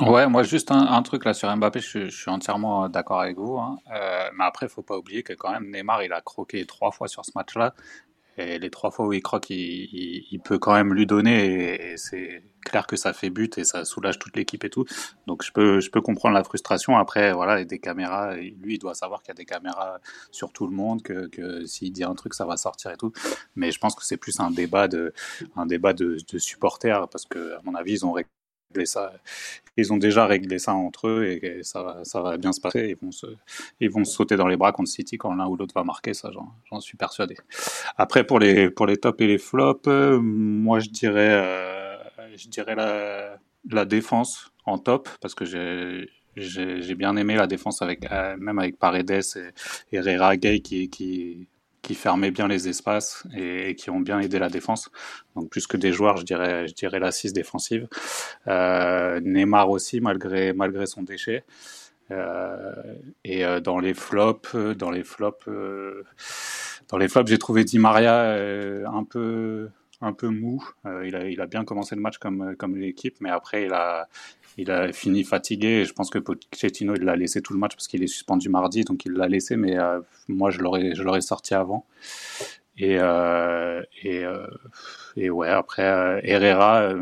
Ouais, 0.00 0.28
moi 0.28 0.44
juste 0.44 0.70
un, 0.70 0.86
un 0.86 1.02
truc 1.02 1.24
là 1.24 1.34
sur 1.34 1.54
Mbappé, 1.56 1.80
je, 1.80 2.04
je 2.04 2.16
suis 2.16 2.30
entièrement 2.30 2.88
d'accord 2.88 3.20
avec 3.20 3.36
vous. 3.36 3.56
hein. 3.58 3.78
Euh, 3.92 4.28
mais 4.36 4.44
après, 4.44 4.68
faut 4.68 4.82
pas 4.82 4.96
oublier 4.96 5.22
que 5.22 5.32
quand 5.32 5.50
même 5.50 5.70
Neymar, 5.70 6.02
il 6.04 6.12
a 6.12 6.20
croqué 6.20 6.64
trois 6.64 6.90
fois 6.92 7.08
sur 7.08 7.24
ce 7.24 7.32
match-là. 7.34 7.74
Et 8.38 8.59
les 8.59 8.70
trois 8.70 8.90
fois 8.90 9.07
où 9.07 9.12
il 9.12 9.23
croque, 9.23 9.51
il, 9.51 9.57
il, 9.57 10.27
il 10.31 10.40
peut 10.40 10.59
quand 10.59 10.75
même 10.75 10.94
lui 10.94 11.07
donner. 11.07 11.44
Et, 11.44 11.92
et 11.92 11.97
c'est 11.97 12.42
clair 12.64 12.87
que 12.87 12.97
ça 12.97 13.12
fait 13.12 13.31
but 13.31 13.59
et 13.59 13.64
ça 13.64 13.85
soulage 13.85 14.18
toute 14.18 14.37
l'équipe 14.37 14.64
et 14.64 14.70
tout. 14.70 14.85
Donc 15.27 15.44
je 15.44 15.53
peux, 15.53 15.81
je 15.81 15.90
peux 15.90 16.01
comprendre 16.01 16.35
la 16.35 16.42
frustration. 16.42 16.97
Après, 16.97 17.33
voilà, 17.33 17.53
a 17.55 17.64
des 17.64 17.79
caméras. 17.79 18.37
et 18.37 18.57
Lui, 18.61 18.75
il 18.75 18.79
doit 18.79 18.94
savoir 18.94 19.23
qu'il 19.23 19.29
y 19.29 19.33
a 19.33 19.35
des 19.35 19.44
caméras 19.44 20.01
sur 20.33 20.53
tout 20.53 20.66
le 20.66 20.73
monde, 20.75 21.03
que, 21.03 21.27
que 21.29 21.64
s'il 21.66 21.92
dit 21.92 22.05
un 22.05 22.14
truc, 22.14 22.35
ça 22.35 22.47
va 22.47 22.57
sortir 22.57 22.90
et 22.90 22.97
tout. 22.97 23.12
Mais 23.55 23.70
je 23.70 23.79
pense 23.79 23.94
que 23.94 24.05
c'est 24.05 24.16
plus 24.16 24.40
un 24.40 24.51
débat 24.51 24.88
de, 24.88 25.12
un 25.57 25.66
débat 25.66 25.92
de, 25.92 26.16
supporters 26.38 27.09
parce 27.09 27.27
que, 27.27 27.55
à 27.55 27.61
mon 27.64 27.75
avis, 27.75 27.92
ils 27.92 28.07
ont 28.07 28.16
Ils 29.76 29.92
ont 29.92 29.96
déjà 29.96 30.26
réglé 30.26 30.58
ça 30.58 30.74
entre 30.74 31.08
eux 31.08 31.26
et, 31.26 31.62
ça, 31.62 32.02
va, 32.14 32.37
bien 32.37 32.52
se 32.52 32.60
passer. 32.60 32.96
Ils 33.80 33.90
vont 33.90 34.04
se, 34.04 34.12
sauter 34.12 34.37
dans 34.37 34.46
les 34.46 34.56
bras 34.56 34.72
contre 34.72 34.90
City 34.90 35.18
quand 35.18 35.34
l'un 35.34 35.46
ou 35.46 35.56
l'autre 35.56 35.74
va 35.74 35.82
marquer, 35.82 36.14
ça, 36.14 36.30
j'en 36.70 36.80
suis 36.80 36.96
persuadé. 36.96 37.37
Après, 37.96 38.24
pour 38.24 38.38
les, 38.38 38.70
pour 38.70 38.87
tops 38.87 39.20
et 39.20 39.26
les 39.26 39.38
flops, 39.38 39.88
euh, 39.88 40.18
moi, 40.20 40.78
je 40.78 40.90
dirais, 40.90 41.30
euh, 42.76 43.34
la, 43.70 43.84
défense 43.84 44.52
en 44.64 44.78
top 44.78 45.08
parce 45.20 45.34
que 45.34 45.44
j'ai, 45.44 46.94
bien 46.94 47.16
aimé 47.16 47.34
la 47.34 47.46
défense 47.46 47.82
avec, 47.82 48.10
euh, 48.12 48.37
même 48.38 48.58
avec 48.58 48.78
Paredes 48.78 49.10
et, 49.10 49.50
et 49.92 49.96
Herrera 49.96 50.37
Gay 50.37 50.60
qui, 50.60 51.48
qui 51.85 51.94
fermaient 51.94 52.33
bien 52.33 52.49
les 52.49 52.68
espaces 52.68 53.25
et, 53.37 53.77
qui 53.77 53.90
ont 53.90 54.01
bien 54.01 54.18
aidé 54.18 54.38
la 54.38 54.49
défense. 54.49 54.90
Donc 55.37 55.51
plus 55.51 55.66
que 55.66 55.77
des 55.77 55.92
joueurs, 55.92 56.16
je 56.16 56.25
dirais, 56.25 56.66
je 56.66 56.75
dirais 56.75 56.99
l'assise 56.99 57.33
défensive. 57.33 57.87
Euh, 58.49 59.20
Neymar 59.20 59.70
aussi, 59.70 60.01
malgré, 60.01 60.53
malgré 60.53 60.87
son 60.87 61.03
déchet. 61.03 61.44
et 63.25 63.44
dans 63.62 63.79
les 63.79 63.94
flops, 63.94 64.57
dans 64.57 64.90
les 64.90 65.05
flops, 65.05 65.47
dans 66.88 66.99
les 66.99 67.09
flops, 67.09 67.31
j'ai 67.31 67.38
trouvé 67.38 67.64
Di 67.64 67.79
Maria 67.79 68.35
un 68.87 69.05
peu 69.05 69.68
un 70.00 70.12
peu 70.12 70.28
mou. 70.28 70.64
il, 71.04 71.16
a, 71.16 71.28
il 71.28 71.40
a 71.40 71.46
bien 71.46 71.64
commencé 71.64 71.94
le 71.94 72.00
match 72.00 72.18
comme, 72.18 72.57
comme 72.57 72.76
l'équipe, 72.76 73.16
mais 73.20 73.30
après, 73.30 73.66
il 74.57 74.70
a, 74.70 74.92
fini 74.92 75.24
fatigué. 75.24 75.85
Je 75.85 75.92
pense 75.92 76.11
que 76.11 76.18
Pochettino, 76.18 76.94
il 76.94 77.02
l'a 77.02 77.16
laissé 77.16 77.42
tout 77.42 77.52
le 77.52 77.59
match 77.59 77.74
parce 77.74 77.88
qu'il 77.88 78.02
est 78.02 78.09
suspendu 78.09 78.48
mardi, 78.48 78.85
donc 78.85 79.04
il 79.04 79.12
l'a 79.12 79.28
laissé, 79.28 79.57
mais 79.57 79.78
euh, 79.78 80.00
moi, 80.28 80.50
je 80.50 80.61
l'aurais, 80.61 81.20
sorti 81.20 81.54
avant. 81.54 81.87
Et, 82.76 82.98
euh, 82.98 83.83
euh, 84.04 84.46
et, 85.16 85.30
ouais, 85.30 85.48
après, 85.48 86.20
Herrera, 86.24 86.94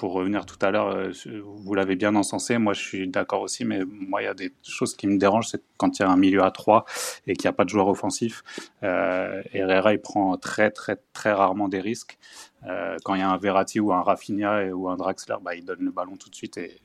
pour 0.00 0.14
revenir 0.14 0.46
tout 0.46 0.56
à 0.62 0.70
l'heure, 0.70 1.10
vous 1.56 1.74
l'avez 1.74 1.94
bien 1.94 2.14
encensé, 2.14 2.56
moi 2.56 2.72
je 2.72 2.80
suis 2.80 3.06
d'accord 3.06 3.42
aussi, 3.42 3.66
mais 3.66 3.80
moi 3.84 4.22
il 4.22 4.24
y 4.24 4.28
a 4.28 4.32
des 4.32 4.50
choses 4.62 4.96
qui 4.96 5.06
me 5.06 5.18
dérangent, 5.18 5.48
c'est 5.48 5.62
quand 5.76 5.98
il 5.98 6.02
y 6.02 6.04
a 6.06 6.08
un 6.08 6.16
milieu 6.16 6.42
à 6.42 6.50
3 6.50 6.86
et 7.26 7.34
qu'il 7.34 7.44
n'y 7.44 7.50
a 7.50 7.52
pas 7.52 7.64
de 7.64 7.68
joueur 7.68 7.86
offensif. 7.86 8.42
Herrera, 8.80 9.92
il 9.92 10.00
prend 10.00 10.38
très 10.38 10.70
très 10.70 10.96
très 11.12 11.32
rarement 11.32 11.68
des 11.68 11.80
risques. 11.80 12.18
Euh, 12.66 12.96
quand 13.04 13.14
il 13.14 13.20
y 13.20 13.22
a 13.22 13.30
un 13.30 13.36
Verratti 13.36 13.78
ou 13.78 13.92
un 13.92 14.02
Rafinha 14.02 14.66
ou 14.74 14.88
un 14.88 14.96
Draxler, 14.96 15.36
bah, 15.42 15.54
il 15.54 15.66
donne 15.66 15.80
le 15.80 15.90
ballon 15.90 16.16
tout 16.16 16.30
de 16.30 16.34
suite 16.34 16.58
et, 16.58 16.80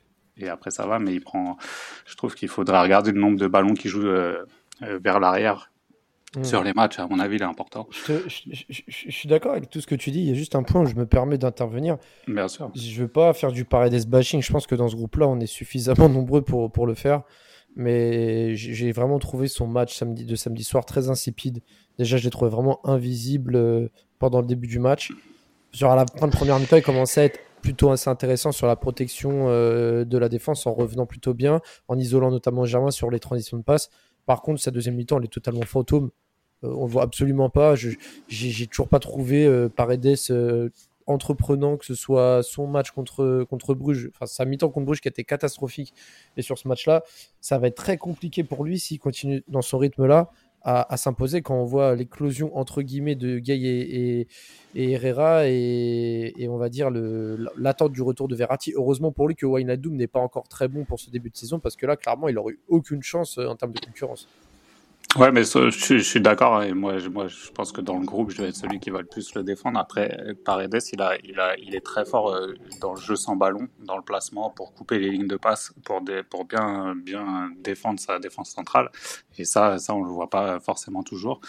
après 0.49 0.71
ça 0.71 0.85
va. 0.85 0.99
Mais 0.99 1.13
il 1.13 1.21
prend. 1.21 1.57
Je 2.05 2.15
trouve 2.15 2.35
qu'il 2.35 2.49
faudrait 2.49 2.81
regarder 2.81 3.13
le 3.13 3.19
nombre 3.19 3.37
de 3.37 3.47
ballons 3.47 3.73
qu'il 3.73 3.91
joue 3.91 4.05
euh, 4.05 4.45
euh, 4.81 4.99
vers 5.01 5.21
l'arrière 5.21 5.71
hmm. 6.37 6.43
sur 6.43 6.63
les 6.63 6.73
matchs. 6.73 6.99
À 6.99 7.07
mon 7.07 7.19
avis, 7.19 7.35
il 7.37 7.41
est 7.41 7.45
important. 7.45 7.87
Je, 8.07 8.13
je, 8.27 9.11
suis 9.11 9.27
d'accord 9.27 9.53
avec 9.53 9.69
tout 9.69 9.81
ce 9.81 9.87
que 9.87 9.95
tu 9.95 10.11
dis. 10.11 10.19
Il 10.19 10.27
y 10.27 10.31
a 10.31 10.35
juste 10.35 10.55
un 10.55 10.63
point 10.63 10.81
où 10.81 10.85
je 10.85 10.95
me 10.95 11.05
permets 11.05 11.37
d'intervenir. 11.37 11.97
Bien 12.27 12.47
sûr. 12.47 12.71
Je 12.75 13.01
veux 13.01 13.07
pas 13.07 13.33
faire 13.33 13.51
du 13.51 13.65
Paredes 13.65 14.07
bashing. 14.07 14.41
Je 14.41 14.51
pense 14.51 14.67
que 14.67 14.75
dans 14.75 14.87
ce 14.87 14.95
groupe-là, 14.95 15.27
on 15.27 15.39
est 15.39 15.47
suffisamment 15.47 16.09
nombreux 16.09 16.41
pour, 16.41 16.71
pour 16.71 16.87
le 16.87 16.93
faire. 16.93 17.23
Mais 17.77 18.55
j'ai 18.55 18.93
vraiment 18.93 19.19
trouvé 19.19 19.49
son 19.49 19.67
match 19.67 19.93
samedi, 19.95 20.25
de 20.25 20.35
samedi 20.35 20.63
soir 20.63 20.85
très 20.85 21.09
insipide. 21.09 21.61
Déjà, 21.97 22.15
je 22.15 22.23
l'ai 22.23 22.29
trouvé 22.29 22.49
vraiment 22.49 22.79
invisible 22.87 23.89
pendant 24.17 24.39
le 24.39 24.47
début 24.47 24.67
du 24.67 24.79
match. 24.79 25.11
Genre 25.73 25.91
à 25.91 25.95
la 25.97 26.05
fin 26.17 26.27
de 26.27 26.31
première 26.31 26.57
mi-temps, 26.57 26.77
il 26.77 26.83
commençait 26.83 27.21
à 27.21 27.23
être 27.25 27.39
plutôt 27.61 27.91
assez 27.91 28.09
intéressant 28.09 28.51
sur 28.51 28.67
la 28.67 28.75
protection 28.75 29.49
euh, 29.49 30.05
de 30.05 30.17
la 30.17 30.29
défense 30.29 30.67
en 30.67 30.73
revenant 30.73 31.05
plutôt 31.05 31.33
bien, 31.33 31.61
en 31.87 31.97
isolant 31.97 32.31
notamment 32.31 32.63
Germain 32.63 32.91
sur 32.91 33.09
les 33.09 33.19
transitions 33.19 33.57
de 33.57 33.63
passe. 33.63 33.89
Par 34.25 34.41
contre, 34.41 34.61
sa 34.61 34.71
deuxième 34.71 34.95
mi-temps, 34.95 35.17
elle 35.17 35.25
est 35.25 35.33
totalement 35.33 35.63
fantôme. 35.63 36.11
Euh, 36.63 36.73
on 36.75 36.85
voit 36.85 37.03
absolument 37.03 37.49
pas. 37.49 37.75
J'ai 37.75 38.67
toujours 38.67 38.87
pas 38.87 38.99
trouvé 38.99 39.45
euh, 39.45 39.69
Paredes 39.69 40.71
entreprenant, 41.07 41.77
que 41.77 41.85
ce 41.85 41.93
soit 41.93 42.41
son 42.41 42.67
match 42.67 42.89
contre, 42.91 43.45
contre 43.49 43.75
Bruges, 43.75 44.09
enfin 44.13 44.25
sa 44.25 44.43
mi-temps 44.43 44.69
contre 44.69 44.87
Bruges 44.87 45.01
qui 45.01 45.07
a 45.07 45.11
été 45.11 45.23
catastrophique. 45.23 45.93
Et 46.35 46.41
sur 46.41 46.57
ce 46.57 46.67
match-là, 46.67 47.03
ça 47.41 47.59
va 47.59 47.67
être 47.67 47.75
très 47.75 47.97
compliqué 47.97 48.43
pour 48.43 48.63
lui 48.63 48.79
s'il 48.79 48.99
continue 48.99 49.43
dans 49.47 49.61
son 49.61 49.77
rythme-là 49.77 50.31
à, 50.67 50.97
s'imposer 50.97 51.43
quand 51.43 51.53
on 51.53 51.63
voit 51.63 51.93
l'éclosion 51.93 52.57
entre 52.57 52.81
guillemets 52.81 53.13
de 53.13 53.37
Gay 53.37 53.55
et, 53.55 54.27
Herrera 54.75 55.47
et, 55.47 56.47
on 56.49 56.57
va 56.57 56.69
dire 56.69 56.89
l'attente 56.89 57.91
du 57.91 58.01
retour 58.01 58.27
de 58.27 58.35
Verratti. 58.35 58.73
Heureusement 58.75 59.11
pour 59.11 59.27
lui 59.27 59.35
que 59.35 59.45
Wijnaldum 59.45 59.95
n'est 59.95 60.07
pas 60.07 60.19
encore 60.19 60.47
très 60.47 60.67
bon 60.67 60.83
pour 60.83 60.99
ce 60.99 61.11
début 61.11 61.29
de 61.29 61.37
saison 61.37 61.59
parce 61.59 61.75
que 61.75 61.85
là 61.85 61.95
clairement 61.95 62.29
il 62.29 62.37
aurait 62.39 62.53
eu 62.53 62.59
aucune 62.67 63.03
chance 63.03 63.37
euh, 63.37 63.45
en 63.45 63.55
termes 63.55 63.73
de 63.73 63.79
concurrence. 63.79 64.27
Ouais, 65.15 65.31
mais 65.31 65.43
je, 65.43 65.97
suis 65.99 66.19
d'accord. 66.19 66.61
Et 66.63 66.73
moi, 66.73 66.97
je, 66.97 67.07
moi, 67.07 67.27
je 67.27 67.49
pense 67.51 67.71
que 67.71 67.79
dans 67.79 67.97
le 67.97 68.05
groupe, 68.05 68.31
je 68.31 68.41
vais 68.41 68.49
être 68.49 68.55
celui 68.55 68.79
qui 68.79 68.89
va 68.89 68.99
le 68.99 69.05
plus 69.05 69.33
le 69.33 69.43
défendre. 69.43 69.79
Après, 69.79 70.35
Paredes, 70.43 70.77
il, 70.91 71.01
a, 71.01 71.17
il, 71.23 71.39
a, 71.39 71.55
il 71.57 71.73
est 71.73 71.85
très 71.85 72.05
fort 72.05 72.33
euh, 72.33 72.53
dans 72.81 72.93
le 72.93 72.99
jeu 72.99 73.15
sans 73.15 73.35
ballon, 73.35 73.67
dans 73.79 73.95
le 73.95 74.03
placement, 74.03 74.49
pour 74.49 74.73
couper 74.73 74.99
les 74.99 75.09
lignes 75.11 75.27
de 75.27 75.37
passe, 75.37 75.73
pour, 75.85 76.01
des, 76.01 76.21
pour 76.23 76.43
bien, 76.45 76.95
bien 76.95 77.49
défendre 77.63 77.99
sa 77.99 78.19
défense 78.19 78.49
centrale. 78.49 78.89
Et 79.37 79.45
ça, 79.45 79.77
ça, 79.77 79.95
on 79.95 80.03
le 80.03 80.09
voit 80.09 80.29
pas 80.29 80.59
forcément 80.59 81.03
toujours. 81.03 81.39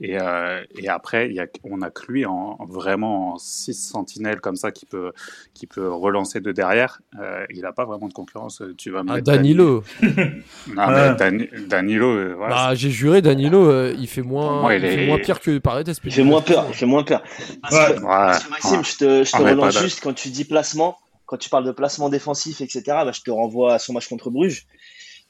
Et, 0.00 0.18
euh, 0.20 0.62
et 0.76 0.88
après, 0.88 1.32
y 1.32 1.40
a, 1.40 1.46
on 1.62 1.80
a 1.80 1.90
que 1.90 2.10
lui 2.10 2.26
en, 2.26 2.58
vraiment 2.68 3.34
en 3.34 3.38
six 3.38 3.74
sentinelles 3.74 4.40
comme 4.40 4.56
ça 4.56 4.72
qui 4.72 4.86
peut, 4.86 5.12
qui 5.54 5.66
peut 5.66 5.88
relancer 5.88 6.40
de 6.40 6.52
derrière. 6.52 7.00
Euh, 7.18 7.46
il 7.50 7.62
n'a 7.62 7.72
pas 7.72 7.84
vraiment 7.84 8.08
de 8.08 8.12
concurrence. 8.12 8.62
Tu 8.76 8.90
vas 8.90 9.02
ah, 9.08 9.20
Danilo. 9.20 9.84
non, 10.02 10.88
mais 10.90 11.48
Danilo. 11.68 12.10
Euh, 12.10 12.34
voilà, 12.36 12.54
bah, 12.54 12.74
j'ai 12.74 12.90
juré, 12.90 13.13
Danilo, 13.20 13.68
euh, 13.68 13.94
il 13.98 14.08
fait 14.08 14.22
moins, 14.22 14.72
il, 14.74 14.80
fait 14.80 15.06
moins 15.06 15.18
pire 15.18 15.40
que 15.40 15.58
Paredes. 15.58 15.92
Il 16.04 16.12
fait 16.12 16.22
moins 16.22 16.42
peur. 16.42 16.66
Il 16.68 16.74
fait 16.74 16.86
moins 16.86 17.04
peur. 17.04 17.22
Parce 17.62 17.92
que, 17.92 18.00
Maxime, 18.50 18.84
je 18.84 18.96
te, 18.96 19.24
je 19.24 19.32
te 19.32 19.42
relance 19.42 19.78
juste 19.78 20.00
quand 20.00 20.14
tu 20.14 20.28
dis 20.28 20.44
placement, 20.44 20.96
quand 21.26 21.36
tu 21.36 21.48
parles 21.48 21.64
de 21.64 21.72
placement 21.72 22.08
défensif, 22.08 22.60
etc. 22.60 22.82
Bah, 22.86 23.12
je 23.12 23.20
te 23.20 23.30
renvoie 23.30 23.74
à 23.74 23.78
son 23.78 23.92
match 23.92 24.08
contre 24.08 24.30
Bruges. 24.30 24.66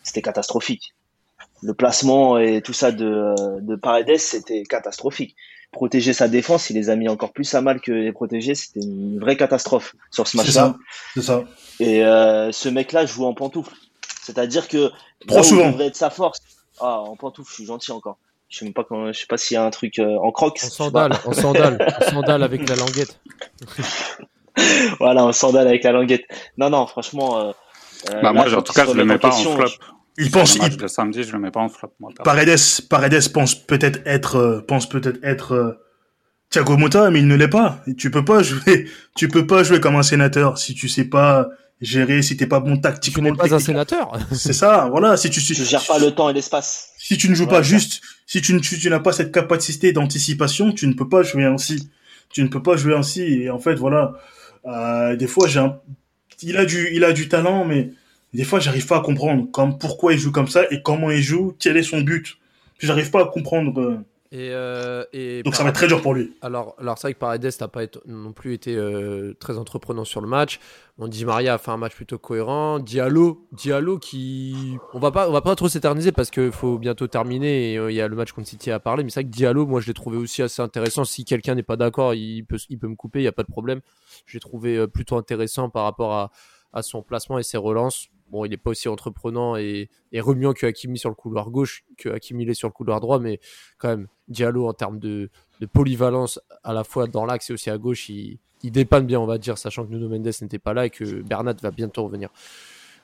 C'était 0.02 0.22
catastrophique 0.22 0.94
le 1.64 1.74
placement 1.74 2.38
et 2.38 2.60
tout 2.60 2.72
ça 2.72 2.92
de, 2.92 3.60
de 3.60 3.76
Paredes, 3.76 4.18
c'était 4.18 4.62
catastrophique. 4.64 5.34
Protéger 5.72 6.12
sa 6.12 6.28
défense, 6.28 6.70
il 6.70 6.74
les 6.74 6.88
a 6.90 6.94
mis 6.94 7.08
encore 7.08 7.32
plus 7.32 7.52
à 7.54 7.60
mal 7.60 7.80
que 7.80 7.90
les 7.90 8.12
protéger. 8.12 8.54
C'était 8.54 8.80
une 8.80 9.18
vraie 9.18 9.36
catastrophe 9.36 9.96
sur 10.10 10.28
ce 10.28 10.36
match-là. 10.36 10.76
C'est 11.14 11.22
ça. 11.22 11.42
Et 11.80 12.04
euh, 12.04 12.52
ce 12.52 12.68
mec-là 12.68 13.06
joue 13.06 13.24
en 13.24 13.34
pantoufle. 13.34 13.74
C'est-à-dire 14.22 14.68
que 14.68 14.92
trop 15.26 15.42
souvent 15.42 15.70
devrait 15.70 15.86
être 15.86 15.96
sa 15.96 16.10
force. 16.10 16.38
Ah, 16.80 17.00
en 17.00 17.16
pantoufle, 17.16 17.50
je 17.50 17.54
suis 17.54 17.66
gentil 17.66 17.92
encore. 17.92 18.18
Je 18.48 18.58
sais 18.58 18.64
même 18.64 18.74
pas 18.74 18.84
quand, 18.84 19.12
je 19.12 19.18
sais 19.18 19.26
pas 19.26 19.36
s'il 19.36 19.54
y 19.54 19.58
a 19.58 19.64
un 19.64 19.70
truc 19.70 19.98
euh, 19.98 20.16
en 20.18 20.30
crocs. 20.30 20.60
En 20.62 20.68
sandales, 20.68 21.12
en 21.24 21.32
sandales, 21.32 21.94
en 22.00 22.10
sandales 22.10 22.42
avec 22.42 22.68
la 22.68 22.76
languette. 22.76 23.20
voilà, 25.00 25.24
en 25.24 25.32
sandales 25.32 25.66
avec 25.66 25.82
la 25.84 25.92
languette. 25.92 26.24
Non, 26.56 26.70
non, 26.70 26.86
franchement. 26.86 27.40
Euh, 27.40 27.52
bah 28.22 28.32
moi, 28.32 28.52
en 28.54 28.62
tout 28.62 28.72
cas, 28.72 28.86
je 28.86 28.92
le 28.92 29.04
mets 29.04 29.18
pas 29.18 29.34
en 29.34 29.56
flop. 29.56 29.70
Il 30.18 30.30
pense. 30.30 30.56
Il... 30.56 30.78
Le 30.80 30.88
samedi, 30.88 31.24
je 31.24 31.32
le 31.32 31.38
mets 31.38 31.50
pas 31.50 31.60
en 31.60 31.68
flop. 31.68 31.92
Moi, 32.00 32.12
Paredes, 32.22 32.58
Paredes 32.88 33.32
pense 33.32 33.54
peut-être 33.54 34.00
être, 34.06 34.36
euh, 34.36 34.60
pense 34.60 34.88
peut-être 34.88 35.18
être 35.24 35.52
euh, 35.52 35.72
Thiago 36.50 36.76
Motta, 36.76 37.10
mais 37.10 37.20
il 37.20 37.26
ne 37.26 37.34
l'est 37.34 37.48
pas. 37.48 37.80
Et 37.86 37.94
tu 37.94 38.10
peux 38.10 38.24
pas 38.24 38.42
jouer, 38.42 38.88
tu 39.16 39.28
peux 39.28 39.46
pas 39.46 39.64
jouer 39.64 39.80
comme 39.80 39.96
un 39.96 40.02
sénateur 40.02 40.58
si 40.58 40.74
tu 40.74 40.88
sais 40.88 41.04
pas 41.04 41.48
gérer, 41.80 42.22
si 42.22 42.36
t'es 42.36 42.46
pas 42.46 42.60
bon 42.60 42.76
tactiquement. 42.78 43.24
Tu 43.24 43.32
n'es 43.32 43.48
pas 43.48 43.54
un 43.54 43.58
sénateur. 43.58 44.18
C'est 44.32 44.52
ça, 44.52 44.88
voilà. 44.90 45.16
Si 45.16 45.30
tu, 45.30 45.40
tu 45.42 45.54
gères 45.54 45.86
pas 45.86 45.98
le 45.98 46.10
temps 46.10 46.30
et 46.30 46.32
l'espace. 46.32 46.90
Si 46.98 47.16
tu 47.16 47.28
ne 47.28 47.34
joues 47.34 47.46
pas 47.46 47.62
juste, 47.62 48.00
si 48.26 48.40
tu, 48.40 48.58
tu, 48.60 48.78
tu 48.78 48.90
n'as 48.90 49.00
pas 49.00 49.12
cette 49.12 49.32
capacité 49.32 49.92
d'anticipation, 49.92 50.72
tu 50.72 50.86
ne 50.86 50.94
peux 50.94 51.08
pas 51.08 51.22
jouer 51.22 51.44
ainsi. 51.44 51.90
Tu 52.30 52.42
ne 52.42 52.48
peux 52.48 52.62
pas 52.62 52.76
jouer 52.76 52.94
ainsi. 52.94 53.22
Et 53.22 53.50
en 53.50 53.58
fait, 53.58 53.74
voilà. 53.74 54.14
Euh, 54.66 55.14
des 55.16 55.26
fois, 55.26 55.46
j'ai 55.46 55.60
un, 55.60 55.78
il 56.42 56.56
a 56.56 56.64
du, 56.64 56.90
il 56.92 57.04
a 57.04 57.12
du 57.12 57.28
talent, 57.28 57.64
mais 57.64 57.90
des 58.32 58.44
fois, 58.44 58.60
j'arrive 58.60 58.86
pas 58.86 58.98
à 58.98 59.00
comprendre 59.00 59.50
comme 59.50 59.78
pourquoi 59.78 60.14
il 60.14 60.18
joue 60.18 60.32
comme 60.32 60.48
ça 60.48 60.64
et 60.70 60.82
comment 60.82 61.10
il 61.10 61.22
joue, 61.22 61.54
quel 61.58 61.76
est 61.76 61.82
son 61.82 62.00
but. 62.00 62.38
J'arrive 62.78 63.10
pas 63.10 63.22
à 63.22 63.26
comprendre. 63.26 63.80
Euh. 63.80 63.98
Et, 64.34 64.50
euh, 64.50 65.04
et 65.12 65.44
Donc 65.44 65.54
ça 65.54 65.62
va 65.62 65.68
être 65.68 65.76
très 65.76 65.86
dur 65.86 66.02
pour 66.02 66.12
lui. 66.12 66.34
Alors, 66.42 66.74
alors 66.80 66.98
c'est 66.98 67.06
vrai 67.06 67.14
que 67.14 67.20
Paredes 67.20 67.52
n'a 67.60 67.68
pas 67.68 67.82
non 68.04 68.32
plus 68.32 68.52
été 68.52 68.74
euh, 68.74 69.32
très 69.38 69.58
entreprenant 69.58 70.04
sur 70.04 70.20
le 70.20 70.26
match. 70.26 70.58
On 70.98 71.06
dit 71.06 71.24
Maria 71.24 71.54
a 71.54 71.58
fait 71.58 71.70
un 71.70 71.76
match 71.76 71.94
plutôt 71.94 72.18
cohérent. 72.18 72.80
Diallo, 72.80 73.46
Diallo 73.52 74.00
qui, 74.00 74.76
on 74.92 74.98
va 74.98 75.12
pas, 75.12 75.28
on 75.28 75.32
va 75.32 75.40
pas 75.40 75.54
trop 75.54 75.68
s'éterniser 75.68 76.10
parce 76.10 76.32
qu'il 76.32 76.50
faut 76.50 76.78
bientôt 76.78 77.06
terminer 77.06 77.74
et 77.74 77.76
il 77.76 77.94
y 77.94 78.00
a 78.00 78.08
le 78.08 78.16
match 78.16 78.32
contre 78.32 78.48
City 78.48 78.72
à 78.72 78.80
parler. 78.80 79.04
Mais 79.04 79.10
c'est 79.10 79.20
vrai 79.20 79.30
que 79.30 79.36
Diallo, 79.36 79.66
moi 79.66 79.80
je 79.80 79.86
l'ai 79.86 79.94
trouvé 79.94 80.16
aussi 80.16 80.42
assez 80.42 80.60
intéressant. 80.60 81.04
Si 81.04 81.24
quelqu'un 81.24 81.54
n'est 81.54 81.62
pas 81.62 81.76
d'accord, 81.76 82.14
il 82.14 82.42
peut, 82.42 82.58
il 82.68 82.80
peut 82.80 82.88
me 82.88 82.96
couper, 82.96 83.20
il 83.20 83.24
y 83.24 83.28
a 83.28 83.32
pas 83.32 83.44
de 83.44 83.52
problème. 83.52 83.82
Je 84.26 84.34
l'ai 84.34 84.40
trouvé 84.40 84.88
plutôt 84.88 85.16
intéressant 85.16 85.70
par 85.70 85.84
rapport 85.84 86.12
à, 86.12 86.32
à 86.72 86.82
son 86.82 87.02
placement 87.02 87.38
et 87.38 87.44
ses 87.44 87.56
relances. 87.56 88.08
Bon, 88.34 88.44
il 88.44 88.48
n'est 88.48 88.56
pas 88.56 88.70
aussi 88.70 88.88
entreprenant 88.88 89.54
et, 89.54 89.88
remuant 90.12 90.54
que 90.54 90.66
Hakimi 90.66 90.98
sur 90.98 91.08
le 91.08 91.14
couloir 91.14 91.50
gauche, 91.50 91.84
que 91.96 92.08
Hakimi 92.08 92.42
est 92.50 92.54
sur 92.54 92.66
le 92.66 92.72
couloir 92.72 92.98
droit, 92.98 93.20
mais 93.20 93.38
quand 93.78 93.86
même, 93.86 94.08
Diallo 94.26 94.66
en 94.66 94.72
termes 94.72 94.98
de, 94.98 95.30
polyvalence, 95.72 96.40
à 96.64 96.72
la 96.72 96.82
fois 96.82 97.06
dans 97.06 97.26
l'axe 97.26 97.50
et 97.50 97.52
aussi 97.52 97.70
à 97.70 97.78
gauche, 97.78 98.08
il, 98.08 98.40
dépanne 98.64 99.06
bien, 99.06 99.20
on 99.20 99.26
va 99.26 99.38
dire, 99.38 99.56
sachant 99.56 99.86
que 99.86 99.92
Nuno 99.92 100.08
Mendes 100.08 100.32
n'était 100.42 100.58
pas 100.58 100.74
là 100.74 100.86
et 100.86 100.90
que 100.90 101.22
Bernat 101.22 101.54
va 101.62 101.70
bientôt 101.70 102.02
revenir. 102.02 102.28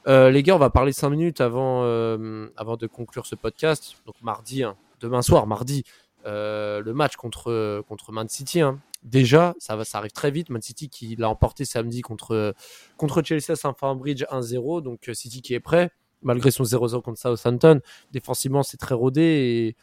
Euh, 0.08 0.30
les 0.30 0.42
gars, 0.42 0.56
on 0.56 0.58
va 0.58 0.68
parler 0.68 0.92
5 0.92 1.10
minutes 1.10 1.40
avant, 1.40 1.84
euh, 1.84 2.48
avant 2.56 2.76
de 2.76 2.88
conclure 2.88 3.24
ce 3.24 3.36
podcast. 3.36 3.94
Donc 4.06 4.16
mardi, 4.22 4.64
hein, 4.64 4.74
demain 4.98 5.22
soir, 5.22 5.46
mardi, 5.46 5.84
euh, 6.26 6.80
le 6.83 6.92
match 6.92 7.16
contre, 7.16 7.83
contre 7.88 8.12
Man 8.12 8.28
City. 8.28 8.61
Hein 8.61 8.80
déjà, 9.02 9.54
ça, 9.59 9.76
va, 9.76 9.85
ça 9.85 9.98
arrive 9.98 10.12
très 10.12 10.30
vite. 10.30 10.50
Man 10.50 10.62
City 10.62 10.88
qui 10.88 11.16
l'a 11.16 11.28
emporté 11.28 11.64
samedi 11.64 12.02
contre, 12.02 12.54
contre 12.96 13.22
Chelsea 13.22 13.50
à 13.50 13.56
Stamford 13.56 13.96
Bridge 13.96 14.24
1-0. 14.30 14.83
Donc 14.83 15.09
euh, 15.09 15.14
City 15.14 15.42
qui 15.42 15.54
est 15.54 15.61
prêt, 15.61 15.90
malgré 16.22 16.50
son 16.50 16.64
0-0 16.64 17.02
contre 17.02 17.18
Southampton. 17.18 17.80
Défensivement, 18.12 18.62
c'est 18.62 18.76
très 18.76 18.94
rodé 18.94 19.22
et 19.22 19.76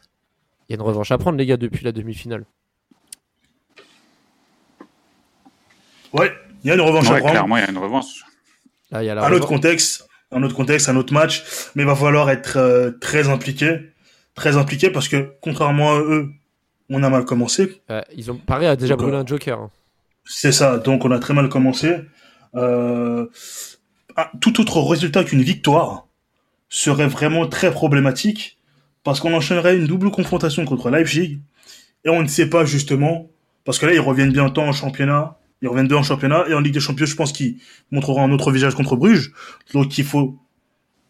il 0.68 0.72
y 0.72 0.74
a 0.74 0.76
une 0.76 0.82
revanche 0.82 1.10
à 1.10 1.18
prendre, 1.18 1.38
les 1.38 1.46
gars, 1.46 1.56
depuis 1.56 1.84
la 1.84 1.92
demi-finale. 1.92 2.44
Ouais, 6.12 6.32
il 6.62 6.68
y 6.68 6.70
a 6.70 6.74
une 6.74 6.80
revanche 6.80 7.06
à 7.06 7.16
prendre. 7.18 7.30
Clairement, 7.30 7.56
il 7.56 7.60
y 7.60 7.66
a 7.66 7.70
une 7.70 7.78
revanche. 7.78 8.24
un 8.92 9.32
autre 9.32 9.48
contexte, 9.48 10.06
un 10.30 10.42
autre 10.42 10.54
contexte, 10.54 10.88
un 10.88 10.96
autre 10.96 11.12
match, 11.12 11.44
mais 11.74 11.84
il 11.84 11.86
va 11.86 11.96
falloir 11.96 12.30
être 12.30 12.58
euh, 12.58 12.90
très 13.00 13.28
impliqué, 13.28 13.78
très 14.34 14.56
impliqué 14.56 14.90
parce 14.90 15.08
que 15.08 15.34
contrairement 15.40 15.92
à 15.92 16.00
eux, 16.00 16.30
on 16.90 17.02
a 17.02 17.10
mal 17.10 17.24
commencé. 17.24 17.82
ils 18.16 18.30
ont 18.30 18.36
Paris 18.36 18.66
a 18.66 18.76
déjà 18.76 18.96
brûlé 18.96 19.16
un 19.16 19.26
joker. 19.26 19.60
Hein. 19.60 19.70
C'est 20.24 20.52
ça, 20.52 20.78
donc 20.78 21.04
on 21.04 21.10
a 21.10 21.18
très 21.18 21.34
mal 21.34 21.48
commencé. 21.48 21.96
Euh, 22.54 23.26
tout 24.40 24.60
autre 24.60 24.80
résultat 24.80 25.24
qu'une 25.24 25.42
victoire 25.42 26.06
serait 26.68 27.06
vraiment 27.06 27.46
très 27.46 27.70
problématique 27.70 28.58
parce 29.04 29.20
qu'on 29.20 29.32
enchaînerait 29.32 29.76
une 29.76 29.86
double 29.86 30.10
confrontation 30.10 30.64
contre 30.64 30.90
Leipzig 30.90 31.40
et 32.04 32.10
on 32.10 32.22
ne 32.22 32.28
sait 32.28 32.50
pas 32.50 32.64
justement 32.64 33.30
parce 33.64 33.78
que 33.78 33.86
là 33.86 33.92
ils 33.94 34.00
reviennent 34.00 34.32
bientôt 34.32 34.62
en 34.62 34.72
championnat, 34.72 35.38
ils 35.62 35.68
reviennent 35.68 35.88
deux 35.88 35.96
en 35.96 36.02
championnat 36.02 36.44
et 36.48 36.54
en 36.54 36.60
Ligue 36.60 36.74
des 36.74 36.80
Champions, 36.80 37.06
je 37.06 37.16
pense 37.16 37.32
qu'ils 37.32 37.56
montreront 37.90 38.22
un 38.22 38.30
autre 38.32 38.50
visage 38.50 38.74
contre 38.74 38.96
Bruges. 38.96 39.32
Donc 39.72 39.96
il 39.98 40.04
faut 40.04 40.38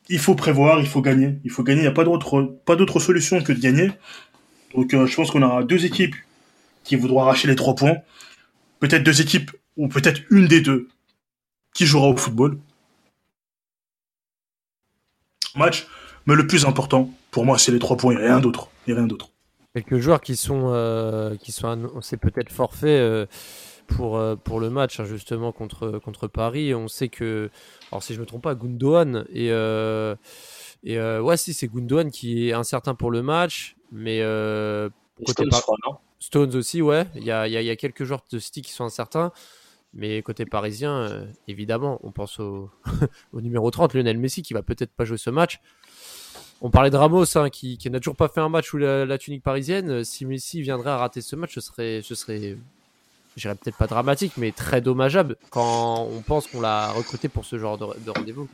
il 0.09 0.19
faut 0.19 0.35
prévoir, 0.35 0.81
il 0.81 0.87
faut 0.87 1.03
gagner, 1.03 1.39
il 1.45 1.51
faut 1.51 1.63
gagner, 1.63 1.81
il 1.81 1.85
n'y 1.85 1.89
a 1.89 1.93
pas 1.93 2.05
d'autre 2.05 2.59
pas 2.65 2.77
d'autre 2.77 3.01
solution 3.01 3.43
que 3.43 3.53
de 3.53 3.61
gagner. 3.61 3.91
Donc 4.75 4.95
euh, 4.95 5.07
je 5.07 5.17
pense 5.17 5.31
qu'on 5.31 5.43
aura 5.43 5.63
deux 5.63 5.85
équipes 5.85 6.15
qui 6.85 6.97
voudront 6.97 7.23
arracher 7.23 7.49
les 7.49 7.57
trois 7.57 7.75
points, 7.75 7.97
peut-être 8.81 9.03
deux 9.03 9.21
équipes 9.21 9.51
ou 9.77 9.89
peut-être 9.89 10.21
une 10.31 10.47
des 10.47 10.61
deux 10.61 10.89
qui 11.75 11.87
jouera 11.87 12.09
au 12.09 12.17
football 12.17 12.59
match. 15.55 15.87
Mais 16.27 16.35
le 16.35 16.47
plus 16.47 16.67
important, 16.67 17.11
pour 17.31 17.45
moi, 17.45 17.59
c'est 17.59 17.73
les 17.73 17.79
trois 17.79 17.97
points 17.97 18.13
et 18.13 18.17
rien 18.17 18.41
d'autre. 18.41 18.69
Rien 18.87 19.07
d'autre. 19.07 19.31
Quelques 19.75 19.99
joueurs 19.99 20.21
qui 20.21 20.37
sont, 20.37 20.71
euh, 20.73 21.35
sont 21.49 22.01
c'est 22.03 22.17
peut-être 22.17 22.53
forfait 22.53 22.99
euh, 22.99 23.27
pour, 23.87 24.21
pour 24.45 24.61
le 24.61 24.71
match, 24.71 25.01
hein, 25.01 25.05
justement, 25.05 25.53
contre, 25.53 25.99
contre 25.99 26.27
Paris. 26.27 26.75
On 26.75 26.89
sait 26.89 27.09
que, 27.09 27.51
alors 27.91 28.03
si 28.03 28.15
je 28.15 28.21
me 28.21 28.27
trompe 28.27 28.43
pas, 28.43 28.55
Gundogan 28.55 29.25
et, 29.33 29.49
et 30.85 31.01
ouais, 31.01 31.37
si 31.37 31.55
c'est 31.55 31.69
Gundogan 31.69 32.11
qui 32.11 32.49
est 32.49 32.53
incertain 32.53 32.95
pour 32.95 33.11
le 33.11 33.23
match, 33.23 33.78
mais 33.93 34.21
côté 35.25 35.45
Stones, 35.51 35.77
Stones 36.19 36.55
aussi, 36.57 36.83
ouais. 36.83 37.07
Il 37.15 37.25
y 37.25 37.31
a, 37.31 37.47
y 37.47 37.71
a, 37.71 37.77
quelques 37.77 38.05
joueurs 38.05 38.25
de 38.31 38.39
City 38.39 38.63
qui 38.63 38.73
sont 38.73 38.85
incertains. 38.85 39.33
Mais 39.95 40.23
côté 40.23 40.45
parisien, 40.45 40.93
euh, 40.93 41.27
évidemment, 41.47 41.99
on 42.03 42.13
pense 42.13 42.41
au, 42.41 42.71
au, 43.33 43.41
numéro 43.41 43.71
30, 43.71 43.95
Lionel 43.95 44.19
Messi, 44.19 44.43
qui 44.43 44.53
va 44.53 44.63
peut-être 44.63 44.93
pas 44.93 45.05
jouer 45.05 45.17
ce 45.17 45.31
match. 45.31 45.61
On 46.61 46.71
parlait 46.71 46.91
de 46.91 46.97
Ramos, 46.97 47.37
hein, 47.37 47.51
qui, 47.51 47.79
qui 47.79 47.89
n'a 47.89 47.99
toujours 47.99 48.17
pas 48.17 48.29
fait 48.29 48.41
un 48.41 48.49
match 48.49 48.75
où 48.75 48.79
la, 48.79 49.19
tunique 49.19 49.43
parisienne. 49.43 50.05
Si 50.05 50.27
Messi 50.27 50.61
viendrait 50.61 50.91
à 50.91 50.99
rater 50.99 51.21
ce 51.21 51.37
match, 51.37 51.55
ce 51.55 51.61
serait, 51.61 52.01
ce 52.03 52.15
serait 52.15 52.57
je 53.37 53.43
dirais 53.43 53.55
peut-être 53.55 53.77
pas 53.77 53.87
dramatique, 53.87 54.33
mais 54.37 54.51
très 54.51 54.81
dommageable 54.81 55.37
quand 55.51 56.09
on 56.11 56.21
pense 56.23 56.49
qu'on 56.49 56.61
l'a 56.61 56.91
recruté 56.91 57.29
pour 57.29 57.45
ce 57.45 57.57
genre 57.57 57.79
de, 57.79 57.87
de 58.05 58.11
rendez-vous. 58.11 58.49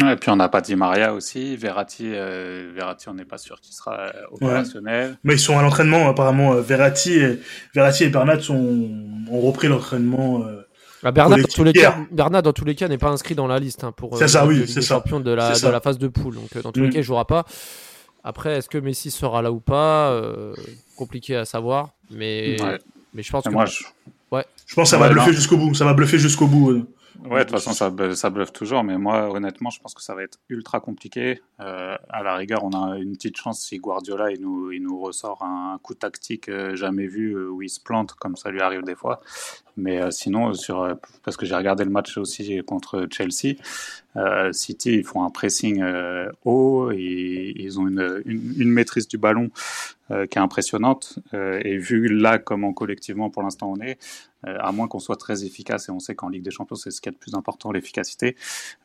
Et 0.00 0.16
puis 0.16 0.30
on 0.30 0.36
n'a 0.36 0.48
pas 0.48 0.60
dit 0.60 0.76
Maria 0.76 1.12
aussi. 1.14 1.56
Verratti, 1.56 2.10
euh, 2.14 2.70
Verratti 2.74 3.08
on 3.08 3.14
n'est 3.14 3.24
pas 3.24 3.38
sûr 3.38 3.60
qu'il 3.60 3.74
sera 3.74 3.98
euh, 3.98 4.12
opérationnel. 4.30 5.18
Mais 5.24 5.34
ils 5.34 5.40
sont 5.40 5.58
à 5.58 5.62
l'entraînement 5.62 6.08
apparemment. 6.08 6.54
Verratti 6.54 7.14
et, 7.14 7.40
Verratti 7.74 8.04
et 8.04 8.08
Bernat 8.08 8.40
sont, 8.40 8.90
ont 9.30 9.40
repris 9.40 9.68
l'entraînement. 9.68 10.42
Euh, 10.44 10.68
ah, 11.04 11.12
Bernat, 11.12 11.36
dans 11.36 11.48
tous 11.48 11.64
les 11.64 11.72
cas, 11.72 11.96
Bernat, 12.10 12.42
dans 12.42 12.52
tous 12.52 12.64
les 12.64 12.74
cas, 12.74 12.88
n'est 12.88 12.98
pas 12.98 13.10
inscrit 13.10 13.34
dans 13.34 13.46
la 13.46 13.58
liste 13.58 13.84
hein, 13.84 13.92
pour 13.92 14.20
euh, 14.20 14.26
ça, 14.26 14.46
oui, 14.46 14.64
le 14.74 14.82
champion 14.82 15.20
de 15.20 15.30
la, 15.30 15.58
de 15.58 15.68
la 15.68 15.80
phase 15.80 15.98
de 15.98 16.08
poule. 16.08 16.34
Donc, 16.34 16.56
euh, 16.56 16.62
dans 16.62 16.72
tous 16.72 16.80
les 16.80 16.88
mm. 16.88 16.92
cas, 16.92 16.98
il 16.98 17.04
jouera 17.04 17.26
pas. 17.26 17.44
Après, 18.24 18.58
est-ce 18.58 18.68
que 18.68 18.78
Messi 18.78 19.10
sera 19.10 19.40
là 19.42 19.52
ou 19.52 19.60
pas 19.60 20.10
euh, 20.10 20.54
Compliqué 20.96 21.36
à 21.36 21.44
savoir. 21.44 21.90
Mais, 22.10 22.56
mais 23.14 23.22
je 23.22 23.30
pense 23.30 23.44
que. 23.44 23.50
Moi, 23.50 23.66
je... 23.66 23.84
Ouais. 24.30 24.44
je 24.66 24.74
pense 24.74 24.90
que 24.90 24.96
ça 24.96 24.98
va 24.98 25.08
bluffer 25.08 25.32
jusqu'au 25.32 25.56
bout. 25.56 25.74
Ça 25.74 25.84
va 25.84 25.94
bluffer 25.94 26.18
jusqu'au 26.18 26.46
bout. 26.46 26.86
Ouais, 27.24 27.40
de 27.40 27.44
toute 27.44 27.60
façon, 27.60 27.72
ça, 27.72 27.92
ça 28.14 28.30
bluffe 28.30 28.52
toujours, 28.52 28.84
mais 28.84 28.96
moi, 28.96 29.30
honnêtement, 29.30 29.70
je 29.70 29.80
pense 29.80 29.92
que 29.92 30.02
ça 30.02 30.14
va 30.14 30.22
être 30.22 30.38
ultra 30.48 30.78
compliqué. 30.78 31.42
Euh, 31.58 31.96
à 32.08 32.22
la 32.22 32.36
rigueur, 32.36 32.62
on 32.62 32.70
a 32.70 32.96
une 32.98 33.12
petite 33.12 33.36
chance 33.36 33.60
si 33.60 33.78
Guardiola 33.78 34.30
il 34.30 34.40
nous, 34.40 34.70
il 34.70 34.82
nous 34.82 35.00
ressort 35.00 35.42
un 35.42 35.78
coup 35.82 35.94
tactique 35.94 36.48
euh, 36.48 36.76
jamais 36.76 37.06
vu 37.06 37.32
euh, 37.32 37.48
où 37.48 37.62
il 37.62 37.70
se 37.70 37.80
plante, 37.80 38.12
comme 38.12 38.36
ça 38.36 38.50
lui 38.50 38.60
arrive 38.60 38.82
des 38.82 38.94
fois. 38.94 39.20
Mais 39.78 40.02
euh, 40.02 40.10
sinon, 40.10 40.52
sur, 40.54 40.96
parce 41.24 41.36
que 41.36 41.46
j'ai 41.46 41.54
regardé 41.54 41.84
le 41.84 41.90
match 41.90 42.18
aussi 42.18 42.60
contre 42.66 43.06
Chelsea, 43.10 43.56
City, 44.50 44.94
ils 44.94 45.04
font 45.04 45.22
un 45.22 45.30
pressing 45.30 45.80
haut, 46.44 46.90
ils 46.90 47.78
ont 47.78 47.86
une, 47.86 48.20
une, 48.26 48.68
maîtrise 48.68 49.06
du 49.06 49.16
ballon 49.16 49.48
qui 50.08 50.38
est 50.38 50.38
impressionnante. 50.38 51.20
et 51.32 51.78
vu 51.78 52.08
là 52.08 52.40
comment 52.40 52.72
collectivement 52.72 53.30
pour 53.30 53.44
l'instant 53.44 53.70
on 53.70 53.80
est, 53.80 53.96
euh, 54.46 54.56
à 54.60 54.70
moins 54.70 54.86
qu'on 54.86 55.00
soit 55.00 55.16
très 55.16 55.44
efficace, 55.44 55.88
et 55.88 55.92
on 55.92 55.98
sait 55.98 56.14
qu'en 56.14 56.28
Ligue 56.28 56.44
des 56.44 56.52
Champions, 56.52 56.76
c'est 56.76 56.90
ce 56.90 57.00
qui 57.00 57.08
est 57.08 57.12
le 57.12 57.18
plus 57.18 57.34
important, 57.34 57.72
l'efficacité. 57.72 58.36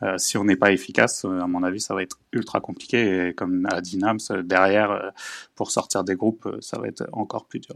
Euh, 0.01 0.17
si 0.17 0.37
on 0.37 0.45
n'est 0.45 0.55
pas 0.55 0.71
efficace, 0.71 1.25
euh, 1.25 1.41
à 1.41 1.47
mon 1.47 1.61
avis, 1.61 1.79
ça 1.79 1.93
va 1.93 2.01
être 2.01 2.19
ultra 2.31 2.59
compliqué. 2.59 3.27
Et 3.27 3.33
comme 3.33 3.67
a 3.71 3.81
dit 3.81 3.97
Nams, 3.97 4.19
derrière, 4.43 5.11
pour 5.55 5.69
sortir 5.71 6.03
des 6.03 6.15
groupes, 6.15 6.57
ça 6.61 6.79
va 6.79 6.87
être 6.87 7.07
encore 7.11 7.45
plus 7.45 7.59
dur. 7.59 7.75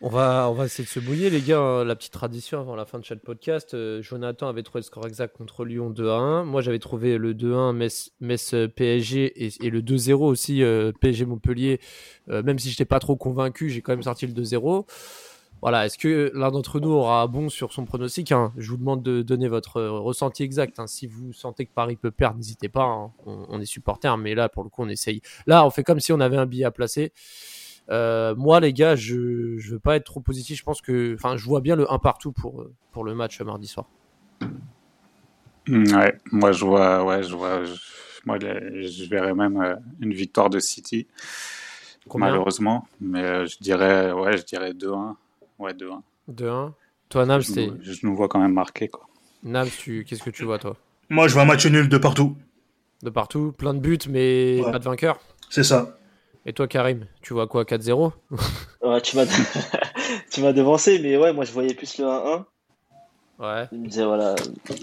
On 0.00 0.08
va, 0.08 0.48
on 0.48 0.52
va 0.52 0.66
essayer 0.66 0.84
de 0.84 0.88
se 0.88 1.00
bouiller, 1.00 1.28
les 1.28 1.40
gars. 1.40 1.58
Hein. 1.58 1.84
La 1.84 1.96
petite 1.96 2.12
tradition 2.12 2.60
avant 2.60 2.76
la 2.76 2.84
fin 2.84 2.98
de 2.98 3.04
chaque 3.04 3.20
podcast. 3.20 3.76
Jonathan 4.00 4.48
avait 4.48 4.62
trouvé 4.62 4.80
le 4.80 4.84
score 4.84 5.06
exact 5.06 5.36
contre 5.36 5.64
Lyon 5.64 5.90
2 5.90 6.08
à 6.08 6.14
1. 6.14 6.44
Moi, 6.44 6.62
j'avais 6.62 6.78
trouvé 6.78 7.18
le 7.18 7.34
2-1 7.34 7.72
Metz, 7.74 8.12
Metz, 8.20 8.54
PSG 8.76 9.44
et, 9.44 9.70
le 9.70 9.82
2-0 9.82 10.12
aussi 10.14 10.62
PSG 11.00 11.24
Montpellier. 11.24 11.80
même 12.28 12.58
si 12.58 12.68
je 12.68 12.74
n'étais 12.74 12.84
pas 12.84 13.00
trop 13.00 13.16
convaincu, 13.16 13.70
j'ai 13.70 13.82
quand 13.82 13.92
même 13.92 14.02
sorti 14.02 14.26
le 14.26 14.32
2-0. 14.32 14.86
Voilà, 15.60 15.86
est-ce 15.86 15.98
que 15.98 16.30
l'un 16.34 16.52
d'entre 16.52 16.78
nous 16.78 16.90
aura 16.90 17.26
bon 17.26 17.48
sur 17.48 17.72
son 17.72 17.84
pronostic 17.84 18.30
hein? 18.30 18.52
Je 18.56 18.70
vous 18.70 18.76
demande 18.76 19.02
de 19.02 19.22
donner 19.22 19.48
votre 19.48 19.78
euh, 19.78 19.90
ressenti 19.98 20.44
exact. 20.44 20.78
Hein. 20.78 20.86
Si 20.86 21.08
vous 21.08 21.32
sentez 21.32 21.66
que 21.66 21.72
Paris 21.72 21.96
peut 21.96 22.12
perdre, 22.12 22.36
n'hésitez 22.36 22.68
pas. 22.68 22.84
Hein. 22.84 23.12
On, 23.26 23.60
est 23.60 23.66
supporter, 23.66 24.16
mais 24.18 24.36
là, 24.36 24.48
pour 24.48 24.62
le 24.62 24.68
coup, 24.68 24.82
on 24.82 24.88
essaye. 24.88 25.20
Là, 25.48 25.66
on 25.66 25.70
fait 25.70 25.82
comme 25.82 25.98
si 25.98 26.12
on 26.12 26.20
avait 26.20 26.36
un 26.36 26.46
billet 26.46 26.64
à 26.64 26.70
placer. 26.70 27.12
Euh, 27.90 28.34
moi, 28.34 28.60
les 28.60 28.72
gars, 28.72 28.96
je 28.96 29.16
ne 29.16 29.70
veux 29.70 29.78
pas 29.78 29.96
être 29.96 30.04
trop 30.04 30.20
positif. 30.20 30.58
Je 30.58 30.64
pense 30.64 30.80
que, 30.80 31.14
enfin, 31.14 31.36
je 31.36 31.44
vois 31.44 31.60
bien 31.60 31.76
le 31.76 31.90
1 31.90 31.98
partout 31.98 32.32
pour, 32.32 32.60
euh, 32.60 32.72
pour 32.92 33.04
le 33.04 33.14
match 33.14 33.40
mardi 33.40 33.66
soir. 33.66 33.86
Ouais, 35.68 36.16
moi, 36.32 36.52
je 36.52 36.64
vois, 36.64 37.04
ouais, 37.04 37.22
je 37.22 37.34
vois, 37.34 37.62
moi, 38.24 38.38
je 38.40 39.08
verrais 39.08 39.34
même 39.34 39.78
une 40.00 40.14
victoire 40.14 40.48
de 40.48 40.58
City, 40.58 41.06
malheureusement, 42.14 42.86
mais 43.00 43.46
je 43.46 43.58
dirais, 43.60 44.12
ouais, 44.12 44.38
je 44.38 44.44
dirais 44.44 44.72
2-1. 44.72 45.16
Ouais, 45.58 45.74
2-1. 45.74 46.00
2-1. 46.30 46.72
Toi, 47.08 47.26
Nams, 47.26 47.42
je, 47.42 47.70
je 47.82 48.06
nous 48.06 48.14
vois 48.14 48.28
quand 48.28 48.38
même 48.38 48.52
marqué. 48.52 48.88
Quoi. 48.88 49.06
Nams, 49.42 49.68
tu... 49.68 50.04
qu'est-ce 50.04 50.22
que 50.22 50.30
tu 50.30 50.44
vois, 50.44 50.58
toi? 50.58 50.76
Moi, 51.10 51.28
je 51.28 51.32
vois 51.32 51.42
un 51.42 51.46
match 51.46 51.66
nul 51.66 51.88
de 51.88 51.98
partout. 51.98 52.36
De 53.02 53.10
partout, 53.10 53.52
plein 53.52 53.74
de 53.74 53.80
buts, 53.80 53.98
mais 54.08 54.60
pas 54.62 54.78
de 54.78 54.84
vainqueur. 54.84 55.20
C'est 55.50 55.64
ça. 55.64 55.97
Et 56.48 56.54
toi, 56.54 56.66
Karim, 56.66 57.04
tu 57.20 57.34
vois 57.34 57.46
quoi 57.46 57.64
4-0 57.64 58.10
ouais, 58.82 59.00
Tu 60.30 60.40
m'as 60.40 60.52
devancé, 60.54 60.98
mais 60.98 61.18
ouais, 61.18 61.34
moi, 61.34 61.44
je 61.44 61.52
voyais 61.52 61.74
plus 61.74 61.98
le 61.98 62.06
1-1. 62.06 62.44
Ouais. 63.38 63.66
Il 63.70 63.80
me 63.80 63.86
disait, 63.86 64.06
voilà, 64.06 64.34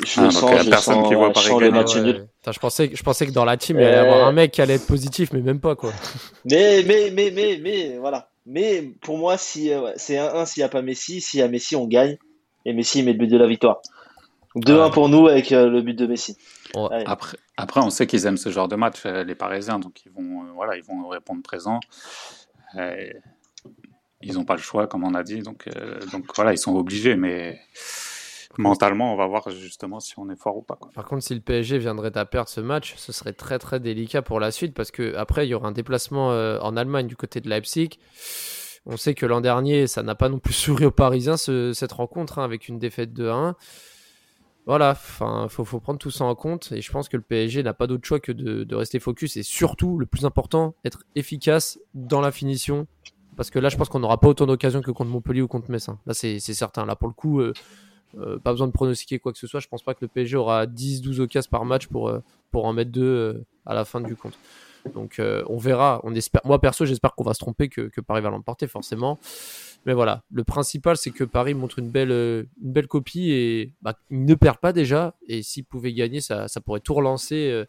je 0.05 0.19
ah, 0.19 0.25
le 0.25 0.29
sens, 0.29 0.61
je 0.63 0.69
personne 0.69 0.93
sens, 0.93 1.07
qui 1.07 1.15
voit 1.15 1.33
je 1.33 1.59
le 1.59 1.71
match 1.71 1.95
nul. 1.95 2.27
je, 2.47 2.59
pensais, 2.59 2.91
je 2.93 3.01
pensais 3.01 3.25
que 3.25 3.31
dans 3.31 3.45
la 3.45 3.57
team, 3.57 3.79
il 3.79 3.81
y 3.81 3.85
allait 3.85 3.95
y 3.95 3.99
avoir 3.99 4.27
un 4.27 4.31
mec 4.31 4.51
qui 4.51 4.61
allait 4.61 4.75
être 4.75 4.85
positif, 4.85 5.33
mais 5.33 5.41
même 5.41 5.59
pas, 5.59 5.75
quoi. 5.75 5.91
Mais, 6.45 6.83
mais, 6.83 7.09
mais, 7.09 7.31
mais, 7.31 7.59
mais, 7.59 7.97
voilà. 7.97 8.29
Mais 8.45 8.83
pour 9.01 9.17
moi, 9.17 9.35
si, 9.39 9.73
euh, 9.73 9.91
c'est 9.95 10.17
1-1 10.17 10.45
s'il 10.45 10.61
n'y 10.61 10.65
a 10.65 10.69
pas 10.69 10.83
Messi. 10.83 11.19
S'il 11.19 11.39
y 11.39 11.43
a 11.43 11.47
Messi, 11.47 11.75
on 11.75 11.87
gagne. 11.87 12.19
Et 12.65 12.73
Messi 12.73 13.01
met 13.01 13.13
le 13.13 13.17
but 13.17 13.27
de 13.27 13.37
la 13.37 13.47
victoire. 13.47 13.81
2-1 14.55 14.91
pour 14.91 15.09
nous 15.09 15.27
avec 15.27 15.51
euh, 15.51 15.67
le 15.67 15.81
but 15.81 15.95
de 15.95 16.05
Messi. 16.05 16.37
Après, 17.05 17.37
après, 17.57 17.81
on 17.81 17.89
sait 17.89 18.07
qu'ils 18.07 18.25
aiment 18.25 18.37
ce 18.37 18.49
genre 18.49 18.67
de 18.67 18.75
match, 18.75 19.05
euh, 19.05 19.23
les 19.23 19.35
Parisiens. 19.35 19.79
Donc, 19.79 20.05
ils 20.05 20.11
vont, 20.11 20.45
voilà, 20.53 20.75
ils 20.75 20.83
vont 20.83 21.07
répondre 21.07 21.41
présent. 21.41 21.79
ils 22.75 24.33
n'ont 24.33 24.45
pas 24.45 24.55
le 24.55 24.61
choix, 24.61 24.87
comme 24.87 25.03
on 25.03 25.13
a 25.13 25.23
dit. 25.23 25.39
Donc, 25.39 25.69
donc 26.11 26.25
voilà, 26.35 26.53
ils 26.53 26.57
sont 26.57 26.75
obligés. 26.75 27.15
Mais 27.15 27.59
mentalement, 28.57 29.13
on 29.13 29.15
va 29.15 29.27
voir 29.27 29.49
justement 29.49 29.99
si 29.99 30.17
on 30.17 30.29
est 30.29 30.35
fort 30.35 30.57
ou 30.57 30.61
pas. 30.61 30.77
Par 30.93 31.05
contre, 31.05 31.23
si 31.23 31.33
le 31.33 31.41
PSG 31.41 31.77
viendrait 31.77 32.17
à 32.17 32.25
perdre 32.25 32.49
ce 32.49 32.61
match, 32.61 32.95
ce 32.97 33.11
serait 33.11 33.33
très 33.33 33.59
très 33.59 33.79
délicat 33.79 34.21
pour 34.21 34.39
la 34.39 34.51
suite 34.51 34.73
parce 34.73 34.91
que 34.91 35.15
après 35.15 35.45
il 35.45 35.49
y 35.49 35.53
aura 35.53 35.67
un 35.67 35.71
déplacement 35.71 36.31
euh, 36.31 36.59
en 36.59 36.77
Allemagne 36.77 37.07
du 37.07 37.15
côté 37.15 37.41
de 37.41 37.49
Leipzig. 37.49 37.99
On 38.85 38.97
sait 38.97 39.15
que 39.15 39.25
l'an 39.25 39.41
dernier, 39.41 39.87
ça 39.87 40.03
n'a 40.03 40.15
pas 40.15 40.29
non 40.29 40.39
plus 40.39 40.53
souri 40.53 40.85
aux 40.85 40.91
Parisiens 40.91 41.37
cette 41.37 41.91
rencontre 41.91 42.39
hein, 42.39 42.43
avec 42.43 42.67
une 42.67 42.79
défaite 42.79 43.13
de 43.13 43.29
1. 43.29 43.55
Voilà, 44.65 44.91
enfin, 44.91 45.47
faut, 45.47 45.63
faut 45.63 45.79
prendre 45.79 45.99
tout 45.99 46.09
ça 46.09 46.25
en 46.25 46.33
compte 46.33 46.71
et 46.71 46.81
je 46.81 46.91
pense 46.91 47.07
que 47.07 47.17
le 47.17 47.23
PSG 47.23 47.61
n'a 47.61 47.73
pas 47.73 47.85
d'autre 47.85 48.05
choix 48.05 48.19
que 48.19 48.31
de, 48.31 48.75
rester 48.75 48.99
focus 48.99 49.37
et 49.37 49.43
surtout, 49.43 49.99
le 49.99 50.07
plus 50.07 50.25
important, 50.25 50.73
être 50.83 51.03
efficace 51.13 51.79
dans 51.93 52.19
la 52.19 52.31
finition 52.31 52.87
parce 53.35 53.51
que 53.51 53.59
là, 53.59 53.69
je 53.69 53.77
pense 53.77 53.89
qu'on 53.89 53.99
n'aura 53.99 54.19
pas 54.19 54.29
autant 54.29 54.47
d'occasions 54.47 54.81
que 54.81 54.91
contre 54.91 55.11
Montpellier 55.11 55.41
ou 55.41 55.47
contre 55.47 55.69
Metz. 55.69 55.89
Hein. 55.89 55.99
Là, 56.05 56.13
c'est 56.13 56.39
certain. 56.39 56.85
Là, 56.85 56.95
pour 56.95 57.09
le 57.09 57.13
coup, 57.13 57.41
euh, 57.41 57.53
euh, 58.17 58.39
pas 58.39 58.51
besoin 58.51 58.67
de 58.67 58.71
pronostiquer 58.71 59.19
quoi 59.19 59.33
que 59.33 59.37
ce 59.37 59.45
soit. 59.45 59.59
Je 59.59 59.67
pense 59.67 59.83
pas 59.83 59.93
que 59.93 59.99
le 60.01 60.07
PSG 60.07 60.37
aura 60.37 60.65
10-12 60.65 61.19
occasions 61.19 61.49
par 61.51 61.65
match 61.65 61.87
pour, 61.87 62.07
euh, 62.07 62.23
pour 62.49 62.65
en 62.65 62.73
mettre 62.73 62.91
deux 62.91 63.43
à 63.65 63.73
la 63.73 63.83
fin 63.83 63.99
du 63.99 64.15
compte. 64.15 64.37
Donc 64.93 65.21
on 65.47 65.57
verra. 65.57 65.99
On 66.03 66.13
espère. 66.13 66.41
Moi 66.45 66.59
perso, 66.59 66.85
j'espère 66.85 67.15
qu'on 67.15 67.23
va 67.23 67.33
se 67.33 67.39
tromper, 67.39 67.69
que, 67.69 68.01
Paris 68.01 68.21
va 68.21 68.29
l'emporter 68.29 68.67
forcément. 68.67 69.19
Mais 69.85 69.93
voilà, 69.93 70.23
le 70.31 70.43
principal 70.43 70.97
c'est 70.97 71.11
que 71.11 71.23
Paris 71.23 71.53
montre 71.53 71.79
une 71.79 71.89
belle, 71.89 72.11
une 72.11 72.71
belle 72.71 72.87
copie 72.87 73.31
et 73.31 73.73
bah, 73.81 73.95
ne 74.09 74.33
perd 74.35 74.57
pas 74.57 74.73
déjà. 74.73 75.15
Et 75.27 75.43
s'il 75.43 75.65
pouvait 75.65 75.93
gagner, 75.93 76.21
ça, 76.21 76.47
ça, 76.47 76.61
pourrait 76.61 76.79
tout 76.79 76.93
relancer 76.93 77.65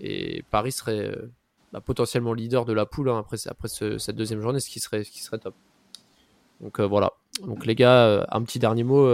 et 0.00 0.42
Paris 0.50 0.72
serait 0.72 1.14
bah, 1.72 1.80
potentiellement 1.80 2.32
leader 2.32 2.64
de 2.64 2.72
la 2.72 2.86
poule 2.86 3.10
hein, 3.10 3.18
après, 3.18 3.36
après 3.46 3.68
cette 3.68 4.16
deuxième 4.16 4.40
journée, 4.40 4.60
ce 4.60 4.70
qui 4.70 4.80
serait, 4.80 5.04
ce 5.04 5.10
qui 5.10 5.22
serait 5.22 5.38
top. 5.38 5.54
Donc 6.60 6.80
voilà. 6.80 7.12
Donc 7.46 7.66
les 7.66 7.74
gars, 7.74 8.26
un 8.30 8.42
petit 8.42 8.58
dernier 8.58 8.84
mot 8.84 9.06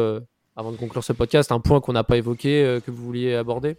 avant 0.56 0.72
de 0.72 0.76
conclure 0.76 1.04
ce 1.04 1.12
podcast, 1.12 1.52
un 1.52 1.60
point 1.60 1.80
qu'on 1.80 1.92
n'a 1.92 2.04
pas 2.04 2.16
évoqué, 2.16 2.64
euh, 2.64 2.80
que 2.80 2.90
vous 2.90 3.04
vouliez 3.04 3.34
aborder? 3.34 3.76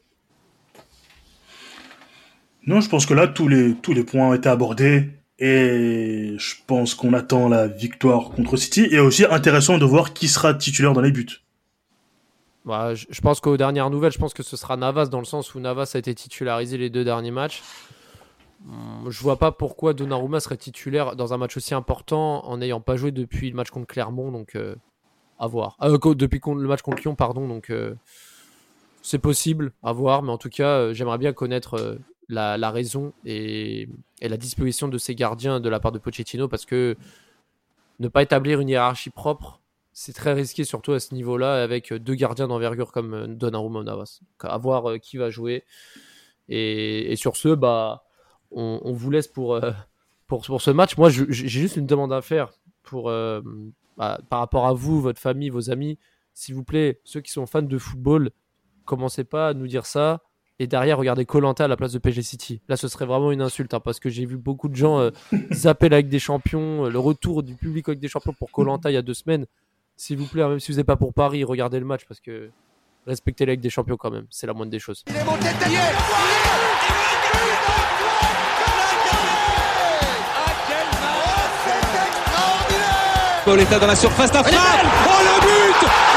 Non, 2.67 2.81
je 2.81 2.89
pense 2.89 3.05
que 3.05 3.13
là, 3.13 3.27
tous 3.27 3.47
les, 3.47 3.73
tous 3.75 3.93
les 3.93 4.03
points 4.03 4.29
ont 4.29 4.33
été 4.33 4.49
abordés. 4.49 5.09
Et 5.39 6.35
je 6.37 6.55
pense 6.65 6.95
qu'on 6.95 7.13
attend 7.13 7.47
la 7.47 7.67
victoire 7.67 8.29
contre 8.31 8.57
City. 8.57 8.87
Et 8.91 8.99
aussi 8.99 9.25
intéressant 9.25 9.77
de 9.77 9.85
voir 9.85 10.13
qui 10.13 10.27
sera 10.27 10.53
titulaire 10.53 10.93
dans 10.93 11.01
les 11.01 11.11
buts. 11.11 11.27
Bah, 12.65 12.93
je, 12.95 13.21
pense 13.21 13.39
qu'aux 13.39 13.55
dernières 13.55 13.89
nouvelles, 13.89 14.11
je 14.11 14.17
pense 14.17 14.33
que 14.33 14.43
ce 14.43 14.57
sera 14.57 14.75
Navas 14.75 15.05
dans 15.05 15.19
le 15.19 15.25
sens 15.25 15.55
où 15.55 15.59
Navas 15.61 15.91
a 15.95 15.97
été 15.97 16.13
titularisé 16.13 16.77
les 16.77 16.89
deux 16.89 17.05
derniers 17.05 17.31
matchs. 17.31 17.63
Hum, 18.67 19.09
Je 19.09 19.21
vois 19.21 19.37
pas 19.37 19.53
pourquoi 19.53 19.93
Donnarumma 19.93 20.41
serait 20.41 20.57
titulaire 20.57 21.15
dans 21.15 21.33
un 21.33 21.37
match 21.37 21.55
aussi 21.55 21.73
important 21.73 22.45
en 22.45 22.57
n'ayant 22.57 22.81
pas 22.81 22.97
joué 22.97 23.11
depuis 23.11 23.49
le 23.49 23.55
match 23.55 23.69
contre 23.69 23.87
Clermont, 23.87 24.31
donc 24.31 24.55
euh, 24.55 24.75
à 25.39 25.47
voir. 25.47 25.77
Euh, 25.81 25.97
depuis 26.15 26.41
le 26.45 26.67
match 26.67 26.81
contre 26.81 27.01
Lyon, 27.01 27.15
pardon, 27.15 27.47
donc 27.47 27.69
euh, 27.69 27.93
c'est 29.01 29.19
possible, 29.19 29.71
à 29.81 29.93
voir, 29.93 30.21
mais 30.21 30.31
en 30.33 30.37
tout 30.37 30.49
cas, 30.49 30.91
j'aimerais 30.91 31.19
bien 31.19 31.31
connaître 31.31 31.97
la, 32.29 32.71
raison 32.71 33.13
et, 33.25 33.87
la 34.21 34.37
disposition 34.37 34.87
de 34.87 34.97
ces 34.97 35.15
gardiens 35.15 35.59
de 35.59 35.69
la 35.69 35.79
part 35.79 35.91
de 35.91 35.99
Pochettino 35.99 36.47
parce 36.47 36.65
que 36.65 36.95
ne 37.99 38.07
pas 38.07 38.21
établir 38.21 38.59
une 38.59 38.69
hiérarchie 38.69 39.09
propre, 39.09 39.61
c'est 39.91 40.13
très 40.13 40.33
risqué, 40.33 40.63
surtout 40.63 40.93
à 40.93 40.99
ce 40.99 41.15
niveau-là, 41.15 41.63
avec 41.63 41.91
deux 41.91 42.13
gardiens 42.13 42.47
d'envergure 42.47 42.91
comme 42.91 43.13
euh, 43.15 43.27
Donnarumma 43.27 43.81
Navas. 43.81 44.19
Donc, 44.21 44.51
à 44.51 44.55
voir 44.57 44.91
euh, 44.91 44.97
qui 44.99 45.17
va 45.17 45.31
jouer. 45.31 45.63
Et, 46.49 47.15
sur 47.15 47.35
ce, 47.35 47.49
bah, 47.55 48.03
on, 48.51 48.93
vous 48.93 49.09
laisse 49.09 49.27
pour, 49.27 49.55
euh, 49.55 49.71
pour, 50.27 50.45
pour 50.45 50.61
ce 50.61 50.69
match. 50.69 50.95
Moi, 50.97 51.09
j'ai 51.09 51.47
juste 51.47 51.77
une 51.77 51.87
demande 51.87 52.13
à 52.13 52.21
faire 52.21 52.51
pour, 52.83 53.11
bah, 53.97 54.19
par 54.29 54.39
rapport 54.39 54.67
à 54.67 54.73
vous, 54.73 55.01
votre 55.01 55.19
famille, 55.19 55.49
vos 55.49 55.71
amis. 55.71 55.97
S'il 56.35 56.53
vous 56.53 56.63
plaît, 56.63 57.01
ceux 57.03 57.19
qui 57.19 57.31
sont 57.31 57.47
fans 57.47 57.63
de 57.63 57.77
football, 57.79 58.29
commencez 58.85 59.23
pas 59.23 59.49
à 59.49 59.53
nous 59.55 59.67
dire 59.67 59.87
ça. 59.87 60.21
Et 60.59 60.65
derrière, 60.65 60.97
regardez 60.97 61.25
Colanta 61.25 61.65
à 61.65 61.67
la 61.67 61.77
place 61.77 61.91
de 61.91 61.99
PG 61.99 62.23
City. 62.23 62.61
Là, 62.67 62.77
ce 62.77 62.87
serait 62.87 63.05
vraiment 63.05 63.31
une 63.31 63.41
insulte, 63.41 63.73
hein, 63.75 63.79
parce 63.79 63.99
que 63.99 64.09
j'ai 64.09 64.25
vu 64.25 64.37
beaucoup 64.37 64.69
de 64.69 64.75
gens 64.75 64.99
euh, 64.99 65.11
zapper 65.51 65.87
la 65.87 65.97
Ligue 65.97 66.09
des 66.09 66.19
Champions, 66.19 66.85
euh, 66.85 66.89
le 66.89 66.97
retour 66.97 67.43
du 67.43 67.53
public 67.53 67.87
avec 67.89 67.99
des 67.99 68.07
Champions 68.07 68.33
pour 68.33 68.51
Colanta 68.51 68.89
il 68.89 68.95
y 68.95 68.97
a 68.97 69.03
deux 69.03 69.13
semaines. 69.13 69.45
S'il 69.95 70.17
vous 70.17 70.25
plaît, 70.25 70.41
hein, 70.41 70.49
même 70.49 70.59
si 70.59 70.71
vous 70.71 70.77
n'êtes 70.77 70.87
pas 70.87 70.95
pour 70.95 71.13
Paris, 71.13 71.43
regardez 71.43 71.79
le 71.79 71.85
match, 71.85 72.05
parce 72.07 72.19
que 72.19 72.49
respectez 73.05 73.45
la 73.45 73.53
Ligue 73.53 73.61
des 73.61 73.69
Champions 73.69 73.97
quand 73.97 74.11
même. 74.11 74.25
C'est 74.31 74.47
la 74.47 74.53
moindre 74.53 74.71
des 74.71 74.79
choses. 74.79 75.03
Il 75.07 75.15
est 75.15 75.23
monté 75.23 75.47
tête 75.59 75.69
hier 75.69 75.93
Pauletta 83.45 83.79
dans 83.79 83.87
la 83.87 83.95
surface 83.95 84.29
d'affaire. 84.29 84.59
Oh 85.07 85.21
le 85.23 85.39
but 85.41 85.87
Oh 85.87 86.16